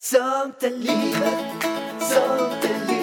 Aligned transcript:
Sånt 0.00 0.62
är 0.62 0.70
livet, 0.70 1.62
sånt 2.00 2.64
är 2.64 2.86
livet 2.86 2.97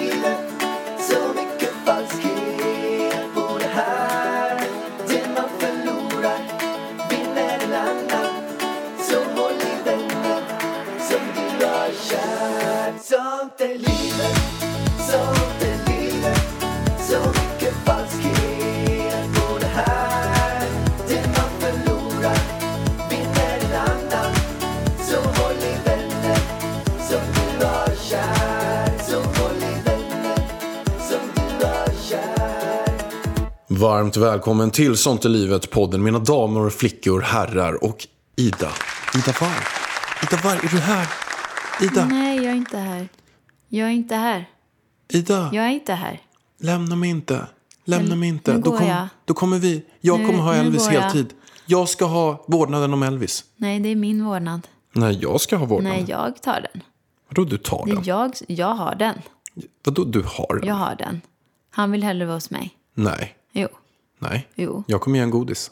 Varmt 33.86 34.16
välkommen 34.16 34.70
till 34.70 34.96
Sånt 34.96 35.24
är 35.24 35.28
livet 35.28 35.70
podden 35.70 36.02
mina 36.02 36.18
damer 36.18 36.60
och 36.66 36.72
flickor, 36.72 37.20
herrar 37.20 37.84
och 37.84 38.06
Ida. 38.36 38.68
Ida 39.14 39.32
var? 39.40 39.52
Ida 40.22 40.42
var? 40.44 40.52
Är 40.64 40.68
du 40.70 40.78
här? 40.80 41.08
Ida? 41.82 42.04
Nej, 42.04 42.36
jag 42.36 42.46
är 42.46 42.54
inte 42.56 42.78
här. 42.78 43.08
Jag 43.68 43.88
är 43.88 43.92
inte 43.92 44.14
här. 44.14 44.48
Ida? 45.08 45.50
Jag 45.52 45.64
är 45.64 45.68
inte 45.70 45.92
här. 45.94 46.20
Lämna 46.60 46.96
mig 46.96 47.10
inte. 47.10 47.46
Lämna 47.84 48.08
Men 48.08 48.20
mig 48.20 48.28
inte. 48.28 48.52
nu 48.54 48.60
Då, 48.60 48.70
går 48.70 48.78
kom, 48.78 48.86
jag. 48.86 49.08
då 49.24 49.34
kommer 49.34 49.58
vi. 49.58 49.84
Jag 50.00 50.20
Nu- 50.20 50.26
kommer 50.26 50.38
ha 50.42 50.52
nu 50.52 50.58
Elvis 50.58 50.84
går 50.84 50.92
jag. 50.94 51.00
heltid. 51.00 51.32
Jag 51.66 51.88
ska 51.88 52.04
ha 52.04 52.44
vårdnaden 52.48 52.92
om 52.94 53.02
Elvis. 53.02 53.44
Nej, 53.56 53.80
det 53.80 53.88
är 53.88 53.96
min 53.96 54.24
vårdnad. 54.24 54.68
Nej, 54.92 55.18
jag 55.22 55.40
ska 55.40 55.56
ha 55.56 55.66
vårdnaden. 55.66 55.98
Nej, 55.98 56.10
jag 56.10 56.42
tar 56.42 56.60
den. 56.72 56.82
Vadå 57.28 57.44
du 57.44 57.58
tar 57.58 57.86
Det 57.86 57.92
den? 57.92 58.02
är 58.02 58.08
jag, 58.08 58.32
jag 58.46 58.74
har 58.74 58.94
den. 58.94 59.14
Vadå 59.84 60.04
du 60.04 60.22
har 60.26 60.58
den? 60.58 60.68
Jag 60.68 60.74
har 60.74 60.94
den. 60.96 61.20
Han 61.70 61.90
vill 61.92 62.02
hellre 62.02 62.26
vara 62.26 62.36
hos 62.36 62.50
mig. 62.50 62.70
Nej. 62.94 63.32
Jo. 63.58 63.68
Nej. 64.18 64.48
Jo. 64.54 64.84
Jag 64.86 65.00
kommer 65.00 65.18
ge 65.18 65.22
en 65.22 65.30
godis. 65.30 65.70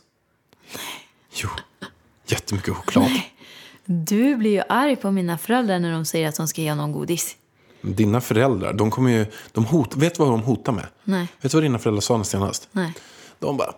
Jo. 1.34 1.48
Jättemycket 2.26 2.74
choklad. 2.74 3.10
Du 3.84 4.36
blir 4.36 4.50
ju 4.50 4.62
arg 4.68 4.96
på 4.96 5.10
mina 5.10 5.38
föräldrar 5.38 5.78
när 5.78 5.92
de 5.92 6.04
säger 6.04 6.28
att 6.28 6.36
de 6.36 6.48
ska 6.48 6.62
ge 6.62 6.74
någon 6.74 6.92
godis. 6.92 7.36
Dina 7.82 8.20
föräldrar, 8.20 8.72
de 8.72 8.90
kommer 8.90 9.10
ju... 9.10 9.26
De 9.52 9.64
hot, 9.64 9.96
vet 9.96 10.14
du 10.14 10.22
vad 10.22 10.32
de 10.32 10.42
hotar 10.42 10.72
med? 10.72 10.86
Nej. 11.04 11.28
Vet 11.40 11.52
du 11.52 11.56
vad 11.56 11.64
dina 11.64 11.78
föräldrar 11.78 12.00
sa 12.00 12.24
senast? 12.24 12.68
Nej. 12.72 12.92
De 13.38 13.56
bara, 13.56 13.74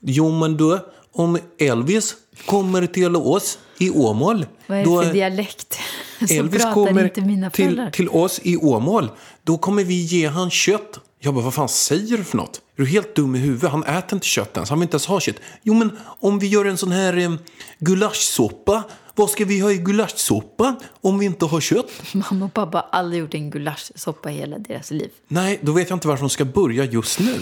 jo 0.00 0.30
men 0.30 0.56
du, 0.56 0.78
om 1.12 1.38
Elvis 1.58 2.14
kommer 2.46 2.86
till 2.86 3.16
oss 3.16 3.58
i 3.78 3.90
Åmål. 3.90 4.46
Vad 4.66 4.78
är 4.78 4.84
då 4.84 5.00
det 5.00 5.06
för 5.06 5.14
dialekt? 5.14 5.78
Så 6.28 6.34
Elvis 6.34 6.64
kommer 6.74 7.04
inte 7.04 7.20
mina 7.20 7.50
till, 7.50 7.88
till 7.92 8.08
oss 8.08 8.40
i 8.42 8.56
Åmål. 8.56 9.10
Då 9.42 9.58
kommer 9.58 9.84
vi 9.84 9.94
ge 9.94 10.28
han 10.28 10.50
kött. 10.50 11.00
Jag 11.26 11.34
bara, 11.34 11.44
vad 11.44 11.54
fan 11.54 11.68
säger 11.68 12.16
du 12.18 12.24
för 12.24 12.36
något? 12.36 12.56
Är 12.76 12.82
du 12.82 12.86
helt 12.86 13.14
dum 13.14 13.34
i 13.34 13.38
huvudet? 13.38 13.70
Han 13.70 13.84
äter 13.84 14.16
inte 14.16 14.26
kött 14.26 14.56
ens. 14.56 14.70
Han 14.70 14.78
vill 14.78 14.84
inte 14.86 14.94
ens 14.94 15.06
ha 15.06 15.20
kött. 15.20 15.36
Jo 15.62 15.74
men 15.74 15.98
om 16.20 16.38
vi 16.38 16.46
gör 16.46 16.64
en 16.64 16.76
sån 16.78 16.92
här 16.92 17.16
eh, 17.16 17.32
gulaschsoppa. 17.78 18.82
Vad 19.14 19.30
ska 19.30 19.44
vi 19.44 19.60
ha 19.60 19.70
i 19.72 19.76
gulaschsoppa 19.78 20.74
om 21.00 21.18
vi 21.18 21.26
inte 21.26 21.44
har 21.44 21.60
kött? 21.60 21.90
Mamma 22.30 22.44
och 22.44 22.54
pappa 22.54 22.78
har 22.78 22.98
aldrig 22.98 23.20
gjort 23.20 23.34
en 23.34 23.50
gulaschsoppa 23.50 24.30
i 24.30 24.34
hela 24.34 24.58
deras 24.58 24.90
liv. 24.90 25.10
Nej, 25.28 25.58
då 25.62 25.72
vet 25.72 25.90
jag 25.90 25.96
inte 25.96 26.08
varför 26.08 26.22
de 26.22 26.30
ska 26.30 26.44
börja 26.44 26.84
just 26.84 27.18
nu. 27.20 27.34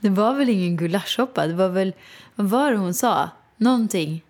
Det 0.00 0.08
var 0.08 0.34
väl 0.34 0.48
ingen 0.48 0.76
gulaschsoppa? 0.76 1.46
Det 1.46 1.54
var 1.54 1.68
väl, 1.68 1.92
vad 2.34 2.46
var 2.50 2.70
det 2.70 2.76
hon 2.76 2.94
sa? 2.94 3.30
Någonting. 3.56 4.22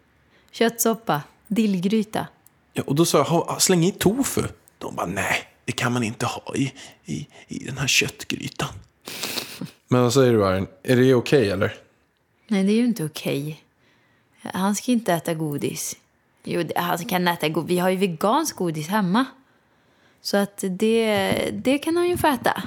Köttsoppa, 0.53 1.23
dillgryta. 1.49 2.27
Ja, 2.73 2.83
och 2.87 2.95
då 2.95 3.05
sa 3.05 3.19
jag, 3.19 3.25
"Ha, 3.25 3.59
släng 3.61 3.85
i 3.85 3.93
tofu. 3.93 4.43
De 4.79 4.95
bara, 4.95 5.07
nej, 5.07 5.37
det 5.65 5.73
kan 5.73 5.93
man 5.93 6.03
inte 6.03 6.27
ha 6.27 6.55
i, 6.57 6.73
i, 7.05 7.27
i 7.49 7.65
den 7.65 7.79
här 7.79 7.87
köttgrytan. 7.87 8.69
Men 9.89 10.03
vad 10.03 10.13
säger 10.15 10.33
du, 10.33 10.47
Arin? 10.47 10.67
Är 10.83 10.97
det 10.97 11.15
okej, 11.15 11.51
eller? 11.51 11.75
Nej, 12.49 12.65
det 12.65 12.73
är 12.73 12.77
ju 12.77 12.85
inte 12.85 13.05
okej. 13.05 13.65
Han 14.43 14.75
ska 14.75 14.93
inte 14.93 15.13
äta 15.13 15.35
godis. 15.35 15.97
Jo, 16.45 16.65
han 16.77 16.99
kan 16.99 17.29
äta 17.29 17.49
godis. 17.49 17.71
Vi 17.71 17.79
har 17.79 17.91
ju 17.91 17.97
vegansk 17.97 18.57
godis 18.57 18.89
hemma. 18.89 19.25
Så 20.23 20.37
att 20.37 20.65
det, 20.71 21.51
det 21.53 21.79
kan 21.79 21.97
han 21.97 22.09
ju 22.09 22.17
få 22.17 22.27
äta. 22.27 22.63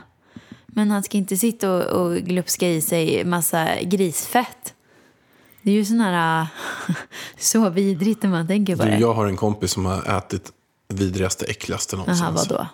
Men 0.67 0.91
han 0.91 1.03
ska 1.03 1.17
inte 1.17 1.37
sitta 1.37 1.71
och, 1.71 1.83
och 1.83 2.15
glupska 2.17 2.69
i 2.69 2.81
sig 2.81 3.23
massa 3.23 3.81
grisfett. 3.81 4.73
Det 5.61 5.71
är 5.71 5.75
ju 5.75 5.85
sån 5.85 5.99
här... 5.99 6.47
så 7.37 7.69
vidrigt 7.69 8.23
när 8.23 8.29
man 8.29 8.47
tänker 8.47 8.75
på 8.75 8.83
Du, 8.83 8.89
det. 8.89 8.97
jag 8.97 9.13
har 9.13 9.25
en 9.25 9.37
kompis 9.37 9.71
som 9.71 9.85
har 9.85 10.17
ätit 10.17 10.51
vidrigaste, 10.87 11.45
äckligaste 11.45 11.95
någonsin. 11.95 12.25
Jaha, 12.25 12.31
vadå? 12.31 12.67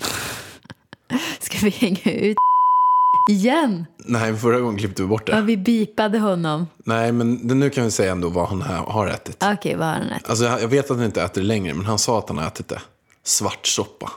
Ska 1.40 1.58
vi 1.62 1.70
hänga 1.70 2.12
ut 2.12 2.36
igen? 3.30 3.86
Nej, 3.96 4.36
förra 4.36 4.60
gången 4.60 4.78
klippte 4.78 5.02
vi 5.02 5.08
bort 5.08 5.26
det. 5.26 5.32
Ja, 5.32 5.40
vi 5.40 5.56
bipade 5.56 6.18
honom. 6.18 6.66
Nej, 6.84 7.12
men 7.12 7.34
nu 7.34 7.70
kan 7.70 7.84
vi 7.84 7.90
säga 7.90 8.12
ändå 8.12 8.28
vad 8.28 8.48
han 8.48 8.62
har 8.62 9.06
ätit. 9.06 9.44
Okej, 9.52 9.76
vad 9.76 9.86
har 9.88 9.94
han 9.94 10.10
ätit? 10.10 10.30
Alltså, 10.30 10.44
jag 10.44 10.68
vet 10.68 10.90
att 10.90 10.96
han 10.96 11.06
inte 11.06 11.22
äter 11.22 11.40
det 11.40 11.46
längre, 11.46 11.74
men 11.74 11.86
han 11.86 11.98
sa 11.98 12.18
att 12.18 12.28
han 12.28 12.38
har 12.38 12.46
ätit 12.46 12.68
det. 12.68 12.80
Svartsoppa. 13.24 14.12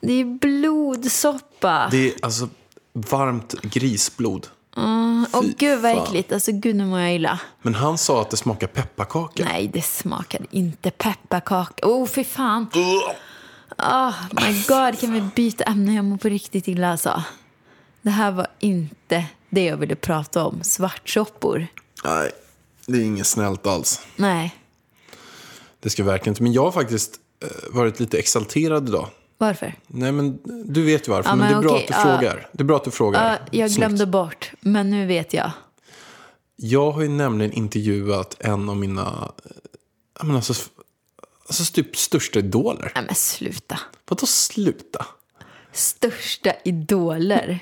Det 0.00 0.12
är 0.12 0.24
blodsoppa. 0.24 1.88
Det 1.90 2.08
är 2.08 2.14
alltså 2.22 2.48
varmt 2.92 3.54
grisblod. 3.62 4.46
Åh 4.76 5.42
Fy 5.42 5.52
gud 5.58 5.80
vad 5.80 6.02
äckligt. 6.02 6.32
Alltså 6.32 6.52
gud 6.52 6.76
nu 6.76 6.86
mår 6.86 7.00
jag 7.00 7.14
illa. 7.14 7.40
Men 7.62 7.74
han 7.74 7.98
sa 7.98 8.20
att 8.20 8.30
det 8.30 8.36
smakar 8.36 8.66
pepparkaka. 8.66 9.44
Nej 9.44 9.70
det 9.72 9.82
smakade 9.82 10.44
inte 10.50 10.90
pepparkaka. 10.90 11.86
Oh 11.86 12.06
fy 12.06 12.24
fan. 12.24 12.66
Oh 13.78 14.14
my 14.32 14.62
god 14.68 15.00
kan 15.00 15.12
vi 15.12 15.20
byta 15.34 15.64
ämne? 15.64 15.94
Jag 15.94 16.04
mår 16.04 16.16
på 16.16 16.28
riktigt 16.28 16.68
illa 16.68 16.90
alltså. 16.90 17.22
Det 18.02 18.10
här 18.10 18.30
var 18.30 18.46
inte 18.58 19.26
det 19.50 19.64
jag 19.64 19.76
ville 19.76 19.94
prata 19.94 20.44
om. 20.44 20.62
Svartsoppor. 20.62 21.66
Nej, 22.04 22.30
det 22.86 22.98
är 22.98 23.02
inget 23.02 23.26
snällt 23.26 23.66
alls. 23.66 24.06
Nej. 24.16 24.54
Det 25.80 25.90
ska 25.90 26.04
verkligen 26.04 26.32
inte. 26.32 26.42
Men 26.42 26.52
jag 26.52 26.62
har 26.62 26.72
faktiskt 26.72 27.16
eh, 27.42 27.48
varit 27.70 28.00
lite 28.00 28.18
exalterad 28.18 28.88
idag. 28.88 29.08
Varför? 29.38 29.74
Nej, 29.86 30.12
men 30.12 30.38
du 30.64 30.84
vet 30.84 31.08
ju 31.08 31.12
varför. 31.12 31.30
Ja, 31.30 31.36
men, 31.36 31.50
men 31.50 31.52
det 31.52 31.58
är 31.58 31.62
bra 31.62 31.70
okej, 31.70 31.82
att 31.82 31.88
du 31.88 31.94
ja. 31.94 32.18
frågar. 32.18 32.48
Det 32.52 32.62
är 32.62 32.64
bra 32.64 32.76
att 32.76 32.84
du 32.84 32.90
frågar. 32.90 33.30
Ja, 33.30 33.38
jag 33.50 33.70
Snyggt. 33.70 33.78
glömde 33.78 34.06
bort. 34.06 34.52
Men 34.60 34.90
nu 34.90 35.06
vet 35.06 35.32
jag. 35.32 35.50
Jag 36.56 36.90
har 36.90 37.02
ju 37.02 37.08
nämligen 37.08 37.52
intervjuat 37.52 38.36
en 38.38 38.68
av 38.68 38.76
mina, 38.76 39.32
eh, 39.44 39.50
jag 40.18 40.26
menar 40.26 40.38
alltså, 40.38 40.54
alltså 41.48 41.64
typ 41.72 41.96
största 41.96 42.38
idoler. 42.38 42.92
Nej 42.94 43.04
men 43.04 43.14
sluta. 43.14 43.80
Vadå 44.08 44.26
sluta? 44.26 45.06
Största 45.72 46.52
idoler. 46.64 47.58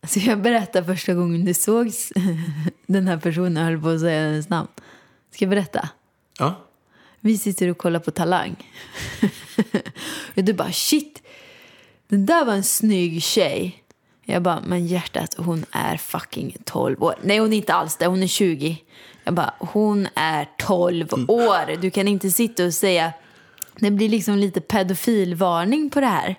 Alltså 0.00 0.18
jag 0.18 0.42
berättar 0.42 0.82
första 0.82 1.14
gången 1.14 1.44
du 1.44 1.54
såg 1.54 1.92
den 2.86 3.08
här 3.08 3.16
personen. 3.16 3.56
Jag 3.56 3.64
höll 3.64 3.82
på 3.82 3.88
att 3.88 4.00
säga 4.00 4.20
hennes 4.22 4.48
namn. 4.48 4.68
Ska 5.34 5.44
jag 5.44 5.50
berätta? 5.50 5.88
Ja, 6.38 6.66
Vi 7.20 7.38
sitter 7.38 7.68
och 7.68 7.78
kollar 7.78 8.00
på 8.00 8.10
Talang. 8.10 8.72
och 10.36 10.44
du 10.44 10.52
bara 10.52 10.72
shit, 10.72 11.22
den 12.08 12.26
där 12.26 12.44
var 12.44 12.54
en 12.54 12.62
snygg 12.64 13.22
tjej. 13.22 13.84
Jag 14.24 14.42
bara, 14.42 14.60
men 14.60 14.86
hjärtat, 14.86 15.34
hon 15.38 15.64
är 15.70 15.96
fucking 15.96 16.56
12 16.64 17.02
år. 17.02 17.14
Nej, 17.22 17.38
hon 17.38 17.52
är 17.52 17.56
inte 17.56 17.74
alls 17.74 17.96
det, 17.96 18.06
hon 18.06 18.22
är 18.22 18.26
20. 18.26 18.82
Jag 19.24 19.34
bara, 19.34 19.54
hon 19.58 20.08
är 20.14 20.48
12 20.58 21.08
år. 21.28 21.76
Du 21.80 21.90
kan 21.90 22.08
inte 22.08 22.30
sitta 22.30 22.64
och 22.64 22.74
säga, 22.74 23.12
det 23.76 23.90
blir 23.90 24.08
liksom 24.08 24.38
lite 24.38 24.60
pedofilvarning 24.60 25.90
på 25.90 26.00
det 26.00 26.06
här. 26.06 26.36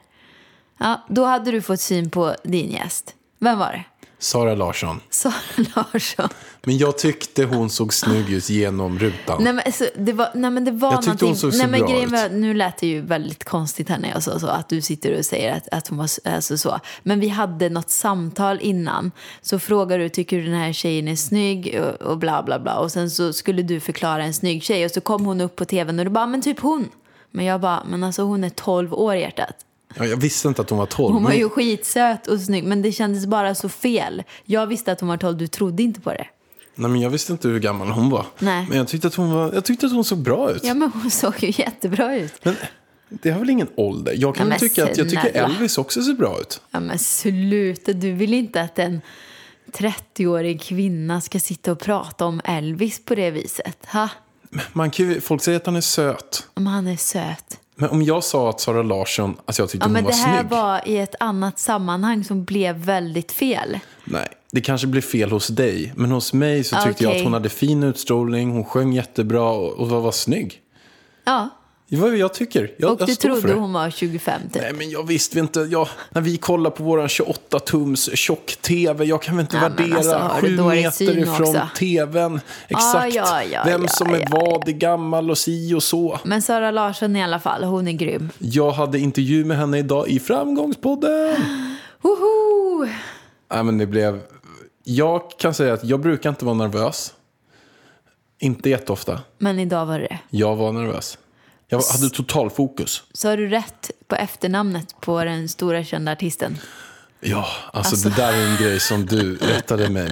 Ja, 0.78 1.06
då 1.10 1.26
hade 1.26 1.52
du 1.52 1.62
fått 1.62 1.80
syn 1.80 2.10
på 2.10 2.36
din 2.44 2.72
gäst. 2.72 3.16
Vem 3.40 3.60
var 3.60 3.72
det? 3.72 3.84
Sara 4.22 4.56
Larsson. 4.56 5.00
Sara 5.10 5.34
Larsson. 5.76 6.30
Men 6.64 6.78
jag 6.78 6.98
tyckte 6.98 7.44
hon 7.44 7.70
såg 7.70 7.94
snygg 7.94 8.30
ut 8.30 8.50
genom 8.50 9.00
rutan. 9.00 9.44
Nej 9.44 9.54
men, 9.54 9.64
alltså, 9.66 9.86
det 9.98 10.14
var, 10.14 10.30
nej 10.34 10.52
men 10.52 10.66
det 10.66 10.72
var 10.72 10.92
Jag 10.92 11.04
tyckte 11.04 11.26
hon 11.26 11.36
såg 11.36 11.54
så 11.54 11.58
nej, 11.58 11.68
men 11.68 11.80
bra 11.80 11.90
grejen 11.90 12.06
ut. 12.06 12.22
var, 12.22 12.30
Nu 12.30 12.54
lät 12.54 12.78
det 12.78 12.88
ju 12.88 13.02
väldigt 13.02 13.44
konstigt 13.44 13.90
här 13.90 13.98
när 13.98 14.10
jag 14.10 14.24
sa 14.24 14.40
så. 14.40 14.48
Att 14.48 14.70
du 14.70 14.82
sitter 14.82 15.18
och 15.18 15.26
säger 15.26 15.58
att, 15.58 15.68
att 15.72 15.88
hon 15.88 15.98
var 15.98 16.10
alltså, 16.26 16.58
så. 16.58 16.80
Men 17.04 17.20
vi 17.20 17.28
hade 17.30 17.70
något 17.70 17.90
samtal 17.90 18.60
innan. 18.62 19.12
Så 19.42 19.60
frågar 19.60 20.00
du, 20.00 20.10
tycker 20.10 20.38
du 20.38 20.44
den 20.44 20.54
här 20.54 20.74
tjejen 20.74 21.08
är 21.08 21.16
snygg? 21.16 21.82
Och, 21.82 22.08
och 22.08 22.18
bla 22.18 22.44
bla 22.44 22.60
bla. 22.60 22.80
Och 22.80 22.92
sen 22.92 23.10
så 23.10 23.34
skulle 23.34 23.62
du 23.62 23.80
förklara 23.80 24.24
en 24.24 24.34
snygg 24.34 24.64
tjej. 24.64 24.86
Och 24.86 24.92
så 24.92 25.02
kom 25.02 25.26
hon 25.26 25.42
upp 25.42 25.56
på 25.56 25.66
tvn 25.66 26.00
och 26.00 26.06
du 26.06 26.12
bara, 26.12 26.28
men 26.28 26.42
typ 26.42 26.60
hon. 26.60 26.90
Men 27.32 27.46
jag 27.46 27.62
bara, 27.62 27.84
men 27.90 28.04
alltså 28.04 28.22
hon 28.22 28.44
är 28.44 28.50
12 28.50 28.94
år 28.94 29.16
hjärtat. 29.16 29.56
Ja, 29.96 30.06
jag 30.06 30.18
visste 30.18 30.48
inte 30.48 30.62
att 30.62 30.70
hon 30.70 30.80
var 30.80 30.86
12. 30.86 31.14
Hon 31.14 31.24
var 31.24 31.30
men- 31.30 31.40
ju 31.40 31.50
skitsöt 31.50 32.28
och 32.28 32.40
snygg. 32.40 32.64
Men 32.64 32.82
det 32.82 32.92
kändes 32.92 33.26
bara 33.26 33.56
så 33.56 33.70
fel. 33.70 34.24
Jag 34.46 34.68
visste 34.68 34.92
att 34.92 35.00
hon 35.00 35.10
var 35.10 35.18
12, 35.18 35.38
du 35.38 35.48
trodde 35.48 35.84
inte 35.84 36.02
på 36.02 36.10
det. 36.10 36.28
Nej, 36.76 36.92
men 36.92 37.02
jag 37.02 37.10
visste 37.10 37.32
inte 37.32 37.48
hur 37.48 37.60
gammal 37.60 37.88
hon 37.88 38.10
var. 38.10 38.26
Nej. 38.40 38.66
Men 38.70 38.78
jag 38.78 38.88
tyckte 38.88 39.08
att 39.08 39.16
hon, 39.16 39.32
var, 39.32 39.54
jag 39.54 39.66
tyckte 39.66 39.86
att 39.86 39.92
hon 39.92 40.04
såg 40.04 40.18
bra 40.18 40.52
ut. 40.52 40.64
Ja 40.64 40.74
men 40.74 40.92
hon 40.92 41.12
såg 41.12 41.34
ju 41.44 41.54
jättebra 41.62 42.16
ut. 42.16 42.34
Men 42.44 42.56
det 43.10 43.32
har 43.32 43.40
väl 43.40 43.50
ingen 43.50 43.68
ålder? 43.76 44.14
Jag 44.18 44.36
kan 44.36 44.46
Ja, 44.46 44.50
men 44.50 44.60
tycka 44.60 44.84
att 44.84 44.98
jag 44.98 45.10
tycker. 45.10 45.32
Elvis 45.32 45.78
också 45.78 46.02
ser 46.04 46.14
bra 46.14 46.40
ut. 46.42 46.62
Ja 46.72 46.80
men 46.80 47.00
sluta, 47.00 47.94
du 47.94 48.12
vill 48.12 48.34
inte 48.34 48.62
att 48.62 48.80
en 48.80 49.02
30-årig 49.72 50.62
kvinna 50.62 51.22
ska 51.22 51.40
sitta 51.40 51.72
och 51.72 51.80
prata 51.80 52.26
om 52.26 52.42
Elvis 52.44 53.06
på 53.06 53.16
det 53.16 53.32
viset? 53.32 53.86
Ha? 53.86 54.10
Man 54.74 54.92
kan 54.92 55.06
ju, 55.10 55.22
folk 55.22 55.42
säger 55.42 55.58
att 55.58 55.66
han 55.66 55.76
är 55.76 55.82
söt. 55.82 56.48
Om 56.54 56.68
han 56.68 56.88
är 56.88 56.98
söt. 56.98 57.60
Men 57.82 57.90
om 57.90 58.02
jag 58.04 58.24
sa 58.24 58.50
att 58.50 58.60
Sara 58.62 58.82
Larsson, 58.84 59.36
alltså 59.46 59.62
jag 59.62 59.70
tyckte 59.70 59.84
Ja, 59.84 59.88
hon 59.88 59.94
men 59.94 60.04
var 60.04 60.12
det 60.12 60.18
här 60.18 60.40
snygg. 60.40 60.52
var 60.52 60.82
i 60.88 60.98
ett 60.98 61.16
annat 61.20 61.60
sammanhang 61.60 62.24
som 62.24 62.44
blev 62.44 62.76
väldigt 62.76 63.32
fel. 63.32 63.80
Nej, 64.06 64.28
det 64.52 64.62
kanske 64.62 64.88
blir 64.88 65.02
fel 65.02 65.32
hos 65.32 65.48
dig. 65.48 65.94
Men 65.96 66.12
hos 66.12 66.34
mig 66.34 66.64
så 66.64 66.76
tyckte 66.76 67.04
jag 67.04 67.10
Okej. 67.10 67.20
att 67.22 67.24
hon 67.26 67.34
hade 67.34 67.50
fin 67.50 67.84
utstrålning, 67.84 68.52
hon 68.52 68.66
sjöng 68.66 68.94
jättebra 68.94 69.50
och, 69.50 69.72
och 69.74 69.90
var, 69.90 70.00
var 70.02 70.12
snygg. 70.12 70.60
Ja, 71.24 71.50
Det 71.92 71.98
var 71.98 72.10
vad 72.10 72.18
jag 72.18 72.34
tycker. 72.34 72.72
Jag, 72.78 72.92
och 73.02 73.08
du 73.08 73.16
trodde 73.16 73.54
hon 73.54 73.74
var 73.74 73.90
25 73.90 74.42
typ. 74.54 74.62
Nej, 74.62 74.74
men 74.74 74.90
jag 74.90 75.08
visste 75.08 75.40
inte. 75.40 75.60
Jag, 75.60 75.88
när 76.12 76.22
vi 76.22 76.38
kollar 76.38 76.70
på 76.70 76.84
våran 76.84 77.08
28-tums 77.08 78.16
tjock-tv, 78.16 79.06
jag 79.06 79.22
kan 79.22 79.38
väl 79.38 79.44
inte 79.44 79.58
Ja, 79.58 79.70
värdera 79.70 79.98
alltså, 79.98 80.48
sju 80.48 80.64
meter 80.64 81.18
ifrån 81.18 81.42
också? 81.42 81.68
tvn 81.78 82.40
exakt 82.68 83.16
ja, 83.16 83.44
ja, 83.44 83.62
vem 83.66 83.88
som 83.88 84.14
är 84.14 84.28
vad, 84.32 84.68
är 84.68 84.72
gammal 84.72 85.30
och 85.30 85.38
si 85.38 85.74
och 85.74 85.84
så. 85.84 86.20
Men 86.24 86.42
Sara 86.42 86.72
Larsson 86.72 87.16
i 87.16 87.24
alla 87.24 87.40
fall, 87.40 87.64
hon 87.64 87.88
är 87.88 87.92
grym. 87.92 88.30
Jag 88.38 88.72
hade 88.72 89.00
intervju 89.00 89.46
med 89.46 89.58
henne 89.58 89.78
idag 89.78 90.08
i 90.08 90.20
Framgångspodden. 90.20 91.36
Woho! 92.02 92.86
Nej, 93.54 93.64
men 93.64 93.78
det 93.78 93.86
blev... 93.86 94.22
Jag 94.84 95.22
kan 95.40 95.54
säga 95.54 95.74
att 95.74 95.84
jag 95.84 96.00
brukar 96.00 96.30
inte 96.30 96.46
vara 96.46 96.56
nervös. 96.56 97.14
Inte 98.40 98.70
jätteofta. 98.70 99.20
Men 99.38 99.60
idag 99.60 99.86
var 99.86 100.00
det. 100.00 100.20
Jag 100.30 100.56
var 100.56 100.72
nervös. 100.72 101.18
Jag 101.72 101.82
hade 101.82 102.10
total 102.10 102.50
fokus. 102.50 103.04
Så 103.14 103.30
har 103.30 103.38
du 103.38 103.48
rätt 103.50 103.92
på 104.08 104.16
efternamnet 104.16 104.96
på 105.02 105.24
den 105.24 105.50
stora 105.50 105.84
kända 105.84 106.12
artisten? 106.12 106.58
Ja, 107.20 107.48
alltså, 107.74 107.96
Alltså. 107.96 108.10
det 108.10 108.16
där 108.16 108.34
är 108.34 108.48
en 108.52 108.58
grej 108.58 108.80
som 108.80 109.06
du 109.06 109.36
rättade 109.36 109.90
mig. 109.90 110.12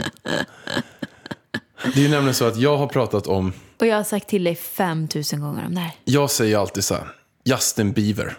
Det 1.83 1.99
är 1.99 2.03
ju 2.03 2.09
nämligen 2.09 2.33
så 2.33 2.45
att 2.45 2.57
jag 2.57 2.77
har 2.77 2.87
pratat 2.87 3.27
om, 3.27 3.53
Och 3.79 3.87
jag 3.87 3.95
har 3.95 4.03
sagt 4.03 4.27
till 4.27 4.43
dig 4.43 4.55
5000 4.55 5.41
gånger 5.41 5.65
om 5.65 5.75
det 5.75 5.81
här. 5.81 5.91
jag 6.03 6.31
säger 6.31 6.57
alltid 6.57 6.83
så 6.83 6.93
här, 6.93 7.07
Justin 7.43 7.91
Bieber. 7.91 8.37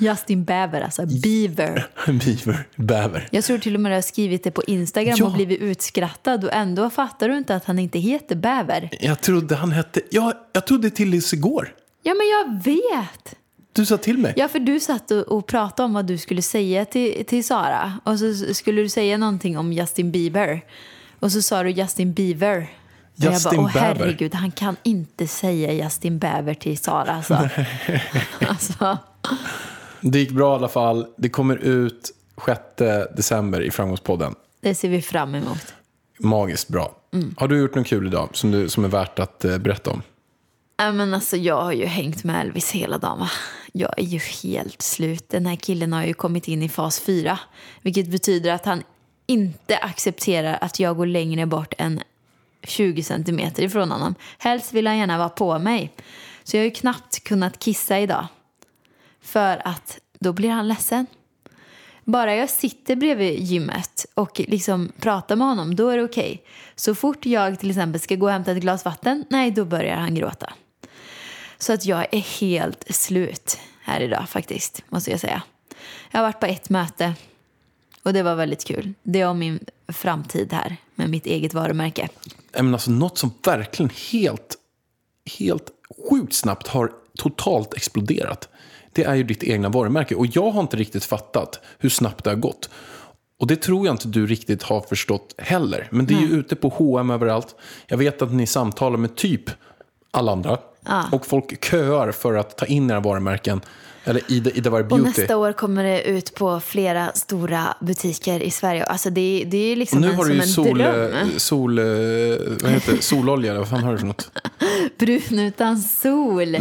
Justin 0.00 0.44
Bieber, 0.44 0.80
alltså. 0.80 1.06
Beaver. 1.06 1.86
Bieber, 2.06 2.66
bäver. 2.76 3.28
Jag 3.30 3.44
tror 3.44 3.58
till 3.58 3.74
och 3.74 3.80
med 3.80 3.92
du 3.92 3.96
har 3.96 4.02
skrivit 4.02 4.44
det 4.44 4.50
på 4.50 4.62
Instagram 4.66 5.14
Ja. 5.18 5.24
och 5.26 5.32
blivit 5.32 5.60
utskrattad 5.60 6.44
och 6.44 6.52
ändå 6.52 6.90
fattar 6.90 7.28
du 7.28 7.36
inte 7.36 7.54
att 7.54 7.64
han 7.64 7.78
inte 7.78 7.98
heter 7.98 8.36
Bäver. 8.36 8.88
Jag 9.00 9.20
trodde 9.20 9.56
han 9.56 9.72
hette, 9.72 10.00
ja, 10.10 10.32
jag 10.52 10.66
trodde 10.66 10.90
tills 10.90 11.32
igår. 11.32 11.74
Ja, 12.02 12.14
men 12.14 12.28
jag 12.28 12.64
vet! 12.64 13.34
Du 13.72 13.86
sa 13.86 13.96
till 13.96 14.18
mig. 14.18 14.34
Ja, 14.36 14.48
för 14.48 14.58
du 14.58 14.80
satt 14.80 15.10
och, 15.10 15.46
pratade 15.46 15.84
om 15.84 15.92
vad 15.92 16.06
du 16.06 16.18
skulle 16.18 16.42
säga 16.42 16.84
till, 16.84 17.24
till 17.26 17.44
Sara. 17.44 17.92
Och 18.04 18.18
så 18.18 18.54
skulle 18.54 18.82
du 18.82 18.88
säga 18.88 19.18
någonting 19.18 19.58
om 19.58 19.72
Justin 19.72 20.10
Bieber. 20.10 20.64
Och 21.20 21.32
så 21.32 21.42
sa 21.42 21.62
du 21.62 21.70
Justin 21.70 22.12
Bieber. 22.12 22.66
Och 23.16 23.24
jag 23.24 23.32
Justin 23.32 23.56
bara, 23.56 23.66
åh 23.66 23.72
Bieber." 23.72 24.04
herregud, 24.04 24.34
han 24.34 24.50
kan 24.50 24.76
inte 24.82 25.26
säga 25.26 25.72
Justin 25.72 26.18
Bieber 26.18 26.54
till 26.54 26.78
Sara. 26.78 27.12
Alltså. 27.12 27.34
alltså, 28.48 28.98
Det 30.00 30.18
gick 30.18 30.30
bra 30.30 30.52
i 30.52 30.54
alla 30.54 30.68
fall. 30.68 31.06
Det 31.16 31.28
kommer 31.28 31.56
ut 31.56 32.10
6 32.46 32.60
december 33.16 33.60
i 33.60 33.70
Framgångspodden. 33.70 34.34
det 34.60 34.74
ser 34.74 34.88
vi 34.88 35.02
fram 35.02 35.34
emot. 35.34 35.74
Magiskt 36.18 36.68
bra. 36.68 36.96
Har 37.36 37.48
du 37.48 37.58
gjort 37.58 37.74
något 37.74 37.86
kul 37.86 38.06
idag 38.06 38.28
som, 38.32 38.50
du, 38.50 38.68
som 38.68 38.84
är 38.84 38.88
värt 38.88 39.18
att 39.18 39.44
eh, 39.44 39.58
berätta 39.58 39.90
om? 39.90 40.02
Men 40.76 41.14
alltså, 41.14 41.36
jag 41.36 41.62
har 41.62 41.72
ju 41.72 41.84
hängt 41.84 42.24
med 42.24 42.40
Elvis 42.40 42.70
hela 42.70 42.98
dagen. 42.98 43.18
Va? 43.18 43.30
Jag 43.72 43.98
är 43.98 44.02
ju 44.02 44.18
helt 44.18 44.82
slut. 44.82 45.28
Den 45.28 45.46
här 45.46 45.56
killen 45.56 45.92
har 45.92 46.04
ju 46.04 46.14
kommit 46.14 46.48
in 46.48 46.62
i 46.62 46.68
fas 46.68 47.00
4. 47.00 47.38
Vilket 47.82 48.08
betyder 48.08 48.52
att 48.52 48.64
han 48.64 48.82
inte 49.26 49.76
accepterar 49.76 50.58
att 50.60 50.80
jag 50.80 50.96
går 50.96 51.06
längre 51.06 51.46
bort 51.46 51.74
än 51.78 52.00
20 52.62 53.02
centimeter 53.02 53.62
ifrån 53.62 53.90
honom. 53.90 54.14
Helst 54.38 54.72
vill 54.72 54.86
han 54.86 54.98
gärna 54.98 55.18
vara 55.18 55.28
på 55.28 55.58
mig. 55.58 55.92
Så 56.44 56.56
jag 56.56 56.60
har 56.60 56.64
ju 56.64 56.70
knappt 56.70 57.24
kunnat 57.24 57.58
kissa 57.58 57.98
idag. 57.98 58.26
För 59.22 59.62
att 59.64 59.98
då 60.18 60.32
blir 60.32 60.50
han 60.50 60.68
ledsen. 60.68 61.06
Bara 62.04 62.36
jag 62.36 62.50
sitter 62.50 62.96
bredvid 62.96 63.38
gymmet 63.42 64.06
och 64.14 64.40
liksom 64.40 64.92
pratar 65.00 65.36
med 65.36 65.46
honom, 65.46 65.76
då 65.76 65.88
är 65.88 65.96
det 65.96 66.04
okej. 66.04 66.44
Så 66.76 66.94
fort 66.94 67.26
jag 67.26 67.60
till 67.60 67.70
exempel 67.70 68.00
ska 68.00 68.14
gå 68.14 68.26
och 68.26 68.32
hämta 68.32 68.52
ett 68.52 68.58
glas 68.58 68.84
vatten, 68.84 69.24
nej 69.30 69.50
då 69.50 69.64
börjar 69.64 69.96
han 69.96 70.14
gråta. 70.14 70.52
Så 71.58 71.72
att 71.72 71.84
jag 71.84 72.06
är 72.14 72.40
helt 72.40 72.94
slut 72.94 73.58
här 73.82 74.00
idag 74.00 74.28
faktiskt, 74.28 74.82
måste 74.88 75.10
jag 75.10 75.20
säga. 75.20 75.42
Jag 76.10 76.18
har 76.18 76.24
varit 76.24 76.40
på 76.40 76.46
ett 76.46 76.70
möte 76.70 77.14
och 78.02 78.12
det 78.12 78.22
var 78.22 78.34
väldigt 78.34 78.64
kul. 78.64 78.94
Det 79.02 79.20
är 79.20 79.28
om 79.28 79.38
min 79.38 79.64
framtid 79.88 80.52
här 80.52 80.76
med 80.94 81.10
mitt 81.10 81.26
eget 81.26 81.54
varumärke. 81.54 82.08
Men 82.52 82.74
alltså, 82.74 82.90
något 82.90 83.18
som 83.18 83.32
verkligen 83.44 83.90
helt, 84.12 84.56
helt 85.38 85.70
sjukt 86.10 86.34
snabbt 86.34 86.66
har 86.66 86.92
totalt 87.18 87.74
exploderat. 87.74 88.48
Det 88.92 89.04
är 89.04 89.14
ju 89.14 89.22
ditt 89.22 89.42
egna 89.42 89.68
varumärke. 89.68 90.14
Och 90.14 90.26
jag 90.26 90.50
har 90.50 90.60
inte 90.60 90.76
riktigt 90.76 91.04
fattat 91.04 91.60
hur 91.78 91.88
snabbt 91.88 92.24
det 92.24 92.30
har 92.30 92.36
gått. 92.36 92.70
Och 93.40 93.46
det 93.46 93.56
tror 93.56 93.86
jag 93.86 93.94
inte 93.94 94.08
du 94.08 94.26
riktigt 94.26 94.62
har 94.62 94.80
förstått 94.80 95.34
heller. 95.38 95.88
Men 95.90 96.06
det 96.06 96.14
är 96.14 96.20
ju 96.20 96.28
ute 96.32 96.56
på 96.56 96.68
H&M 96.68 97.10
överallt. 97.10 97.54
Jag 97.86 97.96
vet 97.96 98.22
att 98.22 98.32
ni 98.32 98.46
samtalar 98.46 98.96
med 98.96 99.16
typ 99.16 99.50
alla 100.10 100.32
andra. 100.32 100.58
Och 101.12 101.26
folk 101.26 101.64
köar 101.64 102.12
för 102.12 102.34
att 102.34 102.56
ta 102.56 102.66
in 102.66 102.90
era 102.90 103.00
varumärken. 103.00 103.60
Eller 104.04 104.22
Ida, 104.32 104.50
Ida 104.50 104.70
Var 104.70 104.80
Och 104.80 104.86
Beauty. 104.86 105.20
nästa 105.20 105.36
år 105.36 105.52
kommer 105.52 105.84
det 105.84 106.02
ut 106.02 106.34
på 106.34 106.60
flera 106.60 107.12
stora 107.14 107.74
butiker 107.80 108.40
i 108.42 108.50
Sverige. 108.50 108.84
Alltså 108.84 109.10
det, 109.10 109.44
det 109.50 109.56
är 109.72 109.76
liksom 109.76 109.98
Och 109.98 110.02
nu 110.02 110.10
en, 110.10 110.16
har 110.16 110.24
du 110.24 110.34
ju 110.34 110.40
en 110.40 110.48
sol, 110.48 110.78
dröm. 110.78 111.12
eh, 111.14 111.36
sol, 111.36 111.78
eh, 111.78 111.84
vad 112.62 112.70
heter 112.72 112.92
det? 112.96 113.02
sololja, 113.02 113.54
vad 113.58 113.68
fan 113.68 113.82
har 113.82 113.92
du 113.92 113.98
för 113.98 114.06
något? 114.06 114.30
Brun 114.98 115.38
utan 115.38 115.78
sol. 115.80 116.56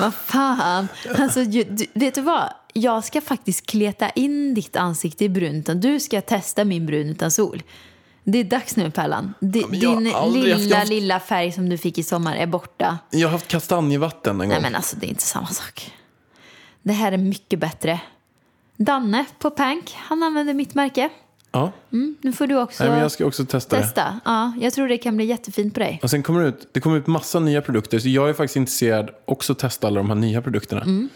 vad 0.00 0.14
fan. 0.14 0.88
Alltså, 1.18 1.40
ju, 1.42 1.64
du, 1.64 1.86
vet 1.94 2.14
du 2.14 2.20
vad? 2.20 2.48
Jag 2.72 3.04
ska 3.04 3.20
faktiskt 3.20 3.66
kleta 3.66 4.10
in 4.10 4.54
ditt 4.54 4.76
ansikte 4.76 5.24
i 5.24 5.28
brunt. 5.28 5.68
och 5.68 5.76
Du 5.76 6.00
ska 6.00 6.20
testa 6.20 6.64
min 6.64 6.86
brun 6.86 7.08
utan 7.08 7.30
sol. 7.30 7.62
Det 8.24 8.38
är 8.38 8.44
dags 8.44 8.76
nu, 8.76 8.90
Pärlan. 8.90 9.34
Jag 9.40 9.62
har 9.62 9.70
din 10.02 10.12
haft- 10.12 10.34
lilla, 10.34 10.76
haft- 10.76 10.88
lilla 10.88 11.20
färg 11.20 11.52
som 11.52 11.68
du 11.68 11.78
fick 11.78 11.98
i 11.98 12.02
sommar 12.02 12.36
är 12.36 12.46
borta. 12.46 12.98
Jag 13.10 13.28
har 13.28 13.32
haft 13.32 13.48
kastanjevatten 13.48 14.32
en 14.32 14.38
gång. 14.38 14.48
Nej, 14.48 14.62
men 14.62 14.74
alltså 14.74 14.96
det 14.96 15.06
är 15.06 15.08
inte 15.08 15.22
samma 15.22 15.46
sak. 15.46 15.92
Det 16.84 16.92
här 16.92 17.12
är 17.12 17.16
mycket 17.16 17.58
bättre. 17.58 18.00
Danne 18.76 19.24
på 19.38 19.50
Pank, 19.50 19.94
han 19.96 20.22
använder 20.22 20.54
mitt 20.54 20.74
märke. 20.74 21.10
Ja. 21.52 21.72
Mm, 21.92 22.16
nu 22.20 22.32
får 22.32 22.46
du 22.46 22.56
också 22.56 22.82
Nej, 22.82 22.92
men 22.92 23.00
jag 23.00 23.10
ska 23.10 23.26
också 23.26 23.44
testa 23.44 23.76
det. 23.76 23.82
testa. 23.82 24.20
Ja, 24.24 24.52
jag 24.60 24.72
tror 24.72 24.88
det 24.88 24.98
kan 24.98 25.16
bli 25.16 25.24
jättefint 25.24 25.74
på 25.74 25.80
dig. 25.80 26.00
Och 26.02 26.10
sen 26.10 26.22
kommer 26.22 26.42
det 26.42 26.48
ut, 26.48 26.68
det 26.72 26.80
kommer 26.80 26.96
ut 26.96 27.06
massa 27.06 27.40
nya 27.40 27.62
produkter. 27.62 27.98
Så 27.98 28.08
jag 28.08 28.28
är 28.28 28.32
faktiskt 28.32 28.56
intresserad 28.56 29.10
också 29.24 29.52
att 29.52 29.58
testa 29.58 29.86
alla 29.86 29.96
de 29.96 30.08
här 30.08 30.16
nya 30.16 30.42
produkterna. 30.42 30.82
Mm. 30.82 31.08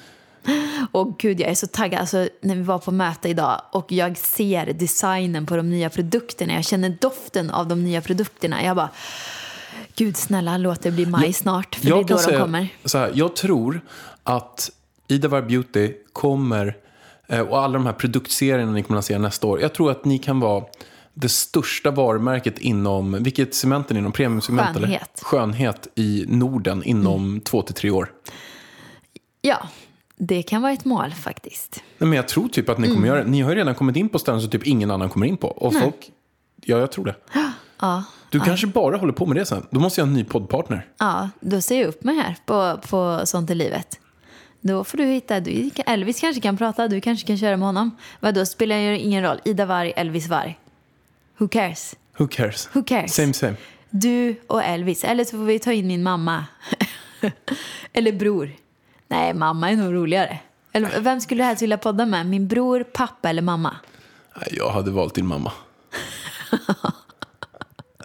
Och 0.92 1.18
gud, 1.18 1.40
jag 1.40 1.50
är 1.50 1.54
så 1.54 1.66
taggad. 1.66 2.00
Alltså, 2.00 2.28
när 2.40 2.54
vi 2.54 2.62
var 2.62 2.78
på 2.78 2.90
möte 2.90 3.28
idag 3.28 3.62
och 3.72 3.92
jag 3.92 4.18
ser 4.18 4.72
designen 4.72 5.46
på 5.46 5.56
de 5.56 5.70
nya 5.70 5.90
produkterna. 5.90 6.54
Jag 6.54 6.64
känner 6.64 6.96
doften 7.00 7.50
av 7.50 7.68
de 7.68 7.84
nya 7.84 8.00
produkterna. 8.00 8.64
Jag 8.64 8.76
bara, 8.76 8.90
gud 9.94 10.16
snälla 10.16 10.56
låt 10.56 10.82
det 10.82 10.90
bli 10.90 11.06
maj 11.06 11.32
snart. 11.32 11.74
För 11.74 11.84
det 11.84 11.90
är 11.90 12.04
då 12.04 12.16
de 12.30 12.38
kommer. 12.38 12.68
så 12.84 12.98
här, 12.98 13.12
jag 13.14 13.36
tror 13.36 13.80
att 14.22 14.70
Ida 15.08 15.28
Var 15.28 15.42
Beauty 15.42 15.92
kommer, 16.12 16.76
eh, 17.28 17.40
och 17.40 17.58
alla 17.58 17.72
de 17.72 17.86
här 17.86 17.92
produktserierna 17.92 18.72
ni 18.72 18.82
kommer 18.82 18.98
att 18.98 19.02
lansera 19.02 19.18
nästa 19.18 19.46
år. 19.46 19.60
Jag 19.60 19.74
tror 19.74 19.90
att 19.90 20.04
ni 20.04 20.18
kan 20.18 20.40
vara 20.40 20.64
det 21.14 21.28
största 21.28 21.90
varumärket 21.90 22.58
inom, 22.58 23.22
vilket 23.22 23.54
segment 23.54 23.90
är 23.90 23.94
ni 23.94 24.00
inom? 24.00 24.12
Premiumsegment 24.12 24.76
eller? 24.76 24.86
Skönhet. 24.88 25.00
Mm. 25.00 25.24
Skönhet 25.24 25.88
i 25.94 26.24
Norden 26.28 26.82
inom 26.84 27.40
två 27.40 27.62
till 27.62 27.74
tre 27.74 27.90
år. 27.90 28.12
Ja, 29.40 29.68
det 30.16 30.42
kan 30.42 30.62
vara 30.62 30.72
ett 30.72 30.84
mål 30.84 31.10
faktiskt. 31.14 31.82
Nej, 31.98 32.08
men 32.08 32.16
jag 32.16 32.28
tror 32.28 32.48
typ 32.48 32.68
att 32.68 32.78
ni 32.78 32.86
Mm. 32.86 32.96
kommer 32.96 33.08
göra 33.08 33.24
det. 33.24 33.30
Ni 33.30 33.40
har 33.40 33.50
ju 33.50 33.56
redan 33.56 33.74
kommit 33.74 33.96
in 33.96 34.08
på 34.08 34.18
ställen 34.18 34.40
som 34.40 34.50
typ 34.50 34.66
ingen 34.66 34.90
annan 34.90 35.08
kommer 35.08 35.26
in 35.26 35.36
på. 35.36 35.48
Och 35.48 35.74
folk, 35.74 36.10
ja 36.64 36.78
jag 36.78 36.92
tror 36.92 37.04
det. 37.04 37.14
Ja, 37.80 38.04
Du 38.30 38.40
kanske 38.40 38.66
bara 38.66 38.96
håller 38.96 39.12
på 39.12 39.26
med 39.26 39.36
det 39.36 39.46
sen. 39.46 39.66
Då 39.70 39.80
måste 39.80 40.00
jag 40.00 40.06
ha 40.06 40.10
en 40.10 40.14
ny 40.18 40.24
poddpartner. 40.24 40.86
ja 40.98 41.30
då 41.40 41.60
ser 41.60 41.78
jag 41.80 41.88
upp 41.88 42.04
mig 42.04 42.16
här 42.16 42.36
på, 42.46 42.80
på 42.88 43.20
Sånt 43.24 43.50
i 43.50 43.54
livet. 43.54 44.00
Då 44.60 44.84
får 44.84 44.98
du 44.98 45.04
hitta, 45.04 45.40
du, 45.40 45.70
Elvis 45.86 46.20
kanske 46.20 46.40
kan 46.42 46.56
prata, 46.56 46.88
du 46.88 47.00
kanske 47.00 47.26
kan 47.26 47.38
köra 47.38 47.56
med 47.56 47.66
honom. 47.68 47.96
Vadå, 48.20 48.46
spelar 48.46 48.76
ju 48.76 48.98
ingen 48.98 49.22
roll. 49.22 49.40
Ida 49.44 49.66
Varg, 49.66 49.92
Elvis 49.96 50.28
Varg. 50.28 50.58
Who 51.38 51.48
cares? 51.48 51.96
Who 52.18 52.28
cares? 52.28 52.68
Who 52.72 52.82
cares? 52.82 53.14
Same 53.14 53.32
same. 53.32 53.54
Du 53.90 54.36
och 54.46 54.62
Elvis. 54.64 55.04
Eller 55.04 55.24
så 55.24 55.30
får 55.30 55.44
vi 55.44 55.58
ta 55.58 55.72
in 55.72 55.86
min 55.86 56.02
mamma. 56.02 56.44
Eller 57.92 58.12
bror. 58.12 58.50
Nej, 59.08 59.34
mamma 59.34 59.70
är 59.70 59.76
nog 59.76 59.94
roligare. 59.94 60.38
Eller, 60.72 61.00
vem 61.00 61.20
skulle 61.20 61.42
du 61.42 61.46
helst 61.46 61.62
vilja 61.62 61.78
podda 61.78 62.06
med? 62.06 62.26
Min 62.26 62.48
bror, 62.48 62.84
pappa 62.92 63.30
eller 63.30 63.42
mamma? 63.42 63.76
Jag 64.50 64.70
hade 64.70 64.90
valt 64.90 65.14
din 65.14 65.26
mamma. 65.26 65.52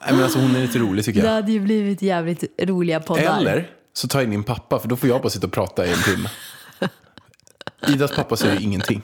Nej, 0.05 0.13
men 0.13 0.23
alltså, 0.23 0.39
hon 0.39 0.55
är 0.55 0.61
lite 0.61 0.79
rolig 0.79 1.05
tycker 1.05 1.21
Det 1.21 1.27
jag. 1.27 1.33
hade 1.33 1.51
ju 1.51 1.59
blivit 1.59 2.01
jävligt 2.01 2.43
roliga 2.61 2.99
poddar. 2.99 3.37
Eller 3.37 3.69
så 3.93 4.07
tar 4.07 4.19
jag 4.19 4.23
in 4.23 4.29
min 4.29 4.43
pappa, 4.43 4.79
för 4.79 4.87
då 4.87 4.95
får 4.95 5.09
jag 5.09 5.21
bara 5.21 5.29
sitta 5.29 5.47
och 5.47 5.53
prata 5.53 5.85
i 5.85 5.89
en 5.93 6.03
timme. 6.03 6.29
Idas 7.87 8.11
pappa 8.11 8.35
säger 8.35 8.61
ingenting. 8.61 9.01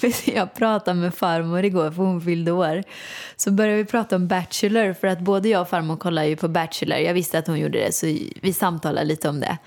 Jag 0.24 0.54
pratade 0.54 1.00
med 1.00 1.14
farmor 1.14 1.64
igår 1.64 1.90
för 1.90 2.02
hon 2.02 2.20
fyllde 2.20 2.52
år. 2.52 2.82
Så 3.36 3.50
började 3.50 3.76
vi 3.76 3.84
prata 3.84 4.16
om 4.16 4.28
Bachelor 4.28 4.92
för 4.92 5.06
att 5.06 5.20
både 5.20 5.48
jag 5.48 5.62
och 5.62 5.68
farmor 5.68 5.96
kollar 5.96 6.24
ju 6.24 6.36
på 6.36 6.48
Bachelor. 6.48 6.98
Jag 6.98 7.14
visste 7.14 7.38
att 7.38 7.46
hon 7.46 7.58
gjorde 7.58 7.78
det 7.78 7.94
så 7.94 8.06
vi 8.40 8.52
samtalade 8.52 9.06
lite 9.06 9.28
om 9.28 9.40
det. 9.40 9.58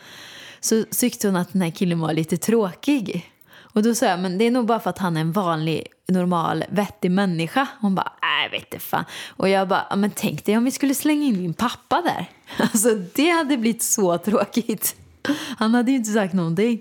Så 0.60 0.84
tyckte 0.84 1.28
hon 1.28 1.36
att 1.36 1.54
den 1.54 1.62
här 1.62 1.72
killen 1.72 2.00
var 2.00 2.14
lite 2.14 2.38
tråkig. 2.38 3.33
Och 3.74 3.84
då 3.84 3.96
sa 3.96 4.06
jag, 4.06 4.20
men 4.20 4.38
det 4.38 4.46
är 4.46 4.52
nog 4.52 4.66
bara 4.66 4.80
för 4.80 4.90
att 4.90 4.98
han 4.98 5.18
är 5.18 5.22
en 5.22 5.32
vanlig, 5.32 5.88
normal, 6.08 6.64
vettig 6.70 7.12
människa. 7.12 7.68
Hon 7.82 7.96
bara, 7.96 8.12
nej 8.22 8.50
vet 8.52 8.74
inte 8.74 8.86
fan. 8.86 9.06
Och 9.38 9.50
jag 9.50 9.68
bara, 9.68 9.86
"Ja, 9.90 9.96
men 9.96 10.12
tänk 10.16 10.46
dig 10.46 10.58
om 10.58 10.64
vi 10.64 10.72
skulle 10.72 10.96
slänga 10.96 11.26
in 11.26 11.38
min 11.42 11.54
pappa 11.54 12.02
där. 12.02 12.26
Alltså 12.64 12.90
det 13.16 13.30
hade 13.30 13.58
blivit 13.58 13.84
så 13.84 14.18
tråkigt. 14.18 14.96
Han 15.58 15.74
hade 15.74 15.92
ju 15.92 15.98
inte 15.98 16.12
sagt 16.12 16.34
någonting. 16.34 16.80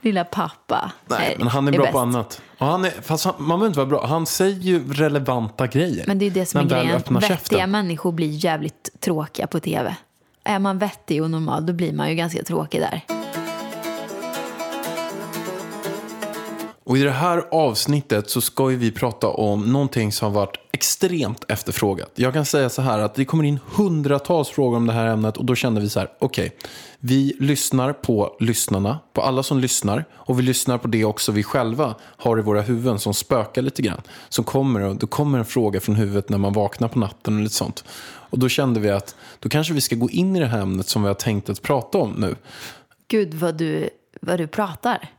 Lilla 0.00 0.24
pappa. 0.24 0.92
Nej, 1.06 1.34
men 1.38 1.48
han 1.48 1.68
är 1.68 1.72
bra 1.72 1.82
bäst. 1.82 1.92
på 1.92 1.98
annat. 1.98 2.42
Och 2.58 2.66
han 2.66 2.84
är, 2.84 2.90
fast 2.90 3.24
han, 3.24 3.34
man 3.38 3.48
behöver 3.48 3.66
inte 3.66 3.78
vara 3.78 3.88
bra. 3.88 4.06
Han 4.06 4.26
säger 4.26 4.60
ju 4.60 4.92
relevanta 4.92 5.66
grejer. 5.66 6.04
Men 6.06 6.18
det 6.18 6.24
är 6.24 6.26
ju 6.26 6.34
det 6.34 6.46
som 6.46 6.60
är 6.60 6.64
grejen. 6.64 6.92
Vettiga 6.92 7.20
käften. 7.20 7.70
människor 7.70 8.12
blir 8.12 8.44
jävligt 8.44 9.00
tråkiga 9.00 9.46
på 9.46 9.60
tv. 9.60 9.96
Är 10.44 10.58
man 10.58 10.78
vettig 10.78 11.22
och 11.22 11.30
normal 11.30 11.66
då 11.66 11.72
blir 11.72 11.92
man 11.92 12.08
ju 12.10 12.14
ganska 12.14 12.42
tråkig 12.42 12.80
där. 12.80 13.25
Och 16.86 16.98
i 16.98 17.02
det 17.02 17.10
här 17.10 17.44
avsnittet 17.50 18.30
så 18.30 18.40
ska 18.40 18.70
ju 18.70 18.76
vi 18.76 18.90
prata 18.90 19.28
om 19.28 19.72
någonting 19.72 20.12
som 20.12 20.32
har 20.32 20.40
varit 20.40 20.56
extremt 20.72 21.44
efterfrågat. 21.48 22.10
Jag 22.14 22.32
kan 22.32 22.44
säga 22.44 22.68
så 22.68 22.82
här 22.82 22.98
att 22.98 23.14
det 23.14 23.24
kommer 23.24 23.44
in 23.44 23.58
hundratals 23.76 24.48
frågor 24.48 24.76
om 24.76 24.86
det 24.86 24.92
här 24.92 25.06
ämnet 25.06 25.36
och 25.36 25.44
då 25.44 25.54
kände 25.54 25.80
vi 25.80 25.88
så 25.88 25.98
här, 25.98 26.08
okej, 26.18 26.56
vi 26.98 27.36
lyssnar 27.40 27.92
på 27.92 28.36
lyssnarna, 28.40 28.98
på 29.12 29.22
alla 29.22 29.42
som 29.42 29.58
lyssnar 29.58 30.04
och 30.12 30.38
vi 30.38 30.42
lyssnar 30.42 30.78
på 30.78 30.88
det 30.88 31.04
också 31.04 31.32
vi 31.32 31.42
själva 31.42 31.94
har 32.00 32.38
i 32.38 32.42
våra 32.42 32.60
huvuden 32.60 32.98
som 32.98 33.14
spökar 33.14 33.62
lite 33.62 33.82
grann. 33.82 34.00
Som 34.28 34.44
kommer 34.44 34.80
och 34.80 34.96
då 34.96 35.06
kommer 35.06 35.38
en 35.38 35.44
fråga 35.44 35.80
från 35.80 35.94
huvudet 35.96 36.28
när 36.28 36.38
man 36.38 36.52
vaknar 36.52 36.88
på 36.88 36.98
natten 36.98 37.36
och 37.36 37.42
lite 37.42 37.54
sånt. 37.54 37.84
Och 38.30 38.38
då 38.38 38.48
kände 38.48 38.80
vi 38.80 38.90
att 38.90 39.16
då 39.40 39.48
kanske 39.48 39.74
vi 39.74 39.80
ska 39.80 39.96
gå 39.96 40.10
in 40.10 40.36
i 40.36 40.40
det 40.40 40.46
här 40.46 40.60
ämnet 40.60 40.88
som 40.88 41.02
vi 41.02 41.08
har 41.08 41.14
tänkt 41.14 41.48
att 41.48 41.62
prata 41.62 41.98
om 41.98 42.10
nu. 42.10 42.36
Gud 43.08 43.34
vad 43.34 43.54
du, 43.54 43.88
vad 44.20 44.38
du 44.38 44.46
pratar. 44.46 45.15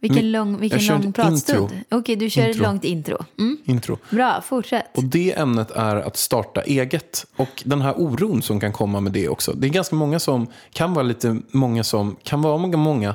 Vilken 0.00 0.32
lång, 0.32 0.60
vilken 0.60 0.80
jag 0.80 1.00
lång 1.00 1.08
ett 1.08 1.16
pratstund. 1.16 1.70
Okej, 1.90 2.16
du 2.16 2.30
kör 2.30 2.42
ett 2.42 2.48
Intro. 2.48 2.62
långt 2.62 2.84
intro. 2.84 3.24
Mm. 3.38 3.58
Intro. 3.64 3.98
Bra, 4.10 4.40
fortsätt. 4.40 4.96
Och 4.96 5.04
det 5.04 5.38
ämnet 5.38 5.70
är 5.70 5.96
att 5.96 6.16
starta 6.16 6.62
eget. 6.62 7.26
Och 7.36 7.62
den 7.64 7.82
här 7.82 7.94
oron 7.96 8.42
som 8.42 8.60
kan 8.60 8.72
komma 8.72 9.00
med 9.00 9.12
det 9.12 9.28
också. 9.28 9.52
Det 9.52 9.66
är 9.66 9.70
ganska 9.70 9.96
många 9.96 10.18
som, 10.18 10.46
kan 10.72 10.94
vara 10.94 11.02
lite 11.02 11.40
många 11.50 11.84
som, 11.84 12.16
kan 12.22 12.42
vara 12.42 12.58
många, 12.58 12.76
många 12.76 13.08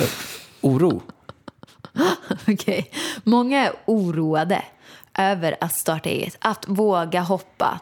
eh, 0.00 0.08
oro. 0.60 1.02
Okej. 2.48 2.90
Många 3.24 3.64
är 3.66 3.72
oroade 3.84 4.62
över 5.18 5.56
att 5.60 5.74
starta 5.74 6.08
eget, 6.08 6.36
att 6.40 6.64
våga 6.68 7.20
hoppa. 7.20 7.80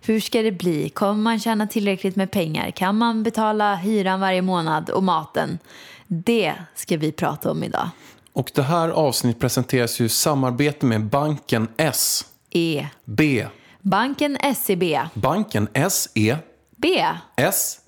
Hur 0.00 0.20
ska 0.20 0.42
det 0.42 0.52
bli? 0.52 0.88
Kommer 0.88 1.22
man 1.22 1.40
tjäna 1.40 1.66
tillräckligt 1.66 2.16
med 2.16 2.30
pengar? 2.30 2.70
Kan 2.70 2.98
man 2.98 3.22
betala 3.22 3.74
hyran 3.74 4.20
varje 4.20 4.42
månad 4.42 4.90
och 4.90 5.02
maten? 5.02 5.58
Det 6.06 6.54
ska 6.74 6.96
vi 6.96 7.12
prata 7.12 7.50
om 7.50 7.62
idag. 7.62 7.88
Och 8.32 8.50
det 8.54 8.62
här 8.62 8.88
avsnittet 8.88 9.40
presenteras 9.40 10.00
ju 10.00 10.04
i 10.04 10.08
samarbete 10.08 10.86
med 10.86 11.04
banken 11.04 11.68
S. 11.76 12.24
E. 12.50 12.86
B. 13.04 13.46
Banken 13.80 14.38
SEB. 14.56 14.82
Banken 15.14 15.68
S. 15.72 16.08
E. 16.14 16.36
B. 16.76 17.04
S. 17.36 17.80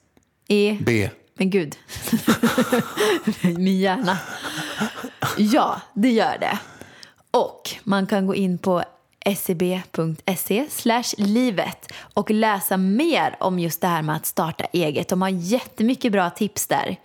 E. 0.48 0.78
B. 0.80 1.10
Men 1.34 1.50
gud. 1.50 1.76
Min 3.42 3.80
hjärna. 3.80 4.18
Ja, 5.36 5.80
det 5.94 6.10
gör 6.10 6.38
det. 6.38 6.58
Och 7.30 7.70
man 7.84 8.06
kan 8.06 8.26
gå 8.26 8.34
in 8.34 8.58
på 8.58 8.82
seb.se 9.36 10.66
slash 10.70 11.14
livet 11.18 11.92
och 12.14 12.30
läsa 12.30 12.76
mer 12.76 13.36
om 13.40 13.58
just 13.58 13.80
det 13.80 13.86
här 13.86 14.02
med 14.02 14.16
att 14.16 14.26
starta 14.26 14.64
eget. 14.64 15.08
De 15.08 15.22
har 15.22 15.28
jättemycket 15.28 16.12
bra 16.12 16.30
tips 16.30 16.66
där. 16.66 16.96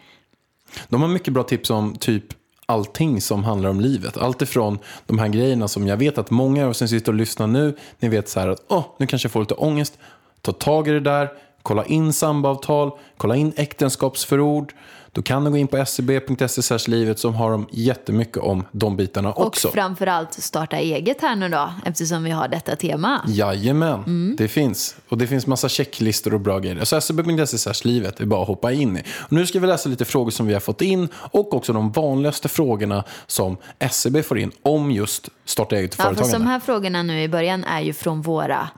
De 0.90 1.02
har 1.02 1.10
mycket 1.10 1.34
bra 1.34 1.44
tips 1.44 1.70
om 1.70 1.96
typ 1.96 2.26
allting 2.66 3.22
som 3.22 3.44
handlar 3.44 3.70
om 3.70 3.82
livet. 3.82 4.18
Allt 4.18 4.42
ifrån 4.42 4.80
de 5.06 5.20
här 5.20 5.28
grejerna 5.28 5.68
som 5.68 5.88
jag 5.88 5.98
vet 5.98 6.18
att 6.18 6.30
många 6.30 6.64
av 6.64 6.70
er 6.70 6.74
som 6.74 6.88
sitter 6.88 7.12
och 7.12 7.18
lyssnar 7.18 7.48
nu, 7.48 7.78
ni 8.00 8.10
vet 8.10 8.30
så 8.30 8.40
här 8.40 8.48
att 8.48 8.64
oh, 8.68 8.86
nu 9.00 9.08
kanske 9.08 9.26
jag 9.26 9.32
får 9.32 9.40
lite 9.40 9.54
ångest. 9.54 9.98
Ta 10.42 10.52
tag 10.52 10.88
i 10.88 10.92
det 10.92 11.00
där, 11.00 11.30
kolla 11.64 11.86
in 11.86 12.14
samboavtal, 12.14 12.92
kolla 13.18 13.36
in 13.36 13.54
äktenskapsförord. 13.56 14.74
Då 15.12 15.22
kan 15.22 15.44
du 15.44 15.52
gå 15.52 15.58
in 15.58 15.68
på 15.68 15.86
scb.se 15.86 16.78
livet 16.92 17.20
som 17.20 17.36
har 17.36 17.52
de 17.52 17.68
jättemycket 17.72 18.38
om 18.38 18.66
de 18.72 18.96
bitarna 18.98 19.34
också. 19.34 19.68
Och 19.68 19.74
framförallt 19.74 20.34
starta 20.34 20.78
eget 20.78 21.22
här 21.22 21.36
nu 21.36 21.50
då, 21.50 21.74
eftersom 21.86 22.24
vi 22.24 22.32
har 22.32 22.48
detta 22.48 22.76
tema. 22.76 23.22
Jajamän, 23.28 23.94
Mm. 24.04 24.36
det 24.38 24.48
finns. 24.48 24.96
Och 25.10 25.18
det 25.18 25.28
finns 25.28 25.48
massa 25.48 25.70
checklistor 25.70 26.34
och 26.34 26.40
bra 26.40 26.60
grejer. 26.60 26.84
Så 26.86 27.02
scb.se 27.02 27.72
livet 27.84 28.20
är 28.20 28.26
bara 28.26 28.42
att 28.42 28.48
hoppa 28.48 28.72
in 28.72 28.98
i. 28.98 29.04
Och 29.20 29.34
nu 29.34 29.46
ska 29.46 29.60
vi 29.60 29.68
läsa 29.68 29.90
lite 29.90 30.06
frågor 30.06 30.32
som 30.32 30.48
vi 30.48 30.54
har 30.54 30.60
fått 30.62 30.82
in 30.82 31.08
och 31.16 31.54
också 31.54 31.74
de 31.74 31.92
vanligaste 31.92 32.50
frågorna 32.50 33.04
som 33.28 33.58
SCB 33.80 34.24
får 34.24 34.40
in 34.40 34.52
om 34.62 34.92
just 34.92 35.30
starta 35.46 35.76
eget 35.76 35.94
och 35.94 36.00
Ja, 36.00 36.04
fast 36.04 36.16
företagande. 36.18 36.46
de 36.46 36.52
här 36.52 36.60
frågorna 36.60 37.04
nu 37.04 37.22
i 37.24 37.28
början 37.30 37.64
är 37.64 37.82
ju 37.82 37.94
från 37.94 38.22
våra 38.22 38.70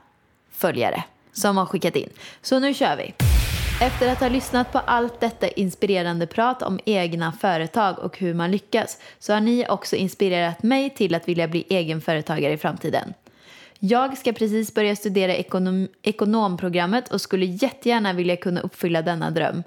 följare 0.52 1.04
som 1.36 1.56
har 1.56 1.66
skickat 1.66 1.96
in. 1.96 2.08
Så 2.42 2.58
nu 2.58 2.74
kör 2.74 2.96
vi. 2.96 3.14
Efter 3.80 4.12
att 4.12 4.20
ha 4.20 4.28
lyssnat 4.28 4.72
på 4.72 4.78
allt 4.78 5.20
detta 5.20 5.48
inspirerande 5.48 6.26
prat 6.26 6.62
om 6.62 6.80
egna 6.84 7.32
företag 7.32 7.98
och 7.98 8.18
hur 8.18 8.34
man 8.34 8.50
lyckas 8.50 8.98
så 9.18 9.32
har 9.32 9.40
ni 9.40 9.66
också 9.68 9.96
inspirerat 9.96 10.62
mig 10.62 10.90
till 10.90 11.14
att 11.14 11.28
vilja 11.28 11.48
bli 11.48 11.64
egenföretagare 11.68 12.52
i 12.52 12.58
framtiden. 12.58 13.14
Jag 13.78 14.18
ska 14.18 14.32
precis 14.32 14.74
börja 14.74 14.96
studera 14.96 15.34
ekonom 15.34 15.88
ekonomprogrammet 16.02 17.12
och 17.12 17.20
skulle 17.20 17.46
jättegärna 17.46 18.12
vilja 18.12 18.36
kunna 18.36 18.60
uppfylla 18.60 19.02
denna 19.02 19.30
dröm 19.30 19.62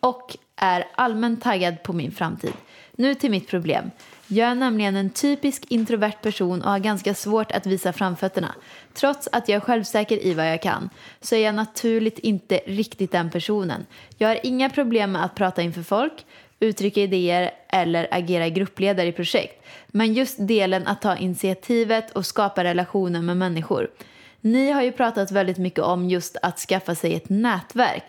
och 0.00 0.36
är 0.56 0.88
allmänt 0.94 1.42
taggad 1.42 1.82
på 1.82 1.92
min 1.92 2.12
framtid. 2.12 2.52
Nu 2.92 3.14
till 3.14 3.30
mitt 3.30 3.48
problem. 3.48 3.90
Jag 4.32 4.48
är 4.48 4.54
nämligen 4.54 4.96
en 4.96 5.10
typisk 5.10 5.64
introvert 5.68 6.22
person 6.22 6.62
och 6.62 6.70
har 6.70 6.78
ganska 6.78 7.14
svårt 7.14 7.52
att 7.52 7.66
visa 7.66 7.92
framfötterna. 7.92 8.54
Trots 8.94 9.28
att 9.32 9.48
jag 9.48 9.56
är 9.56 9.60
självsäker 9.60 10.26
i 10.26 10.34
vad 10.34 10.50
jag 10.50 10.62
kan 10.62 10.90
så 11.20 11.34
är 11.34 11.44
jag 11.44 11.54
naturligt 11.54 12.18
inte 12.18 12.60
riktigt 12.66 13.12
den 13.12 13.30
personen. 13.30 13.86
Jag 14.18 14.28
har 14.28 14.38
inga 14.42 14.70
problem 14.70 15.12
med 15.12 15.24
att 15.24 15.34
prata 15.34 15.62
inför 15.62 15.82
folk, 15.82 16.12
uttrycka 16.60 17.00
idéer 17.00 17.50
eller 17.68 18.08
agera 18.10 18.48
gruppledare 18.48 19.08
i 19.08 19.12
projekt. 19.12 19.64
Men 19.86 20.14
just 20.14 20.36
delen 20.38 20.86
att 20.86 21.02
ta 21.02 21.16
initiativet 21.16 22.10
och 22.10 22.26
skapa 22.26 22.64
relationer 22.64 23.22
med 23.22 23.36
människor. 23.36 23.90
Ni 24.40 24.70
har 24.70 24.82
ju 24.82 24.92
pratat 24.92 25.30
väldigt 25.30 25.58
mycket 25.58 25.84
om 25.84 26.10
just 26.10 26.36
att 26.42 26.58
skaffa 26.58 26.94
sig 26.94 27.14
ett 27.14 27.28
nätverk. 27.28 28.04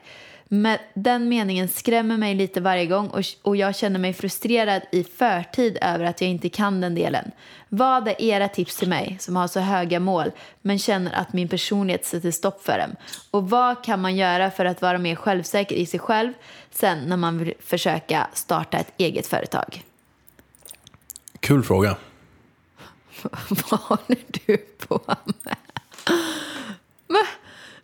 Men 0.56 0.78
den 0.94 1.30
meningen 1.30 1.68
skrämmer 1.68 2.18
mig 2.18 2.36
lite 2.36 2.62
varje 2.62 2.86
gång 2.86 3.08
och, 3.08 3.24
och 3.42 3.56
jag 3.56 3.76
känner 3.76 4.00
mig 4.00 4.14
frustrerad 4.14 4.82
i 4.92 5.04
förtid 5.04 5.78
över 5.82 6.06
att 6.06 6.22
jag 6.22 6.30
inte 6.30 6.50
kan 6.50 6.82
den 6.82 6.96
delen. 6.96 7.32
Vad 7.70 8.08
är 8.08 8.22
era 8.22 8.48
tips 8.48 8.78
till 8.78 8.90
mig 8.90 9.18
som 9.20 9.36
har 9.36 9.48
så 9.48 9.60
höga 9.60 10.00
mål 10.00 10.32
men 10.62 10.80
känner 10.80 11.12
att 11.12 11.34
min 11.34 11.48
personlighet 11.48 12.06
sätter 12.06 12.32
stopp 12.32 12.64
för 12.64 12.78
dem? 12.78 12.96
Och 13.32 13.50
vad 13.50 13.84
kan 13.84 14.02
man 14.02 14.16
göra 14.16 14.52
för 14.52 14.66
att 14.66 14.82
vara 14.82 14.98
mer 14.98 15.16
självsäker 15.16 15.76
i 15.76 15.86
sig 15.86 16.00
själv 16.00 16.34
sen 16.72 17.00
när 17.00 17.18
man 17.18 17.38
vill 17.38 17.54
försöka 17.60 18.28
starta 18.34 18.78
ett 18.78 18.94
eget 18.98 19.28
företag? 19.28 19.84
Kul 21.40 21.64
fråga. 21.64 21.98
Vad 23.70 23.80
håller 23.80 24.18
du 24.46 24.58
på 24.58 25.02
med? 25.26 25.58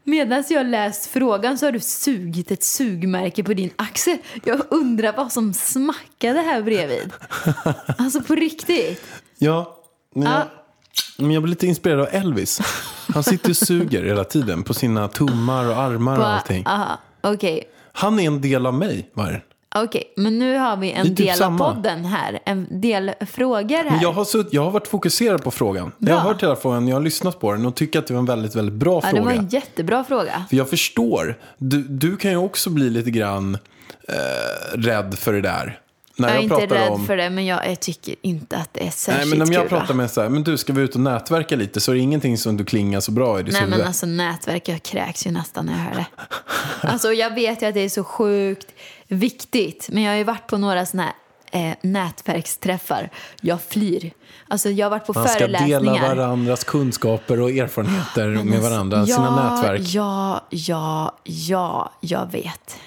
Medan 0.04 0.44
jag 0.50 0.66
läst 0.66 1.06
frågan 1.06 1.58
så 1.58 1.66
har 1.66 1.72
du 1.72 1.80
sugit 1.80 2.52
ett 2.52 2.64
sugmärke 2.64 3.44
på 3.44 3.54
din 3.54 3.70
axel. 3.76 4.18
Jag 4.44 4.62
undrar 4.70 5.14
vad 5.18 5.32
som 5.32 5.54
smackade 5.54 6.40
här 6.42 6.62
bredvid. 6.62 7.12
Alltså 7.98 8.22
på 8.22 8.36
riktigt. 8.36 9.06
Ja, 9.38 9.78
men 10.16 10.24
jag, 10.24 10.34
Ja. 10.42 10.48
men 11.18 11.32
jag 11.32 11.44
blir 11.44 11.50
lite 11.50 11.68
inspirerad 11.68 12.00
av 12.02 12.08
Elvis. 12.12 12.62
Han 13.14 13.24
sitter 13.24 13.50
och 13.50 13.58
suger 13.58 14.04
hela 14.04 14.24
tiden 14.24 14.64
på 14.64 14.74
sina 14.74 15.08
tummar 15.08 15.70
och 15.70 15.78
armar 15.78 16.20
och 16.20 16.28
allting. 16.28 16.66
Okej, 17.22 17.64
Han 17.94 18.20
är 18.20 18.24
en 18.28 18.42
del 18.42 18.66
av 18.66 18.74
mig, 18.74 19.10
Vargen. 19.14 19.42
Okej, 19.76 20.14
men 20.18 20.40
nu 20.40 20.58
har 20.58 20.78
vi 20.78 20.92
en 20.92 21.04
Det 21.06 21.12
är 21.12 21.16
typ 21.16 21.28
del 21.28 21.38
samma. 21.38 21.66
av 21.66 21.74
podden 21.76 22.06
här. 22.06 22.40
En 22.46 22.82
del 22.82 23.12
frågor 23.32 23.76
här. 23.76 23.84
Men 23.92 24.00
jag 24.00 24.12
har, 24.12 24.26
sutt, 24.26 24.48
jag 24.52 24.64
har 24.64 24.72
varit 24.72 24.88
fokuserad 24.88 25.44
på 25.44 25.52
frågan. 25.52 25.92
Jag 25.98 26.14
har 26.16 26.22
Bra. 26.24 26.32
hört 26.34 26.44
hela 26.44 26.56
frågan, 26.56 26.88
jag 26.88 26.96
har 26.96 27.02
lyssnat 27.02 27.40
på 27.40 27.52
den 27.52 27.66
och 27.66 27.76
tycker 27.76 28.00
att 28.00 28.08
det 28.08 28.14
var 28.14 28.20
en 28.20 28.26
väldigt, 28.26 28.56
väldigt 28.56 28.76
bra 28.76 28.94
ja, 28.94 29.02
det 29.02 29.18
fråga. 29.18 29.24
var 29.24 29.32
en 29.32 29.48
jättebra 29.48 30.04
fråga. 30.04 30.46
För 30.50 30.58
jag 30.58 30.70
förstår, 30.70 31.38
du, 31.58 31.84
du 31.84 32.18
kan 32.18 32.32
ju 32.32 32.38
också 32.38 32.70
bli 32.70 32.90
lite 32.90 33.12
grann 33.12 33.58
eh, 34.08 34.78
rädd 34.78 35.16
för 35.20 35.34
det 35.34 35.42
där. 35.42 35.80
När 36.18 36.28
Jag 36.30 36.38
är 36.38 36.42
inte 36.42 36.56
rädd 36.76 37.06
för 37.08 37.18
det, 37.18 37.30
men 37.30 37.46
jag, 37.46 37.70
jag 37.70 37.80
tycker 37.80 38.16
inte 38.22 38.58
att 38.58 38.74
det 38.74 38.80
är 38.80 38.84
Nej, 38.84 38.92
särskilt 38.92 39.30
men 39.30 39.42
om 39.48 39.54
jag 39.54 39.62
kul. 39.64 39.72
va? 39.72 39.80
pratar 39.80 39.94
med 39.94 40.12
så 40.12 40.22
här, 40.22 40.30
men 40.30 40.44
du 40.44 40.58
ska 40.58 40.74
vi 40.74 40.82
ut 40.82 40.96
och 40.96 41.02
nätverka 41.02 41.56
lite 41.56 41.80
så 41.80 41.92
är 41.92 41.96
det 41.96 42.02
ingenting 42.02 42.38
som 42.38 42.58
du 42.58 42.66
klingar 42.66 43.00
så 43.00 43.12
bra 43.12 43.40
i 43.40 43.44
ditt 43.44 43.54
Nej 43.54 43.62
huvud. 43.62 43.78
men 43.78 43.88
alltså 43.88 44.06
nätverk, 44.06 44.68
jag 44.68 44.84
kräks 44.84 45.28
ju 45.28 45.32
nästan 45.32 45.66
när 45.66 45.74
jag 45.74 45.80
hör 45.80 45.96
det. 45.96 46.06
Alltså 46.88 47.14
jag 47.14 47.36
vet 47.36 47.62
ju 47.62 47.66
att 47.66 47.74
det 47.74 47.80
är 47.80 47.90
så 47.90 48.04
sjukt 48.04 48.68
viktigt. 49.10 49.90
Men 49.92 50.04
jag 50.04 50.12
har 50.12 50.18
ju 50.18 50.24
varit 50.24 50.48
på 50.48 50.58
några 50.58 50.86
sådana 50.86 51.14
här 51.52 51.70
eh, 51.72 51.76
nätverksträffar. 51.82 53.10
Jag 53.42 53.62
flyr. 53.62 54.12
Alltså 54.48 54.70
jag 54.70 54.86
har 54.86 54.92
varit 54.92 55.06
på 55.06 55.14
Man 55.14 55.28
ska 55.28 55.48
dela 55.48 55.92
varandras 55.92 56.64
kunskaper 56.64 57.42
och 57.42 57.52
erfarenheter 57.52 58.28
med 58.28 58.62
varandra, 58.62 59.06
sina 59.06 59.18
ja, 59.18 59.56
nätverk. 59.56 59.82
Ja, 59.84 60.48
ja, 60.50 61.18
ja, 61.24 61.92
jag 62.02 62.32
vet. 62.32 62.78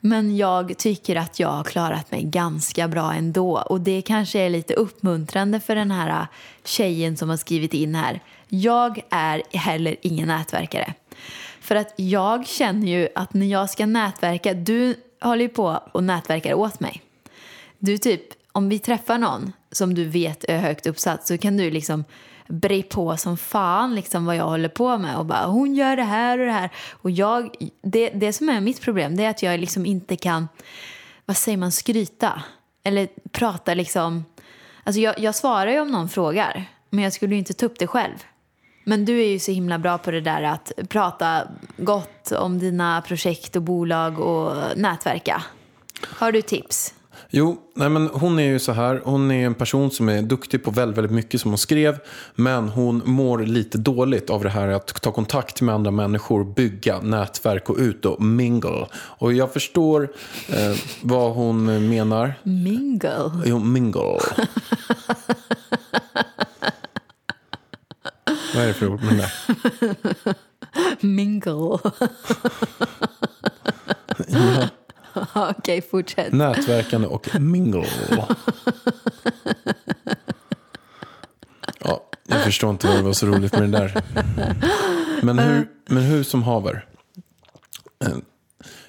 Men 0.00 0.36
jag 0.36 0.78
tycker 0.78 1.16
att 1.16 1.40
jag 1.40 1.48
har 1.48 1.64
klarat 1.64 2.10
mig 2.10 2.22
ganska 2.22 2.88
bra 2.88 3.12
ändå. 3.14 3.58
Och 3.58 3.80
det 3.80 4.02
kanske 4.02 4.38
är 4.38 4.50
lite 4.50 4.74
uppmuntrande 4.74 5.60
för 5.60 5.74
den 5.74 5.90
här 5.90 6.26
tjejen 6.64 7.16
som 7.16 7.30
har 7.30 7.36
skrivit 7.36 7.74
in 7.74 7.94
här. 7.94 8.20
Jag 8.48 9.02
är 9.10 9.42
heller 9.52 9.96
ingen 10.02 10.28
nätverkare. 10.28 10.94
För 11.60 11.76
att 11.76 11.94
jag 11.96 12.46
känner 12.46 12.88
ju 12.88 13.08
att 13.14 13.34
när 13.34 13.46
jag 13.46 13.70
ska 13.70 13.86
nätverka, 13.86 14.54
du 14.54 14.96
håller 15.28 15.42
ju 15.42 15.48
på 15.48 15.80
och 15.92 16.04
nätverkar 16.04 16.54
åt 16.54 16.80
mig. 16.80 17.02
Du 17.78 17.98
typ, 17.98 18.22
om 18.52 18.68
vi 18.68 18.78
träffar 18.78 19.18
någon 19.18 19.52
som 19.72 19.94
du 19.94 20.04
vet 20.04 20.44
är 20.44 20.58
högt 20.58 20.86
uppsatt 20.86 21.26
så 21.26 21.38
kan 21.38 21.56
du 21.56 21.70
liksom 21.70 22.04
bre 22.48 22.82
på 22.82 23.16
som 23.16 23.36
fan 23.36 23.94
liksom 23.94 24.26
vad 24.26 24.36
jag 24.36 24.44
håller 24.44 24.68
på 24.68 24.98
med 24.98 25.16
och 25.16 25.26
bara 25.26 25.46
hon 25.46 25.74
gör 25.74 25.96
det 25.96 26.02
här 26.02 26.38
och 26.38 26.46
det 26.46 26.52
här. 26.52 26.70
Och 26.90 27.10
jag, 27.10 27.56
det, 27.82 28.08
det 28.08 28.32
som 28.32 28.48
är 28.48 28.60
mitt 28.60 28.80
problem 28.80 29.16
det 29.16 29.24
är 29.24 29.30
att 29.30 29.42
jag 29.42 29.60
liksom 29.60 29.86
inte 29.86 30.16
kan, 30.16 30.48
vad 31.24 31.36
säger 31.36 31.58
man, 31.58 31.72
skryta. 31.72 32.42
Eller 32.82 33.08
prata 33.32 33.74
liksom, 33.74 34.24
alltså 34.84 35.00
jag, 35.00 35.18
jag 35.18 35.34
svarar 35.34 35.72
ju 35.72 35.80
om 35.80 35.90
någon 35.90 36.08
frågar 36.08 36.64
men 36.90 37.04
jag 37.04 37.12
skulle 37.12 37.34
ju 37.34 37.38
inte 37.38 37.54
ta 37.54 37.66
upp 37.66 37.78
det 37.78 37.86
själv. 37.86 38.24
Men 38.84 39.04
du 39.04 39.20
är 39.20 39.28
ju 39.28 39.38
så 39.38 39.52
himla 39.52 39.78
bra 39.78 39.98
på 39.98 40.10
det 40.10 40.20
där 40.20 40.42
att 40.42 40.72
prata 40.88 41.42
gott 41.76 42.32
om 42.32 42.58
dina 42.58 43.02
projekt 43.02 43.56
och 43.56 43.62
bolag 43.62 44.18
och 44.18 44.52
nätverka. 44.76 45.42
Har 46.06 46.32
du 46.32 46.42
tips? 46.42 46.94
Jo, 47.30 47.56
nej 47.74 47.88
men 47.88 48.06
hon 48.12 48.38
är 48.38 48.42
ju 48.42 48.58
så 48.58 48.72
här. 48.72 49.02
Hon 49.04 49.30
är 49.30 49.46
en 49.46 49.54
person 49.54 49.90
som 49.90 50.08
är 50.08 50.22
duktig 50.22 50.64
på 50.64 50.70
väldigt, 50.70 50.98
väldigt 50.98 51.12
mycket 51.12 51.40
som 51.40 51.50
hon 51.50 51.58
skrev. 51.58 51.98
Men 52.34 52.68
hon 52.68 53.02
mår 53.04 53.38
lite 53.38 53.78
dåligt 53.78 54.30
av 54.30 54.42
det 54.42 54.50
här 54.50 54.68
att 54.68 55.02
ta 55.02 55.12
kontakt 55.12 55.60
med 55.60 55.74
andra 55.74 55.90
människor, 55.90 56.44
bygga 56.44 57.00
nätverk 57.00 57.70
och 57.70 57.76
ut 57.78 58.04
och 58.04 58.22
mingle. 58.22 58.86
Och 58.94 59.32
jag 59.32 59.52
förstår 59.52 60.08
eh, 60.48 60.78
vad 61.02 61.34
hon 61.34 61.88
menar. 61.88 62.34
Mingle. 62.42 63.30
Jo, 63.44 63.58
mingle. 63.58 64.18
vad 68.54 68.62
är 68.62 68.66
det 68.66 68.74
för 68.74 68.88
ord 68.88 69.02
med 69.02 69.16
det? 69.16 69.30
Mingle. 71.06 71.78
Okej, 75.34 75.82
fortsätt. 75.82 76.32
Nätverkande 76.32 77.06
och 77.06 77.40
mingle. 77.40 77.86
Ja, 81.80 82.10
jag 82.26 82.44
förstår 82.44 82.70
inte 82.70 82.86
vad 82.86 82.96
det 82.96 83.02
var 83.02 83.12
så 83.12 83.26
roligt 83.26 83.52
med 83.52 83.62
det 83.62 83.78
där. 83.78 84.02
Men 85.22 85.38
hur, 85.38 85.68
men 85.86 86.02
hur 86.02 86.22
som 86.22 86.42
haver. 86.42 86.86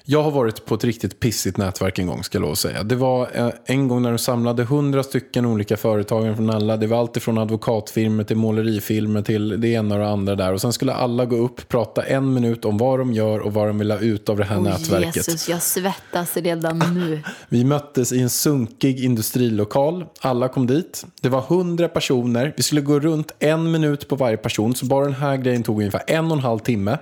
Jag 0.08 0.22
har 0.22 0.30
varit 0.30 0.64
på 0.64 0.74
ett 0.74 0.84
riktigt 0.84 1.20
pissigt 1.20 1.56
nätverk 1.56 1.98
en 1.98 2.06
gång, 2.06 2.24
ska 2.24 2.36
jag 2.36 2.42
lov 2.42 2.52
att 2.52 2.58
säga. 2.58 2.82
Det 2.82 2.94
var 2.94 3.28
eh, 3.34 3.50
en 3.64 3.88
gång 3.88 4.02
när 4.02 4.10
de 4.10 4.18
samlade 4.18 4.64
hundra 4.64 5.02
stycken 5.02 5.46
olika 5.46 5.76
företagare 5.76 6.36
från 6.36 6.50
alla. 6.50 6.76
Det 6.76 6.86
var 6.86 6.98
allt 6.98 7.22
från 7.22 7.38
advokatfirmor 7.38 8.24
till 8.24 8.36
målerifirmor 8.36 9.22
till 9.22 9.60
det 9.60 9.68
ena 9.68 9.94
och 9.94 10.00
det 10.00 10.08
andra 10.08 10.34
där. 10.34 10.52
Och 10.52 10.60
sen 10.60 10.72
skulle 10.72 10.92
alla 10.92 11.24
gå 11.24 11.36
upp, 11.36 11.68
prata 11.68 12.02
en 12.02 12.34
minut 12.34 12.64
om 12.64 12.78
vad 12.78 12.98
de 12.98 13.12
gör 13.12 13.38
och 13.38 13.54
vad 13.54 13.66
de 13.66 13.78
vill 13.78 13.90
ha 13.90 13.98
ut 13.98 14.28
av 14.28 14.36
det 14.36 14.44
här 14.44 14.56
Åh, 14.56 14.62
nätverket. 14.62 15.16
Jesus, 15.16 15.48
jag 15.48 15.62
svettas 15.62 16.36
redan 16.36 16.78
nu. 16.78 17.22
Vi 17.48 17.64
möttes 17.64 18.12
i 18.12 18.20
en 18.20 18.30
sunkig 18.30 19.04
industrilokal. 19.04 20.04
Alla 20.20 20.48
kom 20.48 20.66
dit. 20.66 21.06
Det 21.20 21.28
var 21.28 21.40
hundra 21.40 21.88
personer. 21.88 22.54
Vi 22.56 22.62
skulle 22.62 22.80
gå 22.80 23.00
runt 23.00 23.32
en 23.38 23.70
minut 23.70 24.08
på 24.08 24.16
varje 24.16 24.36
person. 24.36 24.74
Så 24.74 24.86
bara 24.86 25.04
den 25.04 25.14
här 25.14 25.36
grejen 25.36 25.62
tog 25.62 25.78
ungefär 25.78 26.02
en 26.06 26.26
och 26.26 26.36
en 26.36 26.42
halv 26.42 26.58
timme. 26.58 26.98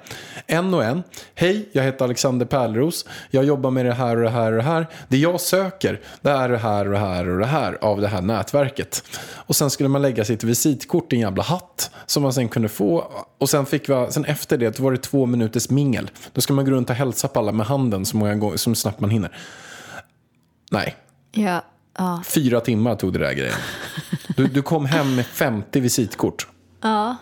En 0.46 0.74
och 0.74 0.84
en. 0.84 1.02
Hej, 1.34 1.68
jag 1.72 1.82
heter 1.82 2.04
Alexander 2.04 2.46
Pärleros. 2.46 2.93
Jag 3.30 3.44
jobbar 3.44 3.70
med 3.70 3.86
det 3.86 3.92
här 3.92 4.16
och 4.16 4.22
det 4.22 4.30
här 4.30 4.52
och 4.52 4.56
det 4.56 4.62
här. 4.62 4.86
Det 5.08 5.16
jag 5.18 5.40
söker, 5.40 6.00
det 6.20 6.30
är 6.30 6.48
det 6.48 6.58
här 6.58 6.86
och 6.86 6.92
det 6.92 6.98
här 6.98 7.28
och 7.28 7.38
det 7.38 7.46
här 7.46 7.78
av 7.80 8.00
det 8.00 8.08
här 8.08 8.22
nätverket. 8.22 9.02
Och 9.46 9.56
sen 9.56 9.70
skulle 9.70 9.88
man 9.88 10.02
lägga 10.02 10.24
sitt 10.24 10.44
visitkort 10.44 11.12
i 11.12 11.16
en 11.16 11.22
jävla 11.22 11.42
hatt 11.42 11.90
som 12.06 12.22
man 12.22 12.32
sen 12.32 12.48
kunde 12.48 12.68
få. 12.68 13.04
Och 13.38 13.48
sen, 13.50 13.66
fick 13.66 13.88
vi, 13.88 14.06
sen 14.10 14.24
efter 14.24 14.58
det 14.58 14.80
var 14.80 14.92
det 14.92 14.98
två 14.98 15.26
minuters 15.26 15.70
mingel. 15.70 16.10
Då 16.32 16.40
ska 16.40 16.52
man 16.54 16.64
gå 16.64 16.70
runt 16.70 16.90
och 16.90 16.96
hälsa 16.96 17.28
på 17.28 17.38
alla 17.38 17.52
med 17.52 17.66
handen 17.66 18.04
så 18.06 18.16
många 18.16 18.34
gånger, 18.34 18.56
så 18.56 18.74
snabbt 18.74 19.00
man 19.00 19.10
hinner. 19.10 19.36
Nej, 20.70 20.96
Ja, 21.32 21.62
ja. 21.98 22.22
Fyra 22.26 22.60
timmar 22.60 22.94
tog 22.96 23.12
det 23.12 23.18
där 23.18 23.32
grejen. 23.32 23.54
Du, 24.36 24.46
du 24.46 24.62
kom 24.62 24.86
hem 24.86 25.14
med 25.16 25.26
50 25.26 25.80
visitkort. 25.80 26.46
ja. 26.82 27.16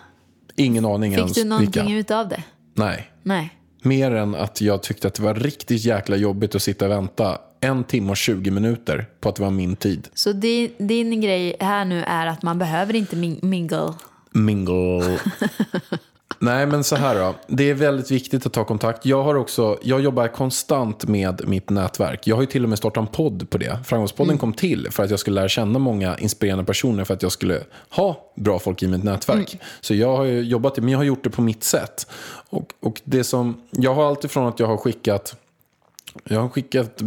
Ingen 0.57 0.85
aning 0.85 1.13
Fick 1.13 1.19
ens 1.19 1.33
du 1.33 1.45
någonting 1.45 1.85
vilka. 1.87 1.99
ut 1.99 2.11
av 2.11 2.29
det? 2.29 2.43
Nej. 2.75 3.11
Nej. 3.23 3.59
Mer 3.83 4.11
än 4.15 4.35
att 4.35 4.61
jag 4.61 4.83
tyckte 4.83 5.09
att 5.09 5.15
det 5.15 5.23
var 5.23 5.35
riktigt 5.35 5.85
jäkla 5.85 6.17
jobbigt 6.17 6.55
att 6.55 6.63
sitta 6.63 6.85
och 6.85 6.91
vänta 6.91 7.39
en 7.61 7.85
timme 7.85 8.11
och 8.11 8.17
20 8.17 8.51
minuter 8.51 9.07
på 9.21 9.29
att 9.29 9.37
det 9.37 9.43
var 9.43 9.51
min 9.51 9.77
tid. 9.77 10.09
Så 10.15 10.33
din, 10.33 10.71
din 10.79 11.21
grej 11.21 11.57
här 11.61 11.85
nu 11.85 12.03
är 12.07 12.27
att 12.27 12.43
man 12.43 12.59
behöver 12.59 12.95
inte 12.97 13.17
min- 13.17 13.39
mingle. 13.43 13.93
Mingle. 14.33 15.19
Nej, 16.43 16.67
men 16.67 16.85
så 16.85 16.97
här 16.97 17.15
då. 17.15 17.35
Det 17.47 17.71
är 17.71 17.75
väldigt 17.75 18.11
viktigt 18.11 18.47
att 18.47 18.53
ta 18.53 18.65
kontakt. 18.65 19.07
Jag, 19.07 19.23
har 19.23 19.35
också, 19.35 19.79
jag 19.83 20.01
jobbar 20.01 20.29
konstant 20.29 21.07
med 21.07 21.49
mitt 21.49 21.71
nätverk. 21.71 22.27
Jag 22.27 22.37
har 22.37 22.43
ju 22.43 22.47
till 22.47 22.63
och 22.63 22.69
med 22.69 22.79
startat 22.79 23.01
en 23.01 23.07
podd 23.07 23.51
på 23.51 23.59
det. 23.59 23.79
Framgångspodden 23.85 24.39
kom 24.39 24.53
till 24.53 24.89
för 24.91 25.03
att 25.03 25.11
jag 25.11 25.19
skulle 25.19 25.35
lära 25.35 25.49
känna 25.49 25.79
många 25.79 26.17
inspirerande 26.19 26.65
personer 26.65 27.05
för 27.05 27.15
att 27.15 27.23
jag 27.23 27.33
skulle 27.33 27.61
ha 27.91 28.33
bra 28.35 28.59
folk 28.59 28.83
i 28.83 28.87
mitt 28.87 29.05
nätverk. 29.05 29.61
Så 29.81 29.95
jag 29.95 30.17
har 30.17 30.25
ju 30.25 30.41
jobbat, 30.41 30.77
men 30.77 30.89
jag 30.89 30.99
har 30.99 31.05
gjort 31.05 31.25
det 31.25 31.31
på 31.31 31.43
mitt 31.43 31.65
sätt. 31.65 32.07
Och, 32.49 32.73
och 32.81 33.01
det 33.05 33.25
som, 33.25 33.63
jag 33.71 33.95
har 33.95 34.09
alltifrån 34.09 34.49
att 34.49 34.61
jag 34.61 34.67
har 34.67 34.77
skickat 34.77 35.37
jag 36.25 36.41
har 36.41 36.49
skickat 36.49 37.03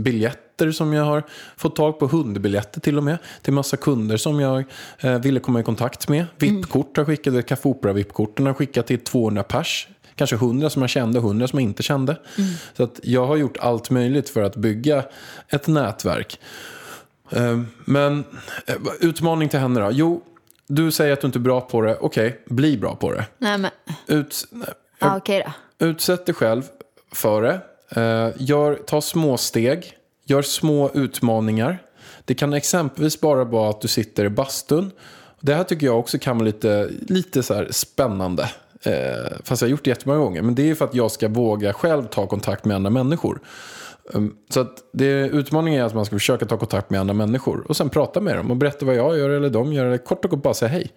biljetter 0.58 0.72
som 0.72 0.94
jag 0.94 1.04
har 1.04 1.24
fått 1.58 1.76
tag 1.76 2.00
på, 2.00 2.08
hundbiljetter 2.08 2.82
till 2.82 2.98
och 2.98 3.04
med, 3.04 3.18
till 3.42 3.54
massa 3.54 3.78
kunder 3.78 4.18
som 4.18 4.40
jag 4.40 4.64
eh, 5.00 5.20
ville 5.20 5.40
komma 5.40 5.60
i 5.60 5.64
kontakt 5.64 6.10
med. 6.10 6.26
VIP-kort 6.38 6.98
har 6.98 7.06
skickat, 7.06 7.46
Café 7.46 7.70
Opera-VIP-korten 7.70 8.46
har 8.46 8.54
skickat 8.54 8.88
till 8.88 9.00
200 9.00 9.44
pers. 9.44 9.88
Kanske 10.16 10.36
100 10.36 10.70
som 10.70 10.82
jag 10.82 10.90
kände, 10.90 11.20
100 11.20 11.48
som 11.48 11.60
jag 11.60 11.70
inte 11.70 11.84
kände. 11.84 12.18
Så 12.78 12.84
att 12.84 13.00
jag 13.04 13.28
har 13.28 13.36
gjort 13.36 13.58
allt 13.58 13.90
möjligt 13.90 14.30
för 14.30 14.44
att 14.44 14.56
bygga 14.56 15.04
ett 15.50 15.68
nätverk. 15.68 16.40
Eh, 17.30 17.62
men 17.86 18.24
eh, 18.68 18.76
utmaning 19.00 19.50
till 19.50 19.60
henne 19.60 19.80
då? 19.80 19.90
Jo, 19.92 20.22
du 20.68 20.92
säger 20.92 21.14
att 21.14 21.22
du 21.22 21.28
inte 21.28 21.40
är 21.40 21.42
bra 21.42 21.62
på 21.62 21.82
det. 21.82 21.98
Okej, 22.02 22.44
bli 22.46 22.78
bra 22.78 22.96
på 22.96 23.12
det. 23.12 23.26
Nej, 23.38 23.58
men 23.58 23.72
Ut, 24.08 24.48
nej, 24.52 24.70
ja, 25.00 25.18
okej 25.18 25.46
då. 25.46 25.86
Utsätt 25.86 26.26
dig 26.26 26.36
själv 26.36 26.64
för 27.12 27.42
det. 27.42 27.62
Eh, 27.90 28.30
gör, 28.38 28.76
ta 28.76 29.02
små 29.02 29.38
steg. 29.38 29.98
Gör 30.26 30.42
små 30.42 30.92
utmaningar. 30.94 31.78
Det 32.26 32.36
kan 32.36 32.54
exempelvis 32.54 33.22
bara 33.22 33.44
vara 33.44 33.70
att 33.70 33.82
du 33.82 33.88
sitter 33.88 34.26
i 34.26 34.30
bastun. 34.30 34.92
Det 35.42 35.54
här 35.54 35.64
tycker 35.64 35.86
jag 35.86 36.00
också 36.00 36.18
kan 36.20 36.38
vara 36.38 36.46
lite, 36.46 36.90
lite 37.08 37.44
så 37.44 37.66
spännande. 37.70 38.50
Eh, 38.82 39.38
fast 39.44 39.62
jag 39.62 39.68
har 39.68 39.72
gjort 39.72 39.84
det 39.84 39.90
jättemånga 39.90 40.20
gånger. 40.20 40.42
Men 40.42 40.56
det 40.56 40.70
är 40.70 40.76
för 40.76 40.86
att 40.86 40.96
jag 40.96 41.12
ska 41.12 41.28
våga 41.28 41.74
själv 41.74 42.04
ta 42.08 42.28
kontakt 42.28 42.66
med 42.66 42.76
andra 42.76 42.90
människor. 42.90 43.40
Um, 44.14 44.38
Så 44.50 44.60
att 44.60 44.78
det, 44.94 45.06
utmaningen 45.28 45.82
är 45.82 45.86
att 45.86 45.94
man 45.96 46.06
ska 46.06 46.16
försöka 46.16 46.46
ta 46.46 46.58
kontakt 46.58 46.90
med 46.90 47.00
andra 47.00 47.14
människor. 47.14 47.66
Och 47.68 47.78
sen 47.78 47.90
prata 47.90 48.22
med 48.22 48.38
dem 48.38 48.52
och 48.52 48.58
berätta 48.58 48.86
vad 48.86 48.96
jag 48.96 49.18
gör 49.18 49.30
eller 49.30 49.50
de 49.50 49.74
gör. 49.74 49.86
Eller 49.86 49.98
kort 49.98 50.26
och 50.26 50.32
gott 50.32 50.44
bara 50.44 50.54
säga 50.54 50.70
hej. 50.70 50.92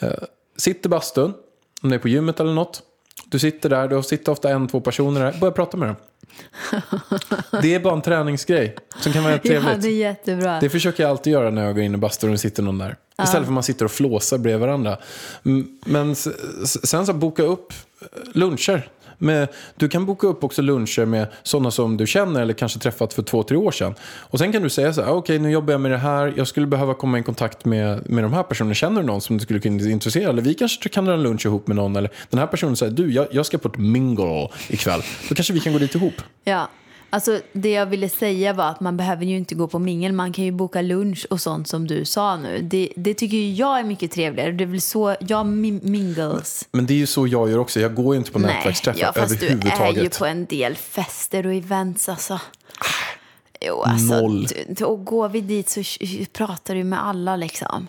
Eh, 0.00 0.10
sitt 0.56 0.86
i 0.86 0.88
bastun, 0.88 1.34
om 1.82 1.90
det 1.90 1.96
är 1.96 2.00
på 2.00 2.08
gymmet 2.08 2.40
eller 2.40 2.54
något. 2.54 2.82
Du 3.28 3.38
sitter 3.38 3.68
där, 3.68 3.88
du 3.88 4.02
sitter 4.02 4.32
ofta 4.32 4.50
en, 4.50 4.68
två 4.68 4.80
personer 4.80 5.20
där. 5.24 5.40
Börja 5.40 5.52
prata 5.52 5.76
med 5.76 5.88
dem. 5.88 5.96
Det 7.62 7.74
är 7.74 7.80
bara 7.80 7.94
en 7.94 8.02
träningsgrej 8.02 8.76
som 9.00 9.12
kan 9.12 9.22
vara 9.22 9.32
helt 9.32 9.44
Ja, 9.44 9.50
trevligt. 9.60 9.82
det 9.82 9.88
är 9.88 9.92
jättebra. 9.92 10.60
Det 10.60 10.70
försöker 10.70 11.02
jag 11.02 11.10
alltid 11.10 11.32
göra 11.32 11.50
när 11.50 11.64
jag 11.64 11.74
går 11.74 11.84
in 11.84 11.94
i 11.94 11.98
bastun 11.98 12.30
och 12.30 12.34
det 12.34 12.38
sitter 12.38 12.62
någon 12.62 12.78
där. 12.78 12.96
Istället 13.22 13.32
för 13.32 13.38
att 13.40 13.48
man 13.54 13.62
sitter 13.62 13.84
och 13.84 13.90
flåsar 13.90 14.38
bredvid 14.38 14.60
varandra. 14.60 14.98
Men 15.84 16.14
sen 16.64 17.06
så 17.06 17.12
boka 17.12 17.42
upp 17.42 17.72
luncher. 18.34 18.88
Med, 19.18 19.48
du 19.76 19.88
kan 19.88 20.06
boka 20.06 20.26
upp 20.26 20.44
också 20.44 20.62
luncher 20.62 21.04
med 21.04 21.26
sådana 21.42 21.70
som 21.70 21.96
du 21.96 22.06
känner 22.06 22.42
eller 22.42 22.54
kanske 22.54 22.78
träffat 22.78 23.14
för 23.14 23.22
två, 23.22 23.42
tre 23.42 23.56
år 23.56 23.70
sedan. 23.70 23.94
Och 24.20 24.38
sen 24.38 24.52
kan 24.52 24.62
du 24.62 24.70
säga 24.70 24.92
så 24.92 25.02
här, 25.02 25.12
okej 25.12 25.36
okej 25.36 25.38
nu 25.38 25.50
jobbar 25.50 25.72
jag 25.72 25.80
med 25.80 25.90
det 25.90 25.98
här, 25.98 26.34
jag 26.36 26.46
skulle 26.46 26.66
behöva 26.66 26.94
komma 26.94 27.18
i 27.18 27.22
kontakt 27.22 27.64
med, 27.64 28.10
med 28.10 28.24
de 28.24 28.32
här 28.32 28.42
personerna. 28.42 28.74
Känner 28.74 29.00
du 29.00 29.06
någon 29.06 29.20
som 29.20 29.38
du 29.38 29.42
skulle 29.42 29.60
kunna 29.60 29.90
intressera? 29.90 30.30
Eller 30.30 30.42
vi 30.42 30.54
kanske 30.54 30.88
kan 30.88 31.04
dra 31.04 31.12
en 31.12 31.22
lunch 31.22 31.46
ihop 31.46 31.66
med 31.66 31.76
någon. 31.76 31.96
Eller 31.96 32.10
den 32.30 32.40
här 32.40 32.46
personen 32.46 32.76
säger, 32.76 32.92
du 32.92 33.12
jag, 33.12 33.26
jag 33.30 33.46
ska 33.46 33.58
på 33.58 33.68
ett 33.68 33.78
mingle 33.78 34.48
ikväll. 34.68 35.02
Då 35.28 35.34
kanske 35.34 35.52
vi 35.52 35.60
kan 35.60 35.72
gå 35.72 35.78
dit 35.78 35.94
ihop. 35.94 36.14
Ja, 36.44 36.68
alltså 37.16 37.40
det 37.52 37.70
jag 37.70 37.86
ville 37.86 38.08
säga 38.08 38.52
var 38.52 38.64
att 38.68 38.80
man 38.80 38.96
behöver 38.96 39.24
ju 39.24 39.36
inte 39.36 39.54
gå 39.54 39.68
på 39.68 39.78
mingel. 39.78 40.12
Man 40.12 40.32
kan 40.32 40.44
ju 40.44 40.50
boka 40.52 40.82
lunch 40.82 41.26
och 41.30 41.40
sånt 41.40 41.68
som 41.68 41.86
du 41.86 42.04
sa 42.04 42.36
nu. 42.36 42.62
Det, 42.62 42.92
det 42.96 43.14
tycker 43.14 43.36
jag 43.50 43.78
är 43.78 43.84
mycket 43.84 44.12
trevligare. 44.12 44.52
Det 44.52 44.64
är 44.64 44.68
väl 44.68 44.80
så 44.80 45.16
jag 45.20 45.46
mi- 45.46 45.84
mingles. 45.86 46.68
Men 46.72 46.86
det 46.86 46.94
är 46.94 46.98
ju 46.98 47.06
så 47.06 47.26
jag 47.26 47.50
gör 47.50 47.58
också. 47.58 47.80
Jag 47.80 47.94
går 47.94 48.14
ju 48.14 48.18
inte 48.18 48.32
på 48.32 48.38
nätverksträffar 48.38 49.00
ja, 49.00 49.12
fast 49.12 49.40
du 49.40 49.46
är 49.46 49.50
ju 49.50 49.56
överhuvudtaget. 49.56 50.18
på 50.18 50.26
en 50.26 50.46
del 50.46 50.74
fester 50.76 51.46
och 51.46 51.54
events 51.54 52.08
alltså. 52.08 52.40
Jo, 53.60 53.82
alltså, 53.82 54.20
Noll. 54.20 54.46
d- 54.46 54.64
d- 54.68 54.84
Och 54.84 55.04
går 55.04 55.28
vi 55.28 55.40
dit 55.40 55.68
så 55.68 55.82
pratar 56.32 56.74
du 56.74 56.84
med 56.84 57.06
alla 57.06 57.36
liksom. 57.36 57.88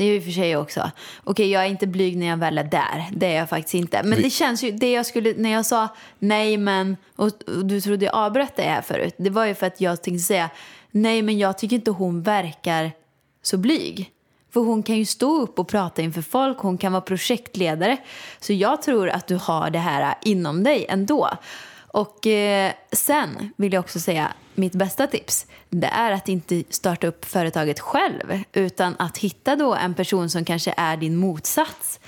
Det 0.00 0.04
är 0.04 0.12
ju 0.12 0.20
för 0.20 0.30
sig 0.30 0.56
också. 0.56 0.90
Okej, 1.24 1.50
jag 1.50 1.64
är 1.64 1.68
inte 1.68 1.86
blyg 1.86 2.16
när 2.16 2.26
jag 2.26 2.36
väl 2.36 2.58
är 2.58 2.64
där. 2.64 3.08
Det 3.12 3.26
är 3.26 3.36
jag 3.36 3.48
faktiskt 3.48 3.74
inte. 3.74 4.02
Men 4.02 4.22
det 4.22 4.30
känns 4.30 4.62
ju, 4.62 4.70
det 4.70 4.92
jag 4.92 5.06
skulle, 5.06 5.34
när 5.36 5.50
jag 5.50 5.66
sa 5.66 5.88
nej 6.18 6.56
men, 6.56 6.96
och, 7.16 7.26
och 7.26 7.64
du 7.64 7.80
trodde 7.80 8.04
jag 8.04 8.14
avbröt 8.14 8.56
det 8.56 8.62
här 8.62 8.82
förut. 8.82 9.14
Det 9.16 9.30
var 9.30 9.46
ju 9.46 9.54
för 9.54 9.66
att 9.66 9.80
jag 9.80 10.02
tänkte 10.02 10.22
säga, 10.22 10.50
nej 10.90 11.22
men 11.22 11.38
jag 11.38 11.58
tycker 11.58 11.76
inte 11.76 11.90
hon 11.90 12.22
verkar 12.22 12.92
så 13.42 13.56
blyg. 13.56 14.10
För 14.52 14.60
hon 14.60 14.82
kan 14.82 14.96
ju 14.96 15.04
stå 15.04 15.40
upp 15.40 15.58
och 15.58 15.68
prata 15.68 16.02
inför 16.02 16.22
folk, 16.22 16.58
hon 16.58 16.78
kan 16.78 16.92
vara 16.92 17.02
projektledare. 17.02 17.96
Så 18.40 18.52
jag 18.52 18.82
tror 18.82 19.08
att 19.08 19.26
du 19.26 19.36
har 19.36 19.70
det 19.70 19.78
här 19.78 20.14
inom 20.22 20.62
dig 20.62 20.86
ändå. 20.88 21.30
Och 21.86 22.26
eh, 22.26 22.72
sen 22.92 23.52
vill 23.56 23.72
jag 23.72 23.80
också 23.80 24.00
säga, 24.00 24.32
mitt 24.54 24.72
bästa 24.72 25.06
tips, 25.06 25.46
det 25.68 25.86
är 25.86 26.12
att 26.12 26.28
inte 26.28 26.62
starta 26.70 27.06
upp 27.06 27.24
företaget 27.24 27.80
själv, 27.80 28.42
utan 28.52 28.96
att 28.98 29.18
hitta 29.18 29.56
då 29.56 29.74
en 29.74 29.94
person 29.94 30.30
som 30.30 30.44
kanske 30.44 30.74
är 30.76 30.96
din 30.96 31.16
motsats. 31.16 32.00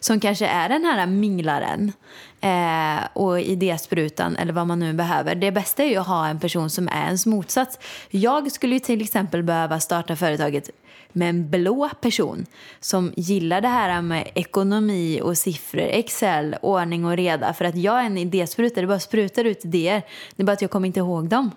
Som 0.00 0.20
kanske 0.20 0.46
är 0.46 0.68
den 0.68 0.84
här 0.84 1.06
minglaren 1.06 1.92
eh, 2.40 3.06
och 3.12 3.40
idésprutan 3.40 4.36
eller 4.36 4.52
vad 4.52 4.66
man 4.66 4.78
nu 4.78 4.92
behöver. 4.92 5.34
Det 5.34 5.52
bästa 5.52 5.82
är 5.82 5.88
ju 5.88 5.96
att 5.96 6.06
ha 6.06 6.28
en 6.28 6.40
person 6.40 6.70
som 6.70 6.88
är 6.88 7.04
ens 7.04 7.26
motsats. 7.26 7.78
Jag 8.10 8.52
skulle 8.52 8.74
ju 8.74 8.80
till 8.80 9.02
exempel 9.02 9.42
behöva 9.42 9.80
starta 9.80 10.16
företaget 10.16 10.70
med 11.12 11.30
en 11.30 11.50
blå 11.50 11.90
person 12.00 12.46
som 12.80 13.12
gillar 13.16 13.60
det 13.60 13.68
här 13.68 14.02
med 14.02 14.30
ekonomi 14.34 15.20
och 15.22 15.38
siffror, 15.38 15.80
Excel, 15.80 16.56
ordning 16.62 17.04
och 17.04 17.16
reda. 17.16 17.54
För 17.54 17.64
att 17.64 17.76
jag 17.76 18.00
är 18.00 18.04
en 18.06 18.18
idéspruta, 18.18 18.80
det 18.80 18.86
bara 18.86 19.00
sprutar 19.00 19.44
ut 19.44 19.64
idéer. 19.64 20.02
Det 20.36 20.42
är 20.42 20.46
bara 20.46 20.52
att 20.52 20.62
jag 20.62 20.70
kommer 20.70 20.86
inte 20.86 21.00
ihåg 21.00 21.28
dem. 21.28 21.50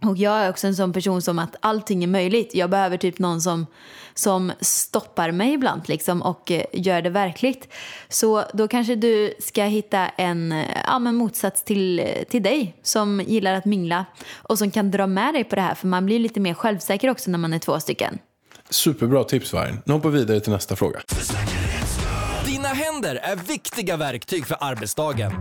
Och 0.00 0.16
jag 0.16 0.32
är 0.32 0.50
också 0.50 0.66
en 0.66 0.76
sån 0.76 0.92
person 0.92 1.22
som 1.22 1.38
att 1.38 1.56
allting 1.60 2.04
är 2.04 2.08
möjligt. 2.08 2.54
Jag 2.54 2.70
behöver 2.70 2.96
typ 2.96 3.18
någon 3.18 3.40
som, 3.40 3.66
som 4.14 4.52
stoppar 4.60 5.30
mig 5.30 5.52
ibland 5.52 5.88
liksom 5.88 6.22
och 6.22 6.50
eh, 6.50 6.64
gör 6.72 7.02
det 7.02 7.10
verkligt. 7.10 7.68
Så 8.08 8.44
då 8.54 8.68
kanske 8.68 8.94
du 8.94 9.34
ska 9.40 9.64
hitta 9.64 10.08
en 10.08 10.52
eh, 10.52 10.66
ja, 10.86 10.98
men 10.98 11.14
motsats 11.14 11.64
till, 11.64 12.00
eh, 12.00 12.06
till 12.30 12.42
dig 12.42 12.76
som 12.82 13.20
gillar 13.20 13.54
att 13.54 13.64
mingla 13.64 14.04
och 14.34 14.58
som 14.58 14.70
kan 14.70 14.90
dra 14.90 15.06
med 15.06 15.34
dig 15.34 15.44
på 15.44 15.56
det 15.56 15.62
här. 15.62 15.74
För 15.74 15.86
man 15.86 16.06
blir 16.06 16.18
lite 16.18 16.40
mer 16.40 16.54
självsäker 16.54 17.10
också 17.10 17.30
när 17.30 17.38
man 17.38 17.52
är 17.52 17.58
två 17.58 17.80
stycken. 17.80 18.18
Superbra 18.70 19.24
tips, 19.24 19.52
Vargen. 19.52 19.82
Nu 19.84 19.92
hoppar 19.92 20.10
vi 20.10 20.18
vidare 20.18 20.40
till 20.40 20.52
nästa 20.52 20.76
fråga. 20.76 21.00
Dina 22.46 22.68
händer 22.68 23.16
är 23.16 23.36
viktiga 23.36 23.96
verktyg 23.96 24.46
för 24.46 24.56
arbetsdagen. 24.60 25.32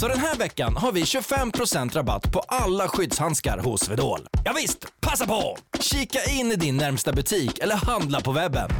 Så 0.00 0.08
den 0.08 0.18
här 0.18 0.36
veckan 0.36 0.76
har 0.76 0.92
vi 0.92 1.02
25% 1.02 1.94
rabatt 1.94 2.32
på 2.32 2.40
alla 2.48 2.88
skyddshandskar 2.88 3.58
hos 3.58 3.80
Swedol. 3.80 4.20
Ja, 4.44 4.52
visst, 4.56 5.00
passa 5.00 5.26
på! 5.26 5.56
Kika 5.80 6.18
in 6.30 6.52
i 6.52 6.56
din 6.56 6.76
närmsta 6.76 7.12
butik 7.12 7.58
eller 7.58 7.74
handla 7.74 8.20
på 8.20 8.32
webben. 8.32 8.70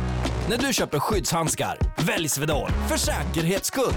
När 0.49 0.57
du 0.57 0.73
köper 0.73 0.99
skyddshandskar, 0.99 1.79
välj 2.07 2.29
Swedol 2.29 2.71
för 2.89 2.97
säkerhets 2.97 3.69
skull. 3.69 3.95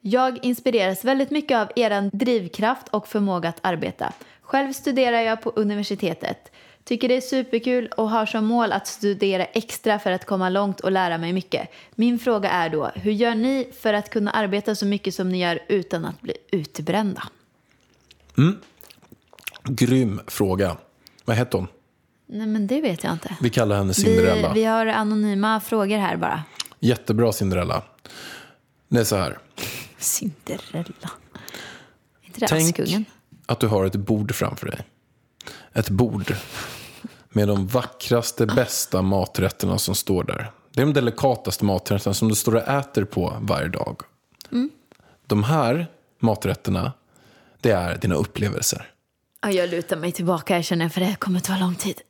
Jag 0.00 0.44
inspireras 0.44 1.04
väldigt 1.04 1.30
mycket 1.30 1.58
av 1.58 1.68
er 1.76 2.10
drivkraft 2.16 2.88
och 2.88 3.08
förmåga 3.08 3.48
att 3.48 3.58
arbeta. 3.62 4.12
Själv 4.42 4.72
studerar 4.72 5.20
jag 5.20 5.42
på 5.42 5.50
universitetet. 5.50 6.52
Tycker 6.88 7.08
det 7.08 7.16
är 7.16 7.20
superkul 7.20 7.86
och 7.86 8.10
har 8.10 8.26
som 8.26 8.44
mål 8.44 8.72
att 8.72 8.86
studera 8.86 9.44
extra 9.44 9.98
för 9.98 10.12
att 10.12 10.24
komma 10.24 10.48
långt 10.48 10.80
och 10.80 10.92
lära 10.92 11.18
mig 11.18 11.32
mycket. 11.32 11.68
Min 11.94 12.18
fråga 12.18 12.50
är 12.50 12.70
då, 12.70 12.90
hur 12.94 13.12
gör 13.12 13.34
ni 13.34 13.68
för 13.80 13.94
att 13.94 14.10
kunna 14.10 14.30
arbeta 14.30 14.74
så 14.74 14.86
mycket 14.86 15.14
som 15.14 15.28
ni 15.28 15.38
gör 15.38 15.58
utan 15.68 16.04
att 16.04 16.20
bli 16.20 16.34
utbrända? 16.50 17.28
Grym 19.64 20.20
fråga. 20.26 20.76
Vad 21.24 21.36
hette 21.36 21.56
hon? 21.56 21.66
Nej 22.26 22.46
men 22.46 22.66
det 22.66 22.80
vet 22.80 23.04
jag 23.04 23.12
inte. 23.12 23.36
Vi 23.40 23.50
kallar 23.50 23.76
henne 23.76 23.94
Cinderella. 23.94 24.52
Vi, 24.52 24.60
vi 24.60 24.66
har 24.66 24.86
anonyma 24.86 25.60
frågor 25.60 25.98
här 25.98 26.16
bara. 26.16 26.42
Jättebra 26.80 27.32
Cinderella. 27.32 27.82
Det 28.88 29.00
är 29.00 29.04
så 29.04 29.16
här. 29.16 29.38
Cinderella. 29.98 31.10
Inte 32.22 32.40
det 32.40 32.46
Tänk 32.48 32.80
att 33.46 33.60
du 33.60 33.66
har 33.66 33.84
ett 33.84 33.96
bord 33.96 34.34
framför 34.34 34.66
dig. 34.66 34.80
Ett 35.72 35.90
bord 35.90 36.34
med 37.38 37.48
de 37.48 37.66
vackraste, 37.66 38.46
bästa 38.46 39.02
maträtterna 39.02 39.78
som 39.78 39.94
står 39.94 40.24
där. 40.24 40.50
Det 40.72 40.80
är 40.80 40.86
de 40.86 40.92
delikataste 40.92 41.64
maträtterna 41.64 42.14
som 42.14 42.28
du 42.28 42.34
står 42.34 42.54
och 42.54 42.68
äter 42.68 43.04
på 43.04 43.36
varje 43.40 43.68
dag. 43.68 44.00
De 45.26 45.44
här 45.44 45.86
maträtterna, 46.18 46.92
det 47.60 47.70
är 47.70 47.98
dina 47.98 48.14
upplevelser. 48.14 48.90
Ja, 49.42 49.50
jag 49.50 49.70
lutar 49.70 49.96
mig 49.96 50.12
tillbaka 50.12 50.54
jag 50.54 50.64
känner 50.64 50.88
för 50.88 51.00
det 51.00 51.16
kommer 51.18 51.40
ta 51.40 51.56
lång 51.58 51.74
tid. 51.74 52.00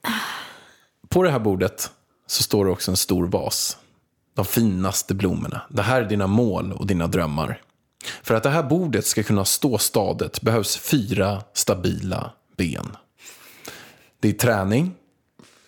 På 1.09 1.23
det 1.23 1.31
här 1.31 1.39
bordet 1.39 1.91
så 2.27 2.43
står 2.43 2.65
det 2.65 2.71
också 2.71 2.91
en 2.91 2.97
stor 2.97 3.27
vas. 3.27 3.77
De 4.35 4.45
finaste 4.45 5.15
blommorna. 5.15 5.63
Det 5.71 5.83
här 5.83 6.03
är 6.03 6.09
dina 6.09 6.27
mål 6.27 6.73
och 6.73 6.87
dina 6.87 7.07
drömmar. 7.07 7.61
För 8.23 8.35
att 8.35 8.43
det 8.43 8.51
här 8.51 8.63
bordet 8.63 9.07
ska 9.07 9.23
kunna 9.23 9.45
stå 9.45 9.79
stadigt 9.79 10.41
behövs 10.41 10.77
fyra 10.77 11.43
stabila 11.53 12.33
ben. 12.57 12.97
Det 14.21 14.29
är 14.29 14.33
träning, 14.33 14.95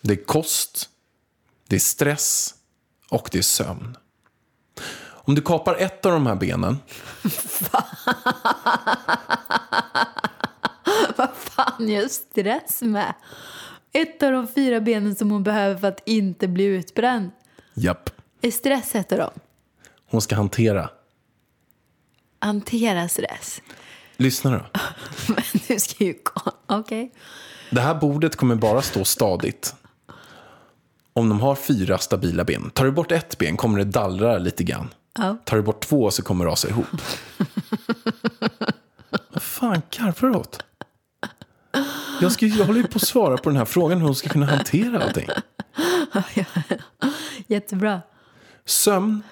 det 0.01 0.13
är 0.13 0.25
kost, 0.25 0.89
det 1.67 1.75
är 1.75 1.79
stress 1.79 2.55
och 3.09 3.29
det 3.31 3.37
är 3.37 3.41
sömn. 3.41 3.97
Om 5.23 5.35
du 5.35 5.41
kapar 5.41 5.75
ett 5.75 6.05
av 6.05 6.11
de 6.11 6.27
här 6.27 6.35
benen 6.35 6.77
Vad 11.15 11.29
fan 11.35 11.89
gör 11.89 12.07
stress 12.07 12.81
med? 12.81 13.13
Ett 13.93 14.23
av 14.23 14.31
de 14.31 14.47
fyra 14.47 14.81
benen 14.81 15.15
som 15.15 15.31
hon 15.31 15.43
behöver 15.43 15.77
för 15.79 15.87
att 15.87 16.01
inte 16.05 16.47
bli 16.47 16.63
utbränd. 16.63 17.31
Japp. 17.73 18.09
Är 18.41 18.51
stress 18.51 18.95
ett 18.95 19.11
av 19.11 19.17
dem? 19.17 19.31
Hon 20.09 20.21
ska 20.21 20.35
hantera. 20.35 20.89
Hantera 22.39 23.09
stress. 23.09 23.61
Lyssna 24.17 24.51
då. 24.51 24.65
Men 25.33 25.43
du 25.67 25.79
ska 25.79 26.03
ju... 26.03 26.15
Okej. 26.67 27.11
Det 27.71 27.81
här 27.81 27.95
bordet 27.95 28.35
kommer 28.35 28.55
bara 28.55 28.81
stå 28.81 29.05
stadigt. 29.05 29.75
Om 31.13 31.29
de 31.29 31.41
har 31.41 31.55
fyra 31.55 31.97
stabila 31.97 32.43
ben. 32.43 32.69
Tar 32.69 32.85
du 32.85 32.91
bort 32.91 33.11
ett 33.11 33.37
ben 33.37 33.57
kommer 33.57 33.77
det 33.77 33.85
dallra 33.85 34.37
lite 34.37 34.63
grann. 34.63 34.93
Ja. 35.17 35.37
Tar 35.45 35.57
du 35.57 35.63
bort 35.63 35.85
två 35.85 36.11
så 36.11 36.23
kommer 36.23 36.45
det 36.45 36.51
rasa 36.51 36.69
ihop. 36.69 36.85
Vad 39.29 39.43
fan 39.43 39.81
garvar 39.89 40.29
du 40.29 40.35
åt? 40.35 40.63
Jag, 42.21 42.31
ska, 42.31 42.45
jag 42.45 42.65
håller 42.65 42.81
ju 42.81 42.87
på 42.87 42.97
att 42.97 43.07
svara 43.07 43.37
på 43.37 43.49
den 43.49 43.57
här 43.57 43.65
frågan 43.65 43.97
hur 43.97 44.05
hon 44.05 44.15
ska 44.15 44.29
kunna 44.29 44.45
hantera 44.45 45.03
allting. 45.03 45.27
Jättebra. 47.47 48.01
Sömn, 48.65 49.23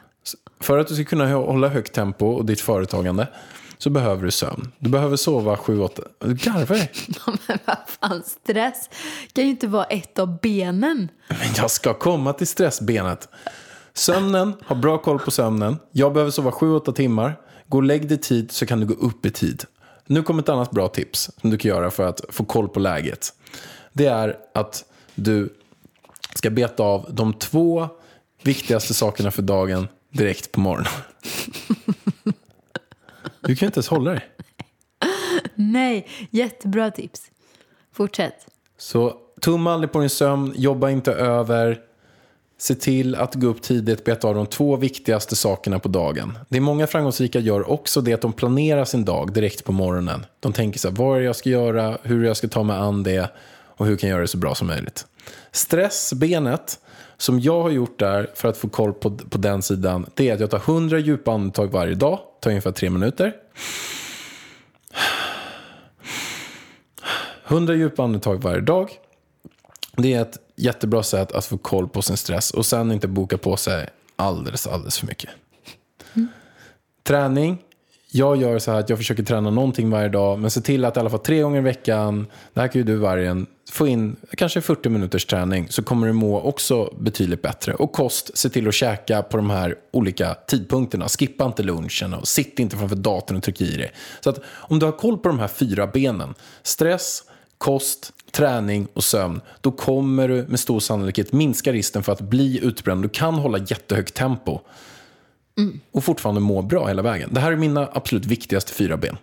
för 0.60 0.78
att 0.78 0.88
du 0.88 0.96
ska 0.96 1.04
kunna 1.04 1.28
hålla 1.28 1.68
högt 1.68 1.94
tempo 1.94 2.26
och 2.26 2.46
ditt 2.46 2.62
företagande 2.62 3.28
så 3.84 3.90
behöver 3.90 4.24
du 4.24 4.32
sömn. 4.32 4.72
Du 4.80 4.90
behöver 4.90 5.18
sova 5.18 5.58
sju, 5.58 5.80
åtta... 5.82 6.02
Du 6.20 6.34
garvar 6.34 6.76
dig. 6.76 6.92
Men 7.48 7.58
vad 7.66 7.78
fan, 7.88 8.24
stress 8.24 8.90
kan 9.34 9.44
ju 9.44 9.50
inte 9.50 9.68
vara 9.68 9.86
ett 9.86 10.20
av 10.20 10.40
benen. 10.40 11.12
Men 11.28 11.54
jag 11.58 11.72
ska 11.72 11.94
komma 11.94 12.34
till 12.34 12.48
stressbenet. 12.48 13.30
Sömnen, 13.94 14.54
ha 14.68 14.76
bra 14.76 14.98
koll 14.98 15.20
på 15.20 15.32
sömnen. 15.32 15.78
Jag 15.92 16.14
behöver 16.14 16.32
sova 16.32 16.52
7-8 16.52 16.94
timmar. 16.94 17.40
Gå 17.68 17.78
och 17.78 17.84
lägg 17.84 18.08
dig 18.08 18.18
tid 18.18 18.52
så 18.52 18.66
kan 18.66 18.80
du 18.80 18.86
gå 18.86 18.94
upp 18.94 19.26
i 19.26 19.32
tid. 19.32 19.64
Nu 20.06 20.24
kommer 20.24 20.44
ett 20.44 20.50
annat 20.50 20.72
bra 20.72 20.88
tips 20.88 21.32
som 21.42 21.50
du 21.50 21.58
kan 21.58 21.70
göra 21.70 21.92
för 21.92 22.08
att 22.08 22.22
få 22.30 22.46
koll 22.46 22.70
på 22.70 22.80
läget. 22.80 23.34
Det 23.94 24.06
är 24.06 24.38
att 24.54 24.86
du 25.16 25.54
ska 26.36 26.50
beta 26.50 26.84
av 26.84 27.06
de 27.10 27.34
två 27.34 27.90
viktigaste 28.44 28.94
sakerna 28.94 29.32
för 29.32 29.42
dagen 29.42 29.88
direkt 30.12 30.52
på 30.52 30.60
morgonen. 30.60 30.92
Du 33.42 33.56
kan 33.56 33.66
inte 33.66 33.78
ens 33.78 33.88
hålla 33.88 34.12
dig. 34.12 34.22
Nej, 35.56 36.08
jättebra 36.30 36.92
tips. 36.92 37.22
Fortsätt. 37.92 38.48
Så 38.78 39.18
tumma 39.42 39.74
aldrig 39.74 39.92
på 39.92 40.00
din 40.00 40.10
sömn, 40.10 40.54
jobba 40.56 40.90
inte 40.90 41.14
över. 41.14 41.80
Se 42.58 42.76
till 42.76 43.16
att 43.16 43.36
gå 43.36 43.48
upp 43.48 43.62
tidigt, 43.62 44.04
beta 44.04 44.28
av 44.28 44.36
de 44.36 44.46
två 44.46 44.76
viktigaste 44.76 45.36
sakerna 45.36 45.80
på 45.80 45.90
dagen. 45.90 46.38
Det 46.50 46.58
är 46.58 46.62
många 46.62 46.88
framgångsrika 46.88 47.40
gör 47.40 47.70
också 47.70 48.02
det 48.02 48.14
att 48.14 48.22
de 48.22 48.34
planerar 48.34 48.86
sin 48.86 49.06
dag 49.06 49.34
direkt 49.34 49.64
på 49.64 49.72
morgonen. 49.72 50.26
De 50.40 50.54
tänker 50.54 50.80
så 50.80 50.90
här, 50.90 50.96
vad 50.96 51.16
är 51.16 51.20
det 51.20 51.26
jag 51.26 51.36
ska 51.36 51.50
göra, 51.50 51.98
hur 52.04 52.26
jag 52.26 52.38
ska 52.38 52.48
ta 52.48 52.64
mig 52.64 52.78
an 52.78 53.04
det 53.04 53.32
och 53.80 53.86
hur 53.86 53.96
kan 53.96 54.10
jag 54.10 54.16
göra 54.16 54.22
det 54.22 54.28
så 54.28 54.38
bra 54.38 54.56
som 54.56 54.68
möjligt. 54.68 55.06
Stressbenet, 55.52 56.80
som 57.18 57.40
jag 57.40 57.62
har 57.62 57.70
gjort 57.70 58.00
där 58.00 58.30
för 58.36 58.48
att 58.48 58.58
få 58.58 58.70
koll 58.70 58.94
på, 58.94 59.12
på 59.12 59.38
den 59.38 59.62
sidan, 59.62 60.06
det 60.14 60.30
är 60.30 60.34
att 60.34 60.40
jag 60.40 60.50
tar 60.50 60.62
100 60.66 61.00
djupa 61.00 61.32
andetag 61.32 61.68
varje 61.68 61.96
dag, 61.96 62.20
tar 62.40 62.50
ungefär 62.50 62.72
tre 62.72 62.90
minuter. 62.90 63.36
100 67.48 67.74
djupa 67.74 68.04
andetag 68.04 68.44
varje 68.44 68.62
dag. 68.62 68.92
Det 69.98 70.14
är 70.14 70.22
ett 70.22 70.38
jättebra 70.56 71.04
sätt 71.04 71.32
att 71.32 71.46
få 71.46 71.58
koll 71.58 71.90
på 71.90 72.02
sin 72.02 72.18
stress 72.18 72.52
och 72.52 72.66
sen 72.66 72.92
inte 72.92 73.08
boka 73.08 73.38
på 73.38 73.58
sig 73.58 73.90
alldeles, 74.16 74.68
alldeles 74.68 75.00
för 75.00 75.08
mycket. 75.08 75.30
Träning 77.04 77.64
jag 78.12 78.38
gör 78.38 78.60
så 78.60 78.72
här 78.72 78.80
att 78.80 78.90
jag 78.90 78.98
försöker 78.98 79.24
träna 79.24 79.50
någonting 79.50 79.90
varje 79.90 80.10
dag, 80.10 80.40
men 80.40 80.52
se 80.52 80.62
till 80.62 80.86
att 80.86 80.98
i 80.98 81.00
alla 81.00 81.10
fall 81.10 81.20
tre 81.20 81.42
gånger 81.42 81.58
i 81.58 81.62
veckan, 81.62 82.28
det 82.54 82.62
här 82.62 82.68
kan 82.68 82.80
ju 82.80 82.84
du 82.84 82.96
vargen, 82.96 83.48
få 83.72 83.88
in 83.88 84.16
kanske 84.38 84.62
40 84.62 84.90
minuters 84.90 85.26
träning 85.26 85.68
så 85.70 85.84
kommer 85.84 86.08
du 86.08 86.14
må 86.14 86.42
också 86.42 86.94
betydligt 87.00 87.42
bättre. 87.42 87.74
Och 87.74 87.92
kost, 87.92 88.38
se 88.38 88.50
till 88.50 88.68
att 88.68 88.74
käka 88.74 89.22
på 89.22 89.38
de 89.38 89.50
här 89.50 89.76
olika 89.92 90.34
tidpunkterna. 90.34 91.08
Skippa 91.10 91.46
inte 91.46 91.64
lunchen 91.64 92.14
och 92.14 92.28
sitt 92.28 92.60
inte 92.60 92.78
framför 92.78 92.96
datorn 92.96 93.38
och 93.38 93.44
tryck 93.44 93.62
i 93.62 93.78
dig. 93.78 93.92
Så 94.22 94.30
att 94.30 94.40
om 94.48 94.80
du 94.80 94.86
har 94.86 94.94
koll 94.94 95.18
på 95.18 95.30
de 95.30 95.40
här 95.40 95.48
fyra 95.48 95.88
benen, 95.88 96.34
stress, 96.64 97.24
kost, 97.58 98.14
träning 98.32 98.88
och 98.94 99.04
sömn, 99.04 99.42
då 99.62 99.72
kommer 99.72 100.28
du 100.28 100.46
med 100.48 100.60
stor 100.60 100.80
sannolikhet 100.80 101.34
minska 101.34 101.72
risken 101.72 102.04
för 102.04 102.12
att 102.12 102.22
bli 102.22 102.60
utbränd. 102.64 103.02
Du 103.02 103.10
kan 103.10 103.34
hålla 103.34 103.58
jättehögt 103.58 104.14
tempo 104.14 104.60
och 105.92 106.04
fortfarande 106.04 106.42
må 106.42 106.62
bra 106.62 106.88
hela 106.88 107.02
vägen. 107.02 107.30
Det 107.34 107.40
här 107.40 107.52
är 107.52 107.56
mina 107.56 107.90
absolut 107.94 108.26
viktigaste 108.26 108.74
fyra 108.74 108.98
ben. 108.98 109.18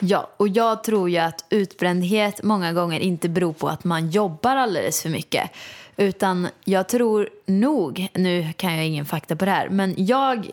Ja, 0.00 0.30
och 0.36 0.48
jag 0.48 0.84
tror 0.84 1.10
ju 1.10 1.18
att 1.18 1.44
utbrändhet 1.50 2.42
många 2.42 2.72
gånger 2.72 3.00
inte 3.00 3.28
beror 3.28 3.52
på 3.52 3.68
att 3.68 3.84
man 3.84 4.10
jobbar 4.10 4.56
alldeles 4.56 5.02
för 5.02 5.08
mycket. 5.08 5.50
Utan 6.00 6.48
jag 6.64 6.88
tror 6.88 7.28
nog, 7.46 8.08
nu 8.14 8.52
kan 8.56 8.76
jag 8.76 8.86
ingen 8.86 9.06
fakta 9.06 9.36
på 9.36 9.44
det 9.44 9.50
här, 9.50 9.68
men 9.68 9.94
jag 9.96 10.50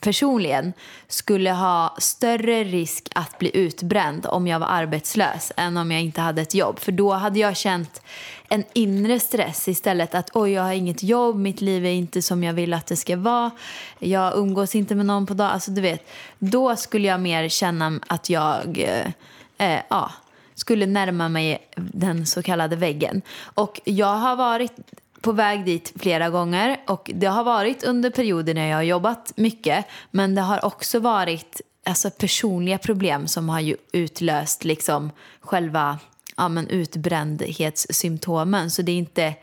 personligen 0.00 0.72
skulle 1.08 1.50
ha 1.50 1.96
större 1.98 2.64
risk 2.64 3.08
att 3.14 3.38
bli 3.38 3.50
utbränd 3.56 4.26
om 4.26 4.46
jag 4.46 4.58
var 4.58 4.66
arbetslös 4.66 5.52
än 5.56 5.76
om 5.76 5.90
jag 5.90 6.00
inte 6.00 6.20
hade 6.20 6.42
ett 6.42 6.54
jobb. 6.54 6.78
För 6.78 6.92
då 6.92 7.12
hade 7.12 7.38
jag 7.38 7.56
känt 7.56 8.02
en 8.48 8.64
inre 8.72 9.20
stress 9.20 9.68
istället. 9.68 10.14
Att 10.14 10.30
oj, 10.34 10.52
jag 10.52 10.62
har 10.62 10.72
inget 10.72 11.02
jobb, 11.02 11.36
mitt 11.36 11.60
liv 11.60 11.86
är 11.86 11.90
inte 11.90 12.22
som 12.22 12.44
jag 12.44 12.52
vill 12.52 12.74
att 12.74 12.86
det 12.86 12.96
ska 12.96 13.16
vara. 13.16 13.50
Jag 13.98 14.38
umgås 14.38 14.74
inte 14.74 14.94
med 14.94 15.06
någon 15.06 15.26
på 15.26 15.34
dagen. 15.34 15.50
Alltså 15.50 15.70
du 15.70 15.80
vet, 15.80 16.08
då 16.38 16.76
skulle 16.76 17.08
jag 17.08 17.20
mer 17.20 17.48
känna 17.48 18.00
att 18.06 18.30
jag, 18.30 18.78
eh, 18.78 19.72
eh, 19.72 19.80
ja, 19.88 20.10
skulle 20.54 20.86
närma 20.86 21.28
mig 21.28 21.68
den 21.76 22.26
så 22.26 22.42
kallade 22.42 22.76
väggen. 22.76 23.22
Och 23.42 23.80
jag 23.84 24.16
har 24.16 24.36
varit 24.36 24.72
på 25.20 25.32
väg 25.32 25.64
dit 25.64 25.92
flera 25.96 26.30
gånger 26.30 26.80
och 26.86 27.10
det 27.14 27.26
har 27.26 27.44
varit 27.44 27.84
under 27.84 28.10
perioder 28.10 28.54
när 28.54 28.68
jag 28.68 28.76
har 28.76 28.82
jobbat 28.82 29.32
mycket 29.36 29.86
men 30.10 30.34
det 30.34 30.40
har 30.40 30.64
också 30.64 30.98
varit 30.98 31.60
alltså, 31.84 32.10
personliga 32.10 32.78
problem 32.78 33.26
som 33.26 33.48
har 33.48 33.60
ju 33.60 33.76
utlöst 33.92 34.64
liksom 34.64 35.10
själva 35.40 35.98
ja, 36.36 36.48
men 36.48 36.68
utbrändhetssymptomen 36.68 38.70
så 38.70 38.82
det 38.82 38.92
är 38.92 38.96
inte 38.96 39.34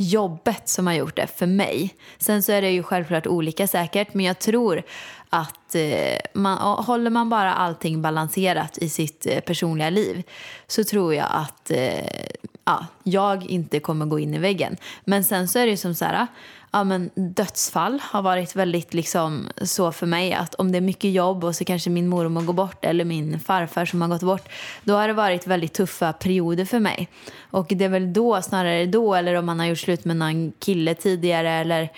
jobbet 0.00 0.68
som 0.68 0.86
har 0.86 0.94
gjort 0.94 1.16
det 1.16 1.26
för 1.26 1.46
mig. 1.46 1.94
Sen 2.18 2.42
så 2.42 2.52
är 2.52 2.62
det 2.62 2.70
ju 2.70 2.82
självklart 2.82 3.26
olika 3.26 3.66
säkert 3.66 4.14
men 4.14 4.26
jag 4.26 4.38
tror 4.38 4.82
att 5.30 5.74
eh, 5.74 6.18
man, 6.34 6.58
håller 6.84 7.10
man 7.10 7.28
bara 7.30 7.54
allting 7.54 8.02
balanserat 8.02 8.78
i 8.78 8.88
sitt 8.88 9.26
eh, 9.26 9.40
personliga 9.40 9.90
liv 9.90 10.22
så 10.66 10.84
tror 10.84 11.14
jag 11.14 11.26
att 11.30 11.70
eh, 11.70 12.38
ja, 12.64 12.86
jag 13.02 13.46
inte 13.46 13.80
kommer 13.80 14.06
gå 14.06 14.18
in 14.18 14.34
i 14.34 14.38
väggen. 14.38 14.76
Men 15.04 15.24
sen 15.24 15.48
så 15.48 15.58
är 15.58 15.64
det 15.64 15.70
ju 15.70 15.76
som 15.76 15.94
så 15.94 16.04
här, 16.04 16.26
ja, 16.72 16.84
men 16.84 17.10
dödsfall 17.14 18.00
har 18.02 18.22
varit 18.22 18.56
väldigt 18.56 18.94
liksom 18.94 19.48
så 19.62 19.92
för 19.92 20.06
mig 20.06 20.32
att 20.32 20.54
om 20.54 20.72
det 20.72 20.78
är 20.78 20.82
mycket 20.82 21.10
jobb 21.10 21.44
och 21.44 21.56
så 21.56 21.64
kanske 21.64 21.90
min 21.90 22.08
mormor 22.08 22.42
går 22.42 22.52
bort 22.52 22.84
eller 22.84 23.04
min 23.04 23.40
farfar 23.40 23.84
som 23.84 24.02
har 24.02 24.08
gått 24.08 24.22
bort 24.22 24.48
då 24.84 24.94
har 24.94 25.08
det 25.08 25.14
varit 25.14 25.46
väldigt 25.46 25.74
tuffa 25.74 26.12
perioder 26.12 26.64
för 26.64 26.80
mig. 26.80 27.08
Och 27.50 27.66
det 27.68 27.84
är 27.84 27.88
väl 27.88 28.12
då, 28.12 28.42
snarare 28.42 28.86
då 28.86 29.14
eller 29.14 29.34
om 29.34 29.46
man 29.46 29.58
har 29.58 29.66
gjort 29.66 29.78
slut 29.78 30.04
med 30.04 30.16
någon 30.16 30.52
kille 30.52 30.94
tidigare 30.94 31.50
eller 31.50 31.88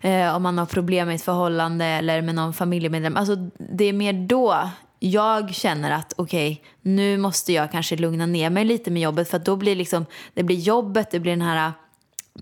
eh, 0.00 0.36
om 0.36 0.42
man 0.42 0.58
har 0.58 0.66
problem 0.66 1.06
med 1.06 1.14
ett 1.14 1.22
förhållande 1.22 1.84
eller 1.84 2.22
med 2.22 2.34
någon 2.34 2.54
familjemedlem. 2.54 3.16
Alltså 3.16 3.36
det 3.56 3.84
är 3.84 3.92
mer 3.92 4.12
då 4.12 4.70
jag 4.98 5.54
känner 5.54 5.90
att 5.90 6.14
okej, 6.16 6.52
okay, 6.52 6.64
nu 6.82 7.18
måste 7.18 7.52
jag 7.52 7.72
kanske 7.72 7.96
lugna 7.96 8.26
ner 8.26 8.50
mig 8.50 8.64
lite 8.64 8.90
med 8.90 9.02
jobbet 9.02 9.30
för 9.30 9.36
att 9.36 9.44
då 9.44 9.56
blir 9.56 9.76
liksom, 9.76 10.06
det 10.34 10.42
blir 10.42 10.56
jobbet, 10.56 11.10
det 11.10 11.20
blir 11.20 11.32
den 11.32 11.42
här 11.42 11.72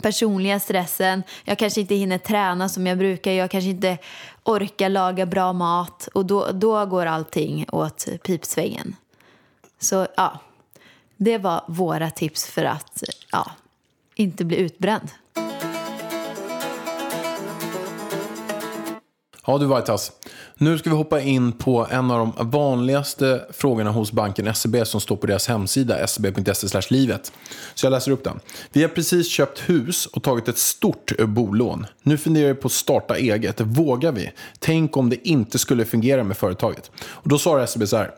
personliga 0.03 0.61
stressen. 0.61 1.23
Jag 1.45 1.59
kanske 1.59 1.81
inte 1.81 1.95
hinner 1.95 2.19
träna 2.19 2.69
som 2.69 2.87
jag 2.87 2.99
brukar. 2.99 3.33
Jag 3.33 3.51
kanske 3.51 3.71
inte 3.71 3.99
orkar 4.43 4.89
laga 4.89 5.27
bra 5.27 5.53
mat. 5.53 6.09
Och 6.15 6.27
då, 6.27 6.53
då 6.53 6.87
går 6.87 7.07
allting 7.07 7.67
åt 7.73 8.07
pipsvängen. 8.23 8.97
Så 9.79 10.07
ja, 10.17 10.41
det 11.17 11.39
var 11.39 11.65
våra 11.69 12.11
tips 12.11 12.47
för 12.47 12.65
att 12.65 13.03
ja, 13.33 13.51
inte 14.15 14.45
bli 14.45 14.57
utbränd. 14.57 15.11
Ja 19.47 19.59
du 19.59 19.67
Vaitas, 19.67 20.13
nu 20.59 20.79
ska 20.79 20.91
vi 20.91 20.97
hoppa 20.97 21.21
in 21.21 21.53
på 21.53 21.87
en 21.91 22.11
av 22.11 22.19
de 22.19 22.51
vanligaste 22.51 23.47
frågorna 23.51 23.91
hos 23.91 24.13
banken 24.13 24.55
SEB 24.55 24.87
som 24.87 25.01
står 25.01 25.17
på 25.17 25.27
deras 25.27 25.49
hemsida 25.49 26.07
seb.se 26.07 26.81
livet. 26.91 27.33
Så 27.75 27.87
jag 27.87 27.91
läser 27.91 28.11
upp 28.11 28.25
den. 28.25 28.41
Vi 28.73 28.83
har 28.83 28.89
precis 28.89 29.29
köpt 29.29 29.69
hus 29.69 30.07
och 30.07 30.23
tagit 30.23 30.49
ett 30.49 30.59
stort 30.59 31.13
bolån. 31.19 31.87
Nu 32.03 32.19
funderar 32.19 32.49
vi 32.49 32.55
på 32.55 32.67
att 32.67 32.73
starta 32.73 33.17
eget. 33.17 33.61
Vågar 33.61 34.13
vi? 34.13 34.31
Tänk 34.59 34.97
om 34.97 35.11
det 35.11 35.29
inte 35.29 35.59
skulle 35.59 35.85
fungera 35.85 36.25
med 36.25 36.37
företaget. 36.37 36.91
Och 36.99 37.29
då 37.29 37.39
svarar 37.39 37.67
SEB 37.67 37.89
så 37.89 37.97
här. 37.97 38.11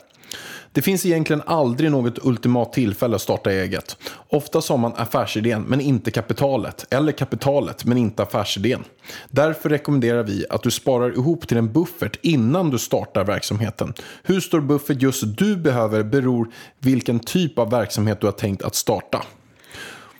Det 0.71 0.81
finns 0.81 1.05
egentligen 1.05 1.41
aldrig 1.45 1.91
något 1.91 2.25
ultimat 2.25 2.73
tillfälle 2.73 3.15
att 3.15 3.21
starta 3.21 3.51
eget. 3.51 3.97
Ofta 4.29 4.61
har 4.69 4.77
man 4.77 4.93
affärsidén 4.95 5.61
men 5.61 5.81
inte 5.81 6.11
kapitalet, 6.11 6.85
eller 6.89 7.11
kapitalet 7.11 7.85
men 7.85 7.97
inte 7.97 8.23
affärsidén. 8.23 8.83
Därför 9.29 9.69
rekommenderar 9.69 10.23
vi 10.23 10.45
att 10.49 10.63
du 10.63 10.71
sparar 10.71 11.11
ihop 11.11 11.47
till 11.47 11.57
en 11.57 11.73
buffert 11.73 12.17
innan 12.21 12.69
du 12.69 12.79
startar 12.79 13.23
verksamheten. 13.23 13.93
Hur 14.23 14.39
stor 14.39 14.61
buffert 14.61 15.01
just 15.01 15.37
du 15.37 15.57
behöver 15.57 16.03
beror 16.03 16.51
vilken 16.79 17.19
typ 17.19 17.59
av 17.59 17.69
verksamhet 17.71 18.21
du 18.21 18.27
har 18.27 18.31
tänkt 18.31 18.63
att 18.63 18.75
starta. 18.75 19.23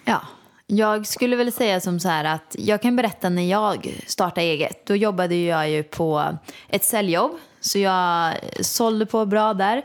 Ja, 0.05 0.21
jag 0.67 1.07
skulle 1.07 1.35
väl 1.35 1.51
säga 1.51 1.79
som 1.81 1.99
så 1.99 2.09
här 2.09 2.23
att 2.25 2.55
jag 2.59 2.81
kan 2.81 2.95
berätta 2.95 3.29
när 3.29 3.49
jag 3.49 4.03
startade 4.07 4.47
eget. 4.47 4.85
Då 4.85 4.95
jobbade 4.95 5.35
jag 5.35 5.69
ju 5.69 5.83
på 5.83 6.37
ett 6.69 6.83
säljjobb. 6.83 7.31
Så 7.61 7.79
jag 7.79 8.35
sålde 8.61 9.05
på 9.05 9.25
bra 9.25 9.53
där. 9.53 9.83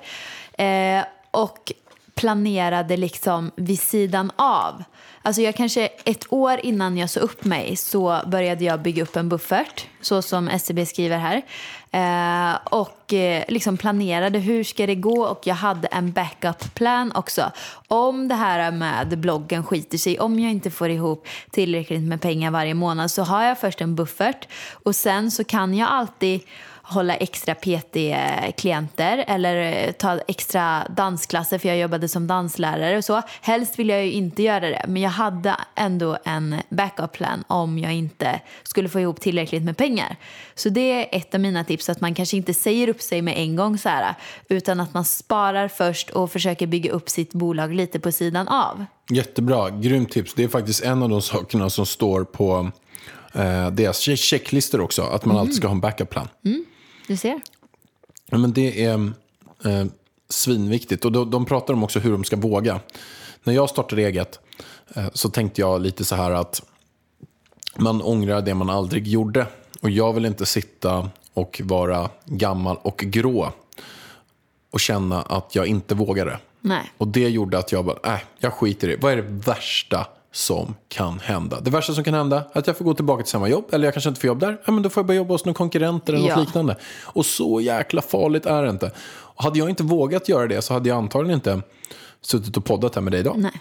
Eh, 0.58 1.04
och 1.30 1.72
planerade 2.14 2.96
liksom 2.96 3.50
vid 3.56 3.80
sidan 3.80 4.32
av. 4.36 4.84
Alltså 5.22 5.42
jag 5.42 5.54
kanske 5.54 5.88
ett 6.04 6.32
år 6.32 6.60
innan 6.62 6.96
jag 6.96 7.10
sa 7.10 7.20
upp 7.20 7.44
mig 7.44 7.76
så 7.76 8.20
började 8.26 8.64
jag 8.64 8.82
bygga 8.82 9.02
upp 9.02 9.16
en 9.16 9.28
buffert, 9.28 9.86
så 10.00 10.22
som 10.22 10.48
SCB 10.48 10.86
skriver 10.86 11.18
här. 11.18 11.42
Eh, 11.90 12.58
och 12.64 13.12
eh, 13.12 13.44
liksom 13.48 13.76
planerade 13.76 14.38
hur 14.38 14.64
ska 14.64 14.86
det 14.86 14.94
gå 14.94 15.26
och 15.26 15.46
jag 15.46 15.54
hade 15.54 15.88
en 15.88 16.12
backup-plan 16.12 17.12
också. 17.14 17.52
Om 17.88 18.28
det 18.28 18.34
här 18.34 18.70
med 18.70 19.18
bloggen 19.18 19.64
skiter 19.64 19.98
sig, 19.98 20.20
om 20.20 20.40
jag 20.40 20.50
inte 20.50 20.70
får 20.70 20.90
ihop 20.90 21.26
tillräckligt 21.50 22.02
med 22.02 22.20
pengar 22.20 22.50
varje 22.50 22.74
månad 22.74 23.10
så 23.10 23.22
har 23.22 23.42
jag 23.42 23.58
först 23.58 23.80
en 23.80 23.94
buffert 23.94 24.48
och 24.72 24.96
sen 24.96 25.30
så 25.30 25.44
kan 25.44 25.74
jag 25.74 25.88
alltid 25.90 26.40
hålla 26.86 27.14
extra 27.16 27.54
PT-klienter 27.54 29.24
eller 29.26 29.92
ta 29.92 30.18
extra 30.28 30.86
dansklasser 30.96 31.58
för 31.58 31.68
jag 31.68 31.78
jobbade 31.78 32.08
som 32.08 32.26
danslärare 32.26 32.96
och 32.96 33.04
så. 33.04 33.22
Helst 33.40 33.78
vill 33.78 33.88
jag 33.88 34.04
ju 34.04 34.12
inte 34.12 34.42
göra 34.42 34.70
det 34.70 34.84
men 34.88 35.02
jag 35.02 35.10
hade 35.10 35.56
ändå 35.74 36.18
en 36.24 36.56
backup-plan 36.68 37.44
om 37.46 37.78
jag 37.78 37.92
inte 37.92 38.40
skulle 38.62 38.88
få 38.88 39.00
ihop 39.00 39.20
tillräckligt 39.20 39.62
med 39.62 39.76
pengar. 39.76 40.16
Så 40.54 40.68
det 40.68 40.92
är 40.92 41.18
ett 41.18 41.34
av 41.34 41.40
mina 41.40 41.64
tips 41.64 41.88
att 41.88 42.00
man 42.00 42.14
kanske 42.14 42.36
inte 42.36 42.54
säger 42.54 42.88
upp 42.88 43.02
sig 43.02 43.22
med 43.22 43.38
en 43.38 43.56
gång 43.56 43.78
så 43.78 43.88
här 43.88 44.14
utan 44.48 44.80
att 44.80 44.94
man 44.94 45.04
sparar 45.04 45.68
först 45.68 46.10
och 46.10 46.32
försöker 46.32 46.66
bygga 46.66 46.92
upp 46.92 47.10
sitt 47.10 47.32
bolag 47.32 47.74
lite 47.74 48.00
på 48.00 48.12
sidan 48.12 48.48
av. 48.48 48.84
Jättebra, 49.10 49.70
grymt 49.70 50.10
tips. 50.10 50.34
Det 50.34 50.44
är 50.44 50.48
faktiskt 50.48 50.84
en 50.84 51.02
av 51.02 51.08
de 51.08 51.22
sakerna 51.22 51.70
som 51.70 51.86
står 51.86 52.24
på 52.24 52.70
eh, 53.34 53.70
deras 53.70 53.98
checklistor 54.00 54.80
också, 54.80 55.02
att 55.02 55.24
man 55.24 55.36
mm. 55.36 55.40
alltid 55.40 55.56
ska 55.56 55.66
ha 55.66 55.74
en 55.74 55.80
backup-plan. 55.80 56.28
Mm. 56.44 56.64
Du 57.06 57.16
ser. 57.16 57.40
Ja, 58.30 58.38
men 58.38 58.52
det 58.52 58.84
är 58.84 58.94
eh, 59.64 59.84
svinviktigt. 60.28 61.04
Och 61.04 61.12
de, 61.12 61.30
de 61.30 61.44
pratar 61.44 61.74
om 61.74 61.84
också 61.84 61.98
hur 61.98 62.12
de 62.12 62.24
ska 62.24 62.36
våga. 62.36 62.80
När 63.44 63.54
jag 63.54 63.70
startade 63.70 64.02
eget 64.02 64.40
eh, 64.94 65.06
så 65.12 65.28
tänkte 65.28 65.60
jag 65.60 65.80
lite 65.80 66.04
så 66.04 66.14
här 66.14 66.30
att 66.30 66.62
man 67.76 68.02
ångrar 68.02 68.42
det 68.42 68.54
man 68.54 68.70
aldrig 68.70 69.08
gjorde. 69.08 69.46
Och 69.82 69.90
jag 69.90 70.12
vill 70.12 70.24
inte 70.24 70.46
sitta 70.46 71.10
och 71.34 71.60
vara 71.64 72.10
gammal 72.24 72.76
och 72.82 72.98
grå 72.98 73.52
och 74.70 74.80
känna 74.80 75.22
att 75.22 75.54
jag 75.54 75.66
inte 75.66 75.94
vågade. 75.94 76.38
Nej. 76.60 76.92
Och 76.96 77.08
det 77.08 77.28
gjorde 77.28 77.58
att 77.58 77.72
jag 77.72 77.84
bara, 77.84 78.14
äh, 78.14 78.20
jag 78.38 78.52
skiter 78.52 78.88
i 78.88 78.90
det. 78.90 79.02
Vad 79.02 79.12
är 79.12 79.16
det 79.16 79.22
värsta 79.22 80.06
som 80.34 80.74
kan 80.88 81.20
hända. 81.20 81.60
Det 81.60 81.70
värsta 81.70 81.92
som 81.92 82.04
kan 82.04 82.14
hända 82.14 82.44
är 82.52 82.58
att 82.58 82.66
jag 82.66 82.76
får 82.76 82.84
gå 82.84 82.94
tillbaka 82.94 83.22
till 83.22 83.30
samma 83.30 83.48
jobb. 83.48 83.64
Eller 83.72 83.84
jag 83.84 83.94
kanske 83.94 84.08
inte 84.08 84.20
får 84.20 84.28
jobb 84.28 84.40
där. 84.40 84.60
Ja, 84.64 84.72
men 84.72 84.82
då 84.82 84.90
får 84.90 85.00
jag 85.00 85.06
börja 85.06 85.18
jobba 85.18 85.34
hos 85.34 85.44
någon 85.44 85.54
konkurrent 85.54 86.08
eller 86.08 86.18
något 86.18 86.28
ja. 86.28 86.40
liknande. 86.40 86.76
Och 87.02 87.26
så 87.26 87.60
jäkla 87.60 88.02
farligt 88.02 88.46
är 88.46 88.62
det 88.62 88.70
inte. 88.70 88.90
Och 89.06 89.42
hade 89.42 89.58
jag 89.58 89.70
inte 89.70 89.82
vågat 89.82 90.28
göra 90.28 90.46
det 90.46 90.62
så 90.62 90.74
hade 90.74 90.88
jag 90.88 90.98
antagligen 90.98 91.34
inte 91.34 91.62
suttit 92.20 92.56
och 92.56 92.64
poddat 92.64 92.94
här 92.94 93.02
med 93.02 93.12
dig 93.12 93.20
idag. 93.20 93.38
Nej. 93.38 93.60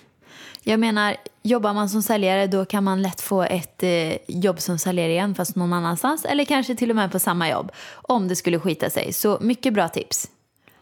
Jag 0.63 0.79
menar, 0.79 1.15
jobbar 1.43 1.73
man 1.73 1.89
som 1.89 2.01
säljare 2.01 2.47
då 2.47 2.65
kan 2.65 2.83
man 2.83 3.01
lätt 3.01 3.21
få 3.21 3.41
ett 3.41 3.83
eh, 3.83 4.17
jobb 4.27 4.61
som 4.61 4.79
säljare 4.79 5.11
igen 5.11 5.35
fast 5.35 5.55
någon 5.55 5.73
annanstans 5.73 6.25
eller 6.25 6.45
kanske 6.45 6.75
till 6.75 6.89
och 6.89 6.95
med 6.95 7.11
på 7.11 7.19
samma 7.19 7.49
jobb 7.49 7.71
om 7.91 8.27
det 8.27 8.35
skulle 8.35 8.59
skita 8.59 8.89
sig. 8.89 9.13
Så 9.13 9.37
mycket 9.41 9.73
bra 9.73 9.87
tips. 9.87 10.29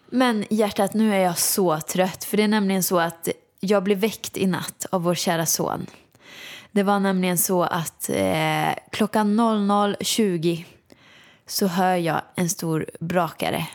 Men 0.10 0.46
hjärtat, 0.50 0.94
nu 0.94 1.16
är 1.16 1.20
jag 1.20 1.38
så 1.38 1.80
trött 1.80 2.24
för 2.24 2.38
det 2.38 2.44
är 2.44 2.48
nämligen 2.48 2.84
så 2.84 3.00
att 3.00 3.30
jag 3.64 3.84
blev 3.84 3.98
väckt 3.98 4.38
i 4.38 4.48
natt 4.48 4.86
av 4.92 5.04
vår 5.04 5.16
kära 5.16 5.46
son. 5.46 5.86
Det 6.72 6.84
var 6.84 7.00
nämligen 7.00 7.38
så 7.38 7.64
att 7.64 8.10
eh, 8.10 8.70
klockan 8.92 9.40
00.20 9.40 10.64
så 11.48 11.68
hör 11.68 11.96
jag 11.96 12.22
en 12.36 12.50
stor 12.50 12.86
brakare 13.00 13.68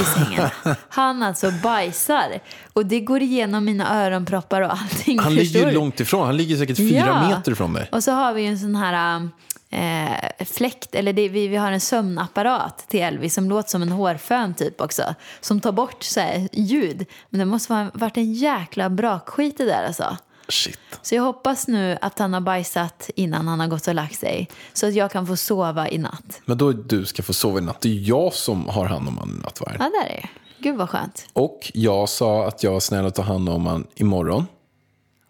i 0.00 0.04
sängen. 0.04 0.48
Han 0.88 1.22
alltså 1.22 1.50
bajsar 1.62 2.40
och 2.72 2.86
det 2.86 3.00
går 3.00 3.22
igenom 3.22 3.64
mina 3.64 4.04
öronproppar 4.04 4.60
och 4.60 4.72
allting. 4.72 5.18
Han 5.18 5.34
ligger 5.34 5.66
ju 5.66 5.72
långt 5.74 6.00
ifrån. 6.00 6.26
Han 6.26 6.36
ligger 6.36 6.56
säkert 6.56 6.76
fyra 6.76 7.06
Ja. 7.06 7.28
meter 7.28 7.52
ifrån 7.52 7.72
dig. 7.72 7.88
Och 7.92 8.04
så 8.04 8.12
har 8.12 8.32
vi 8.32 8.46
en 8.46 8.58
sån 8.58 8.74
här 8.76 9.28
eh, 9.70 10.44
fläkt, 10.46 10.94
eller 10.94 11.12
det, 11.12 11.28
vi, 11.28 11.48
vi 11.48 11.56
har 11.56 11.72
en 11.72 11.80
sömnapparat 11.80 12.84
till 12.88 13.00
Elvis 13.00 13.34
som 13.34 13.48
låter 13.48 13.70
som 13.70 13.82
en 13.82 13.92
hårfön 13.92 14.54
typ 14.54 14.80
också. 14.80 15.14
Som 15.40 15.60
tar 15.60 15.72
bort 15.72 16.02
så 16.02 16.20
här, 16.20 16.48
ljud. 16.52 17.06
Men 17.30 17.38
det 17.38 17.44
måste 17.44 17.74
ha 17.74 17.90
varit 17.94 18.16
en 18.16 18.32
jäkla 18.32 18.90
brakskit 18.90 19.58
det 19.58 19.64
där 19.64 19.86
alltså. 19.86 20.16
Shit. 20.48 20.78
Så 21.02 21.14
jag 21.14 21.22
hoppas 21.22 21.68
nu 21.68 21.98
att 22.00 22.18
han 22.18 22.34
har 22.34 22.40
bajsat 22.40 23.10
innan 23.14 23.48
han 23.48 23.60
har 23.60 23.66
gått 23.66 23.86
och 23.86 23.94
lagt 23.94 24.18
sig. 24.18 24.48
Så 24.72 24.86
att 24.86 24.94
jag 24.94 25.10
kan 25.10 25.26
få 25.26 25.36
sova 25.36 25.88
i 25.88 25.98
natt. 25.98 26.40
Men 26.44 26.58
då 26.58 26.72
du 26.72 27.04
ska 27.04 27.22
få 27.22 27.32
sova 27.32 27.58
i 27.58 27.62
natt. 27.62 27.80
Det 27.80 27.88
är 27.88 28.08
jag 28.08 28.34
som 28.34 28.68
har 28.68 28.84
hand 28.84 29.08
om 29.08 29.18
han 29.18 29.30
i 29.30 29.42
nattvarden. 29.42 29.76
Ja, 29.80 30.00
där 30.00 30.10
är 30.10 30.20
det. 30.20 30.28
Gud 30.58 30.76
vad 30.76 30.90
skönt. 30.90 31.26
Och 31.32 31.70
jag 31.74 32.08
sa 32.08 32.46
att 32.46 32.62
jag 32.62 32.72
var 32.72 32.80
snäll 32.80 33.06
att 33.06 33.14
ta 33.14 33.22
hand 33.22 33.48
om 33.48 33.66
han 33.66 33.86
imorgon. 33.94 34.46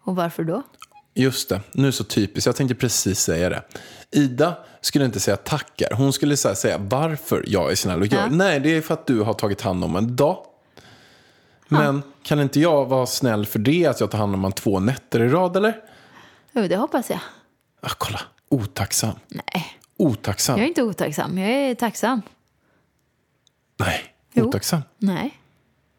Och 0.03 0.15
varför 0.15 0.43
då? 0.43 0.63
Just 1.13 1.49
det, 1.49 1.61
nu 1.71 1.87
är 1.87 1.91
så 1.91 2.03
typiskt. 2.03 2.45
Jag 2.45 2.55
tänkte 2.55 2.75
precis 2.75 3.19
säga 3.19 3.49
det. 3.49 3.63
Ida 4.11 4.57
skulle 4.81 5.05
inte 5.05 5.19
säga 5.19 5.37
tackar. 5.37 5.93
Hon 5.93 6.13
skulle 6.13 6.37
säga 6.37 6.77
varför 6.77 7.43
jag 7.47 7.71
är 7.71 7.75
snäll 7.75 7.99
och 8.01 8.07
gör. 8.07 8.19
Ja. 8.21 8.27
Nej, 8.31 8.59
det 8.59 8.69
är 8.77 8.81
för 8.81 8.93
att 8.93 9.07
du 9.07 9.21
har 9.21 9.33
tagit 9.33 9.61
hand 9.61 9.83
om 9.83 9.95
en 9.95 10.15
dag. 10.15 10.45
Men 11.67 12.03
kan 12.23 12.39
inte 12.39 12.59
jag 12.59 12.85
vara 12.85 13.05
snäll 13.05 13.45
för 13.45 13.59
det, 13.59 13.85
att 13.85 13.99
jag 13.99 14.11
tar 14.11 14.17
hand 14.17 14.33
om 14.33 14.43
han 14.43 14.51
två 14.53 14.79
nätter 14.79 15.19
i 15.19 15.29
rad, 15.29 15.57
eller? 15.57 15.81
Jo, 16.51 16.67
det 16.67 16.75
hoppas 16.75 17.09
jag. 17.09 17.19
Ah, 17.81 17.89
kolla, 17.97 18.21
otacksam. 18.49 19.15
Nej, 19.27 19.77
Otacksam. 19.97 20.57
jag 20.57 20.63
är 20.63 20.67
inte 20.67 20.83
otacksam. 20.83 21.37
Jag 21.37 21.49
är 21.51 21.75
tacksam. 21.75 22.21
Nej, 23.77 24.13
Jo. 24.33 24.45
otacksam. 24.47 24.81
Nej. 24.97 25.37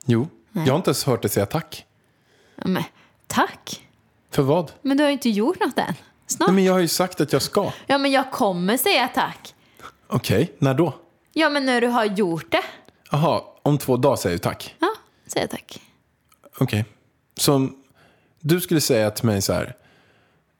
Jo, 0.06 0.28
jag 0.52 0.66
har 0.72 0.76
inte 0.76 0.88
ens 0.90 1.04
hört 1.04 1.22
dig 1.22 1.30
säga 1.30 1.46
tack. 1.46 1.86
Men, 2.56 2.82
tack. 3.26 3.81
För 4.32 4.42
vad? 4.42 4.72
Men 4.82 4.96
du 4.96 5.02
har 5.02 5.08
ju 5.08 5.12
inte 5.12 5.30
gjort 5.30 5.60
något 5.60 5.78
än. 5.78 5.94
Snart. 6.26 6.48
Nej, 6.48 6.54
men 6.54 6.64
jag 6.64 6.72
har 6.72 6.80
ju 6.80 6.88
sagt 6.88 7.20
att 7.20 7.32
jag 7.32 7.42
ska. 7.42 7.72
Ja, 7.86 7.98
men 7.98 8.10
jag 8.10 8.30
kommer 8.30 8.76
säga 8.76 9.08
tack. 9.08 9.54
Okej, 10.06 10.52
när 10.58 10.74
då? 10.74 10.94
Ja, 11.32 11.50
men 11.50 11.66
när 11.66 11.80
du 11.80 11.86
har 11.86 12.04
gjort 12.04 12.52
det. 12.52 12.62
Jaha, 13.10 13.42
om 13.62 13.78
två 13.78 13.96
dagar 13.96 14.16
säger 14.16 14.36
du 14.36 14.38
tack. 14.38 14.74
Ja, 14.78 14.88
säger 15.26 15.46
tack. 15.46 15.80
Okej. 16.58 16.84
Så 17.36 17.54
om 17.54 17.82
du 18.40 18.60
skulle 18.60 18.80
säga 18.80 19.10
till 19.10 19.24
mig 19.26 19.42
så 19.42 19.52
här. 19.52 19.76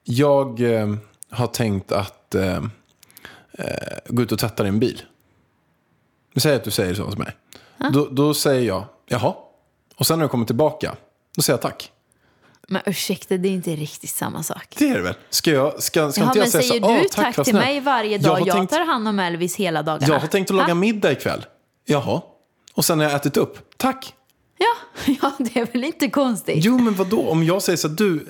Jag 0.03 0.61
eh, 0.61 0.95
har 1.29 1.47
tänkt 1.47 1.91
att 1.91 2.35
eh, 2.35 2.63
eh, 3.51 3.97
gå 4.07 4.21
ut 4.21 4.31
och 4.31 4.39
tvätta 4.39 4.63
din 4.63 4.79
bil. 4.79 5.01
Säg 6.35 6.55
att 6.55 6.63
du 6.63 6.71
säger 6.71 6.93
så 6.93 7.09
till 7.09 7.19
mig. 7.19 7.31
Då, 7.93 8.07
då 8.11 8.33
säger 8.33 8.67
jag 8.67 8.85
jaha. 9.05 9.33
Och 9.95 10.07
sen 10.07 10.19
när 10.19 10.25
du 10.25 10.29
kommer 10.29 10.45
tillbaka, 10.45 10.95
då 11.35 11.41
säger 11.41 11.57
jag 11.57 11.61
tack. 11.61 11.91
Men 12.67 12.81
ursäkta, 12.85 13.37
det 13.37 13.47
är 13.47 13.51
inte 13.51 13.75
riktigt 13.75 14.09
samma 14.09 14.43
sak. 14.43 14.75
Det 14.77 14.89
är 14.89 14.93
det 14.95 15.01
väl? 15.01 15.15
Ska, 15.29 15.51
jag, 15.51 15.83
ska, 15.83 16.11
ska 16.11 16.21
Jaha, 16.21 16.27
inte 16.29 16.39
jag 16.39 16.43
men 16.43 16.51
säga 16.51 16.63
säger 16.63 16.81
så? 16.81 16.87
du 16.87 16.93
"Åh, 16.93 17.03
tack, 17.11 17.37
vad 17.37 17.45
till 17.45 17.51
snäll." 17.53 17.63
mig 17.65 17.79
varje 17.79 18.11
Jag 18.11 18.21
dag? 18.21 18.47
Jag, 18.47 18.55
tänkt- 18.55 18.69
tar 18.73 18.85
hand 18.85 19.07
om 19.07 19.19
Elvis 19.19 19.55
hela 19.55 19.83
dagarna. 19.83 20.13
Jag 20.13 20.19
har 20.19 20.27
tänkt 20.27 20.51
att 20.51 20.55
laga 20.57 20.67
Ha? 20.67 20.73
middag 20.73 21.11
ikväll. 21.11 21.45
Jaha. 21.85 22.21
Och 22.73 22.85
sen 22.85 22.99
har 22.99 23.05
jag 23.05 23.15
ätit 23.15 23.37
upp. 23.37 23.77
Tack. 23.77 24.13
Ja, 24.57 24.75
ja, 25.21 25.31
det 25.39 25.59
är 25.59 25.65
väl 25.73 25.83
inte 25.83 26.09
konstigt? 26.09 26.55
Jo, 26.65 26.77
men 26.77 26.95
vad 26.95 27.07
då? 27.07 27.29
Om 27.29 27.43
jag 27.43 27.61
säger 27.61 27.77
så 27.77 27.87
att 27.87 27.97
du... 27.97 28.27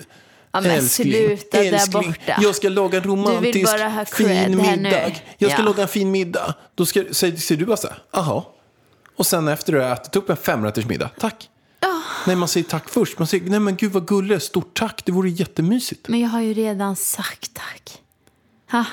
Ja, 0.52 0.62
men 0.62 0.90
sluta 0.90 1.58
där 1.58 1.92
borta. 1.92 2.38
Jag 2.42 2.56
ska 2.56 2.70
laga 2.70 2.98
en 2.98 3.04
romantisk 3.04 3.70
fin 4.16 4.58
middag. 4.58 5.12
Jag 5.38 5.52
ska 5.52 5.62
Ja. 5.62 5.66
laga 5.66 5.82
en 5.82 5.88
fin 5.88 6.12
middag. 6.12 6.54
Då 6.76 6.86
ska, 6.86 7.04
säger, 7.12 7.38
säger 7.38 7.60
du 7.60 7.66
bara 7.66 7.78
så 7.78 7.88
här, 7.88 7.98
aha. 8.12 8.54
Och 9.18 9.26
sen 9.26 9.48
efter 9.48 9.74
du 9.74 9.80
har 9.80 9.92
ätit 9.94 10.16
upp 10.16 10.30
en 10.30 10.38
femrätters 10.38 10.86
middag, 10.86 11.10
tack. 11.20 11.50
Nej, 12.28 12.36
man 12.36 12.48
säger 12.48 12.64
tack 12.64 12.90
först. 12.90 13.20
Man 13.20 13.28
säger, 13.28 13.50
nej 13.50 13.60
men 13.60 13.76
gud 13.76 13.92
vad 13.92 14.08
gullig, 14.08 14.42
stort 14.42 14.74
tack, 14.80 15.06
det 15.06 15.12
vore 15.12 15.30
jättemysigt. 15.30 16.08
Men 16.08 16.20
jag 16.20 16.30
har 16.30 16.42
ju 16.42 16.54
redan 16.54 16.96
sagt 16.96 17.54
tack. 17.54 18.02
Ha? 18.72 18.86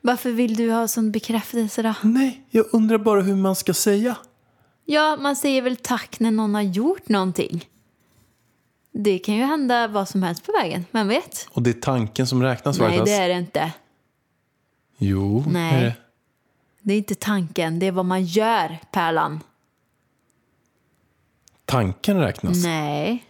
Varför 0.00 0.30
vill 0.30 0.56
du 0.56 0.70
ha 0.70 0.88
sån 0.88 1.12
bekräftelse 1.12 1.82
då? 1.82 1.94
Nej, 2.02 2.42
jag 2.50 2.66
undrar 2.72 2.98
bara 2.98 3.20
hur 3.20 3.36
man 3.36 3.56
ska 3.56 3.74
säga. 3.74 4.16
Ja, 4.84 5.16
man 5.20 5.36
säger 5.36 5.62
väl 5.62 5.76
tack 5.76 6.20
när 6.20 6.30
någon 6.30 6.54
har 6.54 6.62
gjort 6.62 7.08
någonting. 7.08 7.68
Det 8.92 9.18
kan 9.18 9.34
ju 9.34 9.44
hända 9.44 9.88
vad 9.88 10.08
som 10.08 10.22
helst 10.22 10.46
på 10.46 10.52
vägen, 10.52 10.84
vem 10.90 11.08
vet? 11.08 11.48
Och 11.50 11.62
det 11.62 11.70
är 11.70 11.80
tanken 11.80 12.26
som 12.26 12.42
räknas, 12.42 12.78
Nej, 12.78 13.02
det 13.04 13.12
är 13.12 13.28
det 13.28 13.34
inte. 13.34 13.72
Jo, 14.98 15.44
Nej. 15.48 15.74
är 15.74 15.84
det. 15.84 15.94
Det 16.82 16.94
är 16.94 16.98
inte 16.98 17.14
tanken, 17.14 17.78
det 17.78 17.86
är 17.86 17.92
vad 17.92 18.04
man 18.04 18.24
gör, 18.24 18.78
Pärlan. 18.92 19.40
Tanken 21.64 22.20
räknas. 22.20 22.64
Nej. 22.64 23.24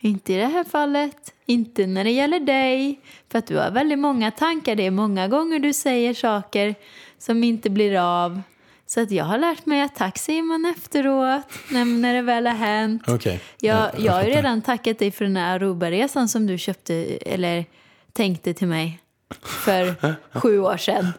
Inte 0.00 0.32
i 0.32 0.36
det 0.36 0.46
här 0.46 0.64
fallet. 0.64 1.34
Inte 1.46 1.86
när 1.86 2.04
det 2.04 2.10
gäller 2.10 2.40
dig. 2.40 3.00
För 3.28 3.38
att 3.38 3.46
du 3.46 3.56
har 3.56 3.70
väldigt 3.70 3.98
många 3.98 4.30
tankar. 4.30 4.74
Det 4.74 4.86
är 4.86 4.90
många 4.90 5.28
gånger 5.28 5.58
du 5.58 5.72
säger 5.72 6.14
saker 6.14 6.74
som 7.18 7.44
inte 7.44 7.70
blir 7.70 7.96
av. 7.96 8.42
Så 8.86 9.00
att 9.00 9.10
jag 9.10 9.24
har 9.24 9.38
lärt 9.38 9.66
mig 9.66 9.80
att 9.80 9.94
tack 9.94 10.18
säger 10.18 10.42
man 10.42 10.74
efteråt, 10.76 11.42
när, 11.70 11.84
när 11.84 12.14
det 12.14 12.22
väl 12.22 12.46
har 12.46 12.54
hänt. 12.54 13.02
Okej. 13.08 13.40
Jag, 13.60 13.76
Ja, 13.76 13.90
jag 13.96 14.04
jag 14.04 14.12
har 14.12 14.22
ju 14.22 14.30
redan 14.30 14.62
tackat 14.62 14.98
dig 14.98 15.10
för 15.10 15.24
den 15.24 15.36
här 15.36 15.54
Aruba-resan 15.54 16.28
som 16.28 16.46
du 16.46 16.58
köpte, 16.58 16.94
eller 17.26 17.64
tänkte 18.12 18.54
till 18.54 18.68
mig 18.68 19.00
för 19.42 19.94
sju 20.40 20.58
år 20.60 20.76
sedan. 20.76 21.12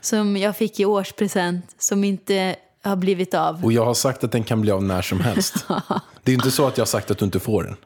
Som 0.00 0.36
jag 0.36 0.56
fick 0.56 0.80
i 0.80 0.84
årspresent, 0.84 1.74
som 1.78 2.04
inte 2.04 2.56
har 2.82 2.96
blivit 2.96 3.34
av. 3.34 3.64
Och 3.64 3.72
jag 3.72 3.84
har 3.84 3.94
sagt 3.94 4.24
att 4.24 4.32
den 4.32 4.44
kan 4.44 4.60
bli 4.60 4.70
av 4.70 4.82
när 4.82 5.02
som 5.02 5.20
helst. 5.20 5.66
det 6.22 6.32
är 6.32 6.34
inte 6.34 6.50
så 6.50 6.66
att 6.66 6.76
jag 6.78 6.82
har 6.82 6.86
sagt 6.86 7.10
att 7.10 7.18
du 7.18 7.24
inte 7.24 7.40
får 7.40 7.62
den. 7.64 7.76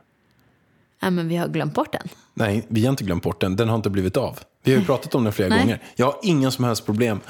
Ja, 1.00 1.10
men 1.10 1.28
vi 1.28 1.36
har 1.36 1.48
glömt 1.48 1.74
bort 1.74 1.92
den. 1.92 2.08
Nej, 2.34 2.66
vi 2.68 2.84
har 2.84 2.90
inte 2.90 3.04
glömt 3.04 3.22
bort 3.22 3.40
den. 3.40 3.56
Den 3.56 3.68
har 3.68 3.76
inte 3.76 3.90
blivit 3.90 4.16
av. 4.16 4.38
Vi 4.62 4.72
har 4.72 4.78
ju 4.80 4.84
pratat 4.86 5.14
om 5.14 5.24
den 5.24 5.32
flera 5.32 5.48
Nej. 5.48 5.58
gånger. 5.60 5.82
Jag 5.96 6.06
har 6.06 6.16
ingen 6.22 6.52
som 6.52 6.64
helst 6.64 6.86
problem 6.86 7.20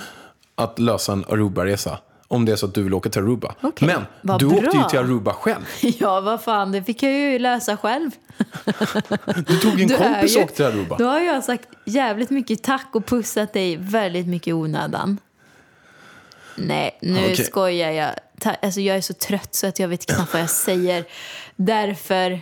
att 0.54 0.78
lösa 0.78 1.12
en 1.12 1.24
Aruba-resa. 1.24 1.98
Om 2.28 2.44
det 2.44 2.52
är 2.52 2.56
så 2.56 2.66
att 2.66 2.74
du 2.74 2.82
vill 2.82 2.94
åka 2.94 3.10
till 3.10 3.22
Aruba. 3.22 3.54
Okej, 3.60 3.88
Men 3.88 4.02
vad 4.22 4.40
du 4.40 4.46
åkte 4.46 4.64
ju 4.64 4.70
bra. 4.80 4.88
till 4.88 4.98
Aruba 4.98 5.32
själv. 5.32 5.64
Ja, 5.98 6.20
vad 6.20 6.42
fan, 6.42 6.72
det 6.72 6.82
fick 6.82 7.02
jag 7.02 7.12
ju 7.12 7.38
lösa 7.38 7.76
själv. 7.76 8.10
Du 9.46 9.58
tog 9.58 9.80
en 9.80 9.88
Du 9.88 9.96
kompis 9.96 10.36
och 10.36 10.42
åkte 10.42 10.56
till 10.56 10.64
Aruba. 10.64 10.96
Då 10.96 11.04
har 11.04 11.20
jag 11.20 11.44
sagt 11.44 11.68
jävligt 11.84 12.30
mycket 12.30 12.62
tack 12.62 12.88
och 12.92 13.06
pussat 13.06 13.52
dig 13.52 13.76
väldigt 13.76 14.26
mycket 14.26 14.48
i 14.48 14.52
onödan. 14.52 15.18
Nej, 16.56 16.98
nu 17.00 17.18
Okej. 17.18 17.44
skojar 17.44 17.90
jag. 17.90 18.10
Alltså, 18.62 18.80
jag 18.80 18.96
är 18.96 19.00
så 19.00 19.14
trött 19.14 19.54
så 19.54 19.66
att 19.66 19.78
jag 19.78 19.88
vet 19.88 20.06
knappt 20.06 20.32
vad 20.32 20.42
jag 20.42 20.50
säger. 20.50 21.04
Därför, 21.56 22.40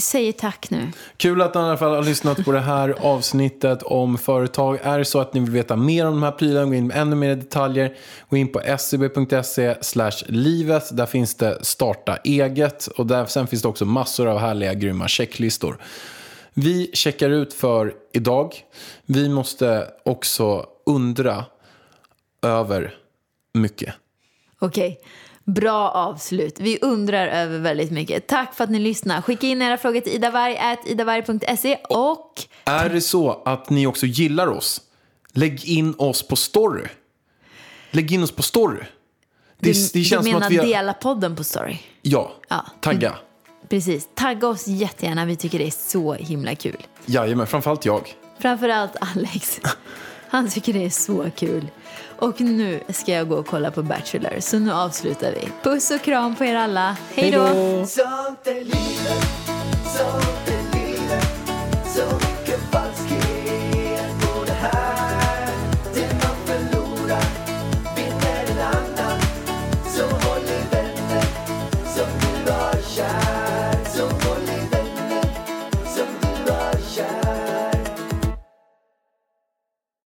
säger 0.00 0.32
tack 0.32 0.70
nu. 0.70 0.92
Kul 1.16 1.42
att 1.42 1.54
ni 1.54 1.60
i 1.60 1.64
alla 1.64 1.76
fall 1.76 1.94
har 1.94 2.02
lyssnat 2.02 2.44
på 2.44 2.52
det 2.52 2.60
här 2.60 2.94
avsnittet 3.00 3.82
om 3.82 4.18
företag. 4.18 4.78
Är 4.82 4.98
det 4.98 5.04
så 5.04 5.20
att 5.20 5.34
ni 5.34 5.40
vill 5.40 5.50
veta 5.50 5.76
mer 5.76 6.06
om 6.06 6.12
de 6.12 6.22
här 6.22 6.32
prylarna, 6.32 6.66
gå 6.66 6.74
in 6.74 6.86
med 6.86 6.96
ännu 6.96 7.16
mer 7.16 7.36
detaljer, 7.36 7.96
gå 8.28 8.36
in 8.36 8.52
på 8.52 8.62
scb.se 8.78 9.74
livet. 10.26 10.96
Där 10.96 11.06
finns 11.06 11.34
det 11.34 11.64
starta 11.64 12.16
eget 12.16 12.86
och 12.86 13.06
där, 13.06 13.26
sen 13.26 13.46
finns 13.46 13.62
det 13.62 13.68
också 13.68 13.84
massor 13.84 14.26
av 14.26 14.38
härliga 14.38 14.74
grymma 14.74 15.08
checklistor. 15.08 15.78
Vi 16.54 16.90
checkar 16.94 17.30
ut 17.30 17.54
för 17.54 17.94
idag. 18.12 18.54
Vi 19.06 19.28
måste 19.28 19.86
också 20.04 20.66
undra 20.86 21.44
över 22.42 22.94
mycket. 23.54 23.94
Okej, 24.58 25.00
bra 25.44 25.90
avslut. 25.90 26.60
Vi 26.60 26.78
undrar 26.82 27.26
över 27.26 27.58
väldigt 27.58 27.90
mycket. 27.90 28.26
Tack 28.26 28.54
för 28.54 28.64
att 28.64 28.70
ni 28.70 28.78
lyssnar. 28.78 29.22
Skicka 29.22 29.46
in 29.46 29.62
era 29.62 29.76
frågor 29.78 30.00
till 30.00 30.12
idavarg.idavarg.se 30.12 31.78
och 31.88 32.32
Är 32.64 32.88
det 32.88 33.00
så 33.00 33.42
att 33.44 33.70
ni 33.70 33.86
också 33.86 34.06
gillar 34.06 34.46
oss, 34.46 34.80
lägg 35.32 35.64
in 35.64 35.94
oss 35.98 36.28
på 36.28 36.36
story. 36.36 36.86
Lägg 37.90 38.12
in 38.12 38.22
oss 38.22 38.32
på 38.32 38.42
story. 38.42 38.84
Det, 39.58 39.72
du, 39.72 39.72
det 39.72 39.92
du 39.92 40.04
känns 40.04 40.24
som 40.24 40.32
menar 40.32 40.46
att 40.46 40.52
vi 40.52 40.56
har... 40.56 40.64
dela 40.66 40.92
podden 40.92 41.36
på 41.36 41.44
story? 41.44 41.78
Ja, 42.02 42.32
Ja. 42.48 42.66
tagga. 42.80 43.14
Precis. 43.68 44.08
Tagga 44.14 44.48
oss 44.48 44.66
jättegärna. 44.66 45.24
Vi 45.24 45.36
tycker 45.36 45.58
det 45.58 45.66
är 45.66 45.70
så 45.90 46.14
himla 46.14 46.54
kul. 46.54 46.86
Jajamän, 47.06 47.46
framförallt 47.46 47.84
jag. 47.84 48.14
Framförallt 48.38 48.96
Alex. 49.00 49.60
Han 50.28 50.48
tycker 50.50 50.72
det 50.72 50.84
är 50.84 50.90
så 50.90 51.30
kul. 51.36 51.66
Och 52.20 52.40
nu 52.40 52.80
ska 52.88 53.12
jag 53.12 53.28
gå 53.28 53.36
och 53.36 53.46
kolla 53.46 53.70
på 53.70 53.82
Bachelor, 53.82 54.40
så 54.40 54.58
nu 54.58 54.72
avslutar 54.72 55.32
vi. 55.32 55.48
Puss 55.62 55.90
och 55.90 56.02
kram 56.02 56.36
på 56.36 56.44
er 56.44 56.54
alla. 56.54 56.96
Hej 57.14 57.30
då! 57.30 57.86